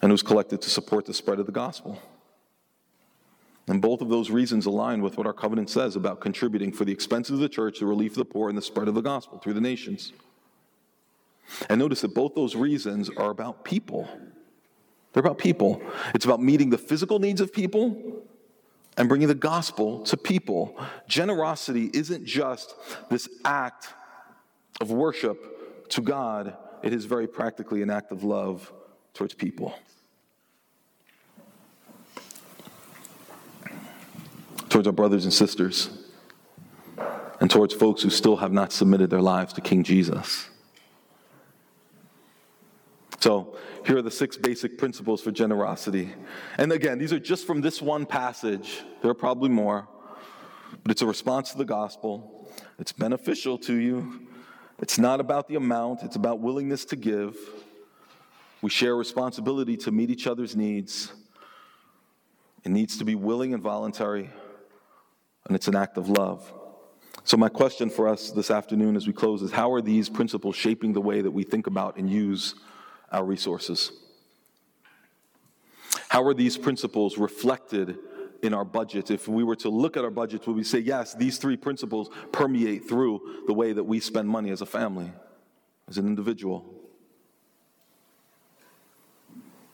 and 0.00 0.08
it 0.08 0.12
was 0.12 0.22
collected 0.22 0.62
to 0.62 0.70
support 0.70 1.04
the 1.04 1.14
spread 1.14 1.40
of 1.40 1.46
the 1.46 1.52
gospel. 1.52 2.00
And 3.66 3.80
both 3.80 4.02
of 4.02 4.10
those 4.10 4.30
reasons 4.30 4.66
align 4.66 5.00
with 5.00 5.16
what 5.16 5.26
our 5.26 5.32
covenant 5.32 5.70
says 5.70 5.96
about 5.96 6.20
contributing 6.20 6.72
for 6.72 6.84
the 6.84 6.92
expenses 6.92 7.34
of 7.34 7.38
the 7.38 7.48
church, 7.48 7.80
the 7.80 7.86
relief 7.86 8.12
of 8.12 8.18
the 8.18 8.24
poor, 8.26 8.48
and 8.48 8.58
the 8.58 8.62
spread 8.62 8.88
of 8.88 8.94
the 8.94 9.00
gospel 9.00 9.38
through 9.38 9.54
the 9.54 9.60
nations. 9.60 10.12
And 11.68 11.78
notice 11.78 12.02
that 12.02 12.14
both 12.14 12.34
those 12.34 12.54
reasons 12.54 13.08
are 13.10 13.30
about 13.30 13.64
people. 13.64 14.08
They're 15.12 15.22
about 15.22 15.38
people. 15.38 15.80
It's 16.14 16.24
about 16.24 16.42
meeting 16.42 16.70
the 16.70 16.78
physical 16.78 17.18
needs 17.18 17.40
of 17.40 17.52
people 17.52 18.22
and 18.96 19.08
bringing 19.08 19.28
the 19.28 19.34
gospel 19.34 20.02
to 20.04 20.16
people. 20.16 20.76
Generosity 21.08 21.90
isn't 21.92 22.24
just 22.24 22.74
this 23.10 23.28
act 23.44 23.88
of 24.80 24.90
worship 24.90 25.88
to 25.90 26.00
God, 26.00 26.56
it 26.82 26.92
is 26.92 27.04
very 27.04 27.26
practically 27.26 27.82
an 27.82 27.90
act 27.90 28.10
of 28.12 28.24
love 28.24 28.72
towards 29.12 29.34
people. 29.34 29.74
Towards 34.74 34.88
our 34.88 34.92
brothers 34.92 35.22
and 35.22 35.32
sisters, 35.32 35.88
and 37.40 37.48
towards 37.48 37.72
folks 37.72 38.02
who 38.02 38.10
still 38.10 38.34
have 38.38 38.50
not 38.50 38.72
submitted 38.72 39.08
their 39.08 39.20
lives 39.20 39.52
to 39.52 39.60
King 39.60 39.84
Jesus. 39.84 40.48
So, 43.20 43.56
here 43.86 43.98
are 43.98 44.02
the 44.02 44.10
six 44.10 44.36
basic 44.36 44.76
principles 44.76 45.20
for 45.20 45.30
generosity. 45.30 46.12
And 46.58 46.72
again, 46.72 46.98
these 46.98 47.12
are 47.12 47.20
just 47.20 47.46
from 47.46 47.60
this 47.60 47.80
one 47.80 48.04
passage. 48.04 48.82
There 49.00 49.12
are 49.12 49.14
probably 49.14 49.48
more, 49.48 49.86
but 50.82 50.90
it's 50.90 51.02
a 51.02 51.06
response 51.06 51.52
to 51.52 51.58
the 51.58 51.64
gospel. 51.64 52.50
It's 52.80 52.90
beneficial 52.90 53.56
to 53.58 53.74
you. 53.74 54.26
It's 54.80 54.98
not 54.98 55.20
about 55.20 55.46
the 55.46 55.54
amount, 55.54 56.02
it's 56.02 56.16
about 56.16 56.40
willingness 56.40 56.84
to 56.86 56.96
give. 56.96 57.36
We 58.60 58.70
share 58.70 58.96
responsibility 58.96 59.76
to 59.76 59.92
meet 59.92 60.10
each 60.10 60.26
other's 60.26 60.56
needs. 60.56 61.12
It 62.64 62.72
needs 62.72 62.98
to 62.98 63.04
be 63.04 63.14
willing 63.14 63.54
and 63.54 63.62
voluntary, 63.62 64.30
and 65.46 65.54
it's 65.54 65.68
an 65.68 65.76
act 65.76 65.96
of 65.96 66.08
love. 66.08 66.52
So, 67.24 67.36
my 67.36 67.48
question 67.48 67.88
for 67.88 68.08
us 68.08 68.30
this 68.30 68.50
afternoon 68.50 68.96
as 68.96 69.06
we 69.06 69.12
close 69.12 69.40
is 69.42 69.50
how 69.50 69.72
are 69.72 69.80
these 69.80 70.08
principles 70.08 70.56
shaping 70.56 70.92
the 70.92 71.00
way 71.00 71.22
that 71.22 71.30
we 71.30 71.42
think 71.42 71.66
about 71.66 71.96
and 71.96 72.08
use 72.10 72.54
our 73.10 73.24
resources? 73.24 73.92
How 76.08 76.22
are 76.24 76.34
these 76.34 76.56
principles 76.56 77.16
reflected 77.16 77.98
in 78.42 78.52
our 78.52 78.64
budget? 78.64 79.10
If 79.10 79.26
we 79.26 79.42
were 79.42 79.56
to 79.56 79.70
look 79.70 79.96
at 79.96 80.04
our 80.04 80.10
budgets, 80.10 80.46
would 80.46 80.56
we 80.56 80.64
say, 80.64 80.78
yes, 80.78 81.14
these 81.14 81.38
three 81.38 81.56
principles 81.56 82.10
permeate 82.30 82.88
through 82.88 83.42
the 83.46 83.54
way 83.54 83.72
that 83.72 83.84
we 83.84 84.00
spend 84.00 84.28
money 84.28 84.50
as 84.50 84.60
a 84.60 84.66
family, 84.66 85.10
as 85.88 85.98
an 85.98 86.06
individual? 86.06 86.64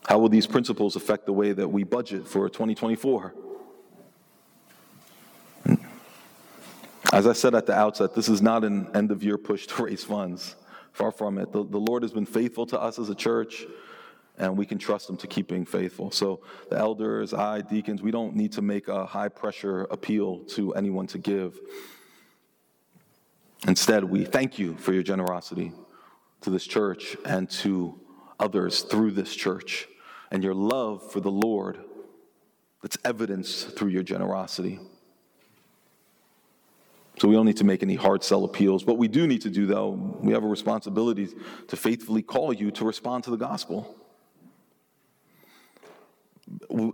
How 0.06 0.18
will 0.18 0.28
these 0.28 0.46
principles 0.46 0.96
affect 0.96 1.26
the 1.26 1.32
way 1.32 1.52
that 1.52 1.68
we 1.68 1.84
budget 1.84 2.26
for 2.26 2.48
2024? 2.48 3.34
As 7.12 7.26
I 7.26 7.32
said 7.32 7.56
at 7.56 7.66
the 7.66 7.74
outset, 7.74 8.14
this 8.14 8.28
is 8.28 8.40
not 8.40 8.62
an 8.62 8.88
end 8.94 9.10
of 9.10 9.24
year 9.24 9.36
push 9.36 9.66
to 9.66 9.84
raise 9.84 10.04
funds. 10.04 10.54
Far 10.92 11.10
from 11.10 11.38
it. 11.38 11.52
The, 11.52 11.64
the 11.64 11.78
Lord 11.78 12.02
has 12.02 12.12
been 12.12 12.26
faithful 12.26 12.66
to 12.66 12.80
us 12.80 12.98
as 12.98 13.08
a 13.10 13.14
church, 13.14 13.64
and 14.38 14.56
we 14.56 14.66
can 14.66 14.78
trust 14.78 15.08
Him 15.08 15.16
to 15.18 15.26
keep 15.26 15.48
being 15.48 15.64
faithful. 15.64 16.10
So, 16.10 16.40
the 16.68 16.76
elders, 16.76 17.32
I, 17.32 17.60
deacons, 17.60 18.02
we 18.02 18.10
don't 18.10 18.34
need 18.34 18.52
to 18.52 18.62
make 18.62 18.88
a 18.88 19.06
high 19.06 19.28
pressure 19.28 19.82
appeal 19.84 20.40
to 20.50 20.74
anyone 20.74 21.06
to 21.08 21.18
give. 21.18 21.58
Instead, 23.68 24.04
we 24.04 24.24
thank 24.24 24.58
you 24.58 24.76
for 24.78 24.92
your 24.92 25.02
generosity 25.02 25.72
to 26.40 26.50
this 26.50 26.66
church 26.66 27.16
and 27.24 27.48
to 27.50 28.00
others 28.40 28.82
through 28.82 29.12
this 29.12 29.34
church, 29.34 29.86
and 30.30 30.42
your 30.42 30.54
love 30.54 31.12
for 31.12 31.20
the 31.20 31.30
Lord 31.30 31.78
that's 32.82 32.98
evidenced 33.04 33.76
through 33.76 33.90
your 33.90 34.02
generosity. 34.02 34.80
So 37.20 37.28
we 37.28 37.34
don't 37.34 37.44
need 37.44 37.58
to 37.58 37.64
make 37.64 37.82
any 37.82 37.96
hard 37.96 38.24
sell 38.24 38.44
appeals. 38.44 38.86
What 38.86 38.96
we 38.96 39.06
do 39.06 39.26
need 39.26 39.42
to 39.42 39.50
do, 39.50 39.66
though, 39.66 39.90
we 39.90 40.32
have 40.32 40.42
a 40.42 40.48
responsibility 40.48 41.28
to 41.68 41.76
faithfully 41.76 42.22
call 42.22 42.50
you 42.50 42.70
to 42.70 42.84
respond 42.86 43.24
to 43.24 43.30
the 43.30 43.36
gospel. 43.36 43.94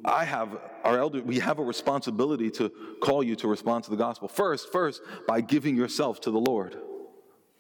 I 0.04 0.24
have 0.24 0.58
our 0.82 0.98
elder, 0.98 1.22
we 1.22 1.38
have 1.38 1.60
a 1.60 1.62
responsibility 1.62 2.50
to 2.50 2.72
call 3.00 3.22
you 3.22 3.36
to 3.36 3.46
respond 3.46 3.84
to 3.84 3.90
the 3.90 3.96
gospel. 3.96 4.26
First, 4.26 4.72
first, 4.72 5.00
by 5.28 5.42
giving 5.42 5.76
yourself 5.76 6.20
to 6.22 6.32
the 6.32 6.40
Lord, 6.40 6.76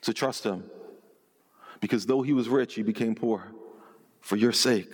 to 0.00 0.12
trust 0.12 0.42
Him. 0.42 0.64
Because 1.80 2.06
though 2.06 2.22
He 2.22 2.32
was 2.32 2.48
rich, 2.48 2.74
He 2.74 2.82
became 2.82 3.14
poor 3.14 3.44
for 4.20 4.34
your 4.34 4.50
sake, 4.50 4.92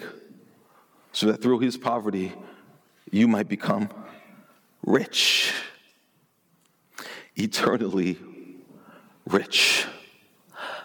so 1.13 1.29
that 1.29 1.41
through 1.41 1.61
His 1.61 1.79
poverty, 1.79 2.35
you 3.11 3.27
might 3.29 3.49
become 3.49 3.89
rich 4.85 5.55
eternally 7.37 8.19
rich, 9.27 9.87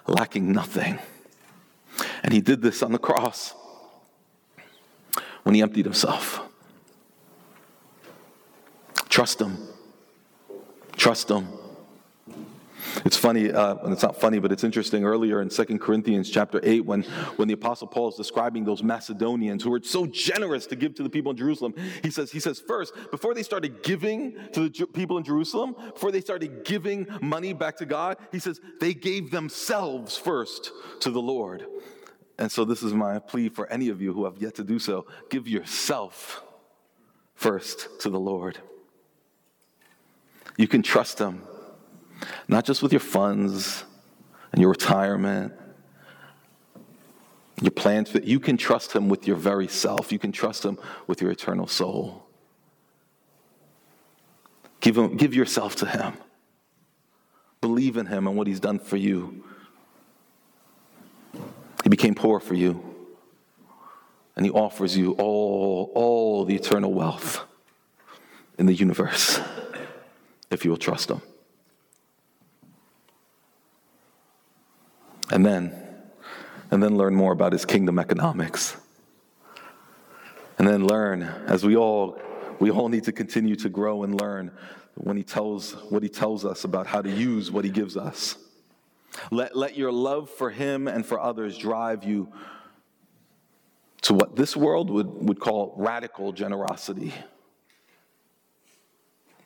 lacking 0.07 0.51
nothing. 0.51 0.99
And 2.23 2.33
he 2.33 2.41
did 2.41 2.61
this 2.61 2.83
on 2.83 2.91
the 2.91 2.99
cross 2.99 3.53
when 5.43 5.55
he 5.55 5.61
emptied 5.61 5.85
himself. 5.85 6.41
Trust 9.09 9.41
him. 9.41 9.57
Trust 10.95 11.29
him. 11.29 11.47
It's 13.05 13.17
funny, 13.17 13.51
uh, 13.51 13.75
and 13.83 13.93
it's 13.93 14.03
not 14.03 14.19
funny, 14.19 14.39
but 14.39 14.51
it's 14.51 14.63
interesting. 14.63 15.03
Earlier 15.03 15.41
in 15.41 15.49
2 15.49 15.65
Corinthians 15.79 16.29
chapter 16.29 16.59
8, 16.63 16.85
when, 16.85 17.03
when 17.35 17.47
the 17.47 17.53
Apostle 17.53 17.87
Paul 17.87 18.09
is 18.09 18.15
describing 18.15 18.63
those 18.63 18.81
Macedonians 18.83 19.63
who 19.63 19.69
were 19.69 19.81
so 19.83 20.05
generous 20.05 20.65
to 20.67 20.75
give 20.75 20.95
to 20.95 21.03
the 21.03 21.09
people 21.09 21.31
in 21.31 21.37
Jerusalem, 21.37 21.73
he 22.01 22.09
says, 22.09 22.31
he 22.31 22.39
says, 22.39 22.59
first, 22.59 22.93
before 23.11 23.33
they 23.33 23.43
started 23.43 23.83
giving 23.83 24.35
to 24.53 24.69
the 24.69 24.87
people 24.87 25.17
in 25.17 25.23
Jerusalem, 25.23 25.75
before 25.93 26.11
they 26.11 26.21
started 26.21 26.63
giving 26.65 27.07
money 27.21 27.53
back 27.53 27.77
to 27.77 27.85
God, 27.85 28.17
he 28.31 28.39
says, 28.39 28.59
they 28.79 28.93
gave 28.93 29.31
themselves 29.31 30.17
first 30.17 30.71
to 31.01 31.11
the 31.11 31.21
Lord. 31.21 31.65
And 32.39 32.51
so 32.51 32.65
this 32.65 32.83
is 32.83 32.93
my 32.93 33.19
plea 33.19 33.49
for 33.49 33.67
any 33.67 33.89
of 33.89 34.01
you 34.01 34.13
who 34.13 34.25
have 34.25 34.37
yet 34.37 34.55
to 34.55 34.63
do 34.63 34.79
so. 34.79 35.07
Give 35.29 35.47
yourself 35.47 36.43
first 37.35 38.01
to 38.01 38.09
the 38.09 38.19
Lord. 38.19 38.59
You 40.57 40.67
can 40.67 40.81
trust 40.81 41.19
him 41.19 41.43
not 42.47 42.65
just 42.65 42.81
with 42.81 42.93
your 42.93 42.99
funds 42.99 43.83
and 44.51 44.61
your 44.61 44.71
retirement, 44.71 45.53
your 47.61 47.71
plans, 47.71 48.11
but 48.11 48.23
you 48.23 48.39
can 48.39 48.55
trust 48.55 48.93
Him 48.93 49.09
with 49.09 49.27
your 49.27 49.35
very 49.35 49.67
self. 49.67 50.11
You 50.11 50.19
can 50.19 50.31
trust 50.31 50.63
Him 50.63 50.77
with 51.07 51.21
your 51.21 51.31
eternal 51.31 51.67
soul. 51.67 52.25
Give, 54.79 54.97
him, 54.97 55.17
give 55.17 55.33
yourself 55.33 55.75
to 55.77 55.87
Him. 55.87 56.13
Believe 57.61 57.97
in 57.97 58.05
Him 58.05 58.27
and 58.27 58.37
what 58.37 58.47
He's 58.47 58.59
done 58.59 58.79
for 58.79 58.97
you. 58.97 59.43
He 61.83 61.89
became 61.89 62.15
poor 62.15 62.39
for 62.39 62.53
you, 62.53 62.83
and 64.35 64.45
He 64.45 64.51
offers 64.51 64.95
you 64.95 65.13
all, 65.13 65.91
all 65.95 66.45
the 66.45 66.55
eternal 66.55 66.93
wealth 66.93 67.43
in 68.57 68.65
the 68.65 68.73
universe 68.73 69.39
if 70.49 70.63
you 70.63 70.71
will 70.71 70.77
trust 70.77 71.09
Him. 71.09 71.21
And 75.31 75.45
then, 75.45 75.75
and 76.71 76.81
then 76.81 76.97
learn 76.97 77.15
more 77.15 77.31
about 77.33 77.51
his 77.53 77.65
kingdom 77.65 77.99
economics. 77.99 78.77
And 80.57 80.67
then 80.67 80.87
learn, 80.87 81.23
as 81.45 81.65
we 81.65 81.75
all, 81.75 82.19
we 82.59 82.71
all 82.71 82.89
need 82.89 83.03
to 83.03 83.11
continue 83.11 83.55
to 83.57 83.69
grow 83.69 84.03
and 84.03 84.19
learn 84.19 84.51
when 84.95 85.17
he 85.17 85.23
tells 85.23 85.73
what 85.91 86.01
he 86.01 86.09
tells 86.09 86.45
us 86.45 86.63
about 86.63 86.87
how 86.87 87.01
to 87.01 87.09
use 87.09 87.51
what 87.51 87.63
he 87.63 87.71
gives 87.71 87.95
us. 87.95 88.37
Let, 89.31 89.55
let 89.55 89.77
your 89.77 89.91
love 89.91 90.29
for 90.29 90.49
him 90.49 90.87
and 90.87 91.05
for 91.05 91.19
others 91.19 91.57
drive 91.57 92.03
you 92.03 92.31
to 94.03 94.13
what 94.13 94.35
this 94.35 94.55
world 94.55 94.89
would, 94.89 95.07
would 95.27 95.39
call 95.39 95.73
radical 95.77 96.31
generosity. 96.31 97.13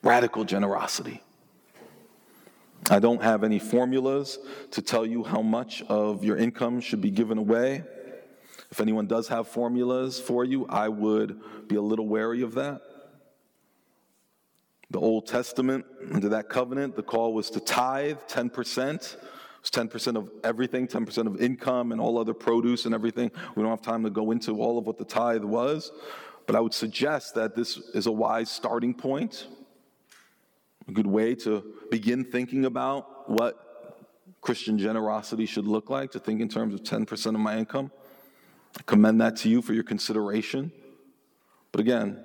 Radical 0.04 0.46
generosity. 0.46 1.22
I 2.92 3.00
don't 3.00 3.24
have 3.24 3.46
any 3.46 3.58
formulas 3.58 4.38
to 4.72 4.82
tell 4.82 5.06
you 5.06 5.24
how 5.24 5.42
much 5.42 5.82
of 5.84 6.26
your 6.26 6.36
income 6.36 6.82
should 6.82 7.00
be 7.00 7.10
given 7.10 7.38
away. 7.38 7.86
If 8.70 8.82
anyone 8.82 9.08
does 9.08 9.30
have 9.30 9.48
formulas 9.48 10.20
for 10.20 10.44
you, 10.44 10.66
I 10.68 10.90
would 10.90 11.40
be 11.70 11.78
a 11.78 11.82
little 11.82 12.06
wary 12.06 12.42
of 12.42 12.54
that. 12.56 12.82
The 14.90 15.00
Old 15.00 15.26
Testament, 15.26 15.86
under 16.14 16.28
that 16.30 16.50
covenant, 16.50 16.98
the 16.98 17.02
call 17.02 17.34
was 17.34 17.50
to 17.52 17.62
tithe 17.62 18.18
10%. 18.28 18.96
It 18.96 19.18
was 19.62 19.72
10% 19.72 20.18
of 20.18 20.30
everything, 20.44 20.86
10% 20.86 21.28
of 21.28 21.42
income 21.42 21.94
and 21.94 22.02
all 22.02 22.18
other 22.18 22.34
produce 22.34 22.84
and 22.84 22.94
everything. 22.94 23.32
We 23.56 23.64
don't 23.64 23.70
have 23.70 23.82
time 23.82 24.04
to 24.04 24.10
go 24.10 24.32
into 24.32 24.62
all 24.62 24.78
of 24.78 24.86
what 24.86 24.98
the 24.98 25.06
tithe 25.06 25.46
was, 25.46 25.94
but 26.46 26.58
I 26.58 26.60
would 26.60 26.74
suggest 26.74 27.36
that 27.36 27.56
this 27.56 27.78
is 27.94 28.06
a 28.08 28.12
wise 28.12 28.52
starting 28.52 28.94
point 28.94 29.48
a 30.88 30.92
good 30.92 31.08
way 31.08 31.36
to 31.36 31.64
begin 31.90 32.24
thinking 32.24 32.66
about 32.66 33.30
what 33.30 33.72
Christian 34.42 34.78
generosity 34.78 35.46
should 35.46 35.68
look 35.68 35.90
like, 35.90 36.12
to 36.12 36.20
think 36.20 36.42
in 36.42 36.50
terms 36.50 36.74
of 36.74 36.82
10% 36.82 37.26
of 37.28 37.40
my 37.40 37.58
income. 37.58 37.92
I 38.78 38.82
commend 38.84 39.22
that 39.22 39.36
to 39.38 39.50
you 39.50 39.62
for 39.62 39.74
your 39.74 39.84
consideration. 39.84 40.72
But 41.72 41.82
again, 41.82 42.24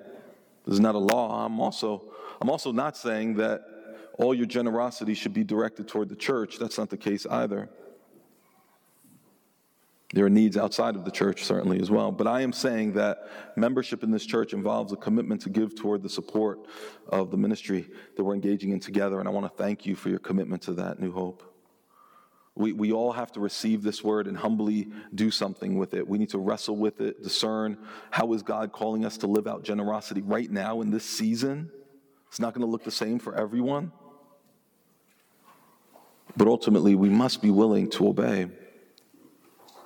this 0.65 0.73
is 0.73 0.79
not 0.79 0.95
a 0.95 0.99
law. 0.99 1.45
I'm 1.45 1.59
also, 1.59 2.03
I'm 2.41 2.49
also 2.49 2.71
not 2.71 2.97
saying 2.97 3.35
that 3.35 3.61
all 4.17 4.33
your 4.33 4.45
generosity 4.45 5.13
should 5.13 5.33
be 5.33 5.43
directed 5.43 5.87
toward 5.87 6.09
the 6.09 6.15
church. 6.15 6.57
That's 6.59 6.77
not 6.77 6.89
the 6.89 6.97
case 6.97 7.25
either. 7.29 7.69
There 10.13 10.25
are 10.25 10.29
needs 10.29 10.55
outside 10.55 10.95
of 10.95 11.03
the 11.03 11.11
church, 11.11 11.43
certainly, 11.43 11.81
as 11.81 11.91
well. 11.91 12.13
But 12.13 12.27
I 12.27 12.41
am 12.41 12.53
saying 12.53 12.93
that 12.93 13.29
membership 13.57 14.03
in 14.03 14.11
this 14.11 14.25
church 14.25 14.53
involves 14.53 14.93
a 14.93 14.95
commitment 14.95 15.41
to 15.41 15.49
give 15.49 15.75
toward 15.75 16.01
the 16.01 16.09
support 16.09 16.59
of 17.09 17.29
the 17.29 17.37
ministry 17.37 17.89
that 18.15 18.23
we're 18.23 18.33
engaging 18.33 18.71
in 18.71 18.79
together. 18.79 19.19
And 19.19 19.27
I 19.27 19.31
want 19.31 19.51
to 19.51 19.61
thank 19.61 19.85
you 19.85 19.95
for 19.95 20.09
your 20.09 20.19
commitment 20.19 20.61
to 20.63 20.73
that, 20.75 21.01
New 21.01 21.11
Hope. 21.11 21.43
We, 22.55 22.71
we 22.71 22.91
all 22.93 23.11
have 23.11 23.33
to 23.33 23.41
receive 23.41 23.83
this 23.83 24.01
word 24.01 24.27
and 24.27 24.37
humbly 24.37 24.87
do 25.13 25.29
something 25.29 25.77
with 25.77 25.93
it. 25.93 26.07
We 26.07 26.17
need 26.17 26.29
to 26.29 26.39
wrestle 26.39 26.77
with 26.77 27.01
it, 27.01 27.21
discern 27.21 27.77
how 28.09 28.31
is 28.33 28.41
God 28.41 28.71
calling 28.71 29.05
us 29.05 29.17
to 29.17 29.27
live 29.27 29.45
out 29.45 29.63
generosity 29.63 30.21
right 30.21 30.49
now 30.49 30.81
in 30.81 30.89
this 30.89 31.03
season. 31.03 31.69
It's 32.29 32.39
not 32.39 32.53
going 32.53 32.65
to 32.65 32.71
look 32.71 32.83
the 32.83 32.91
same 32.91 33.19
for 33.19 33.35
everyone. 33.35 33.91
But 36.37 36.47
ultimately, 36.47 36.95
we 36.95 37.09
must 37.09 37.41
be 37.41 37.51
willing 37.51 37.89
to 37.91 38.07
obey 38.07 38.47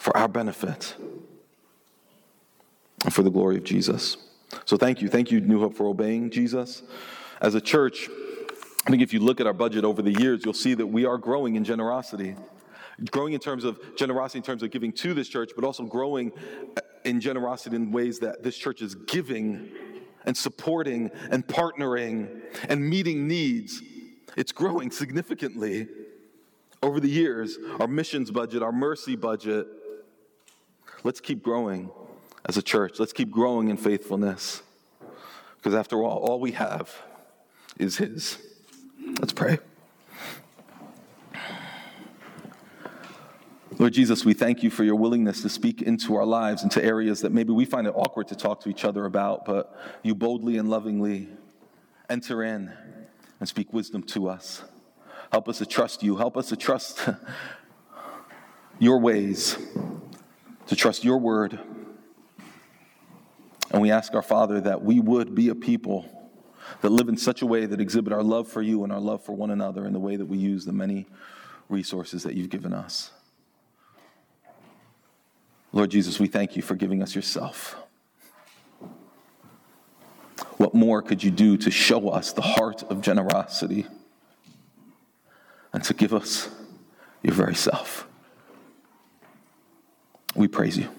for 0.01 0.17
our 0.17 0.27
benefit 0.27 0.95
and 3.03 3.13
for 3.13 3.21
the 3.21 3.29
glory 3.29 3.55
of 3.57 3.63
Jesus. 3.63 4.17
So 4.65 4.75
thank 4.75 4.99
you. 4.99 5.07
Thank 5.07 5.29
you, 5.29 5.39
New 5.41 5.59
Hope, 5.59 5.75
for 5.75 5.85
obeying 5.85 6.31
Jesus. 6.31 6.81
As 7.39 7.53
a 7.53 7.61
church, 7.61 8.09
I 8.87 8.89
think 8.89 9.03
if 9.03 9.13
you 9.13 9.19
look 9.19 9.39
at 9.39 9.45
our 9.45 9.53
budget 9.53 9.85
over 9.85 10.01
the 10.01 10.11
years, 10.19 10.43
you'll 10.43 10.55
see 10.55 10.73
that 10.73 10.87
we 10.87 11.05
are 11.05 11.19
growing 11.19 11.55
in 11.55 11.63
generosity. 11.63 12.35
Growing 13.11 13.33
in 13.33 13.39
terms 13.39 13.63
of 13.63 13.79
generosity, 13.95 14.39
in 14.39 14.43
terms 14.43 14.63
of 14.63 14.71
giving 14.71 14.91
to 14.93 15.13
this 15.13 15.27
church, 15.27 15.51
but 15.55 15.63
also 15.63 15.83
growing 15.83 16.31
in 17.05 17.21
generosity 17.21 17.75
in 17.75 17.91
ways 17.91 18.17
that 18.19 18.41
this 18.41 18.57
church 18.57 18.81
is 18.81 18.95
giving 18.95 19.69
and 20.25 20.35
supporting 20.35 21.11
and 21.29 21.45
partnering 21.45 22.41
and 22.67 22.89
meeting 22.89 23.27
needs. 23.27 23.83
It's 24.35 24.51
growing 24.51 24.89
significantly 24.89 25.87
over 26.81 26.99
the 26.99 27.09
years. 27.09 27.59
Our 27.79 27.87
missions 27.87 28.31
budget, 28.31 28.63
our 28.63 28.71
mercy 28.71 29.15
budget, 29.15 29.67
Let's 31.03 31.19
keep 31.19 31.41
growing 31.41 31.89
as 32.45 32.57
a 32.57 32.61
church. 32.61 32.99
Let's 32.99 33.13
keep 33.13 33.31
growing 33.31 33.69
in 33.69 33.77
faithfulness. 33.77 34.61
Because 35.57 35.73
after 35.73 36.03
all, 36.03 36.19
all 36.19 36.39
we 36.39 36.51
have 36.51 36.93
is 37.77 37.97
His. 37.97 38.37
Let's 39.19 39.33
pray. 39.33 39.59
Lord 43.79 43.93
Jesus, 43.93 44.23
we 44.23 44.33
thank 44.33 44.61
you 44.61 44.69
for 44.69 44.83
your 44.83 44.95
willingness 44.95 45.41
to 45.41 45.49
speak 45.49 45.81
into 45.81 46.15
our 46.15 46.25
lives, 46.25 46.61
into 46.61 46.83
areas 46.83 47.21
that 47.21 47.31
maybe 47.31 47.51
we 47.51 47.65
find 47.65 47.87
it 47.87 47.93
awkward 47.95 48.27
to 48.27 48.35
talk 48.35 48.61
to 48.61 48.69
each 48.69 48.85
other 48.85 49.05
about, 49.05 49.45
but 49.45 49.75
you 50.03 50.13
boldly 50.13 50.57
and 50.57 50.69
lovingly 50.69 51.29
enter 52.07 52.43
in 52.43 52.71
and 53.39 53.49
speak 53.49 53.73
wisdom 53.73 54.03
to 54.03 54.29
us. 54.29 54.61
Help 55.31 55.49
us 55.49 55.57
to 55.59 55.65
trust 55.65 56.03
you. 56.03 56.17
Help 56.17 56.37
us 56.37 56.49
to 56.49 56.55
trust 56.55 57.09
your 58.79 58.99
ways 58.99 59.57
to 60.67 60.75
trust 60.75 61.03
your 61.03 61.17
word. 61.17 61.59
And 63.71 63.81
we 63.81 63.91
ask 63.91 64.13
our 64.13 64.21
Father 64.21 64.59
that 64.61 64.83
we 64.83 64.99
would 64.99 65.33
be 65.33 65.49
a 65.49 65.55
people 65.55 66.05
that 66.81 66.89
live 66.89 67.09
in 67.09 67.17
such 67.17 67.41
a 67.41 67.45
way 67.45 67.65
that 67.65 67.81
exhibit 67.81 68.13
our 68.13 68.23
love 68.23 68.47
for 68.47 68.61
you 68.61 68.83
and 68.83 68.91
our 68.91 68.99
love 68.99 69.23
for 69.23 69.33
one 69.33 69.51
another 69.51 69.85
in 69.85 69.93
the 69.93 69.99
way 69.99 70.15
that 70.15 70.25
we 70.25 70.37
use 70.37 70.65
the 70.65 70.73
many 70.73 71.05
resources 71.69 72.23
that 72.23 72.35
you've 72.35 72.49
given 72.49 72.73
us. 72.73 73.11
Lord 75.73 75.89
Jesus, 75.89 76.19
we 76.19 76.27
thank 76.27 76.55
you 76.55 76.61
for 76.61 76.75
giving 76.75 77.01
us 77.01 77.15
yourself. 77.15 77.75
What 80.57 80.73
more 80.75 81.01
could 81.01 81.23
you 81.23 81.31
do 81.31 81.57
to 81.57 81.71
show 81.71 82.09
us 82.09 82.33
the 82.33 82.41
heart 82.41 82.83
of 82.83 83.01
generosity 83.01 83.87
and 85.73 85.83
to 85.85 85.93
give 85.93 86.13
us 86.13 86.49
your 87.23 87.33
very 87.33 87.55
self? 87.55 88.07
We 90.35 90.47
praise 90.47 90.77
you. 90.77 90.89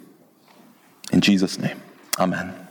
In 1.12 1.20
Jesus' 1.20 1.58
name, 1.58 1.80
amen. 2.18 2.61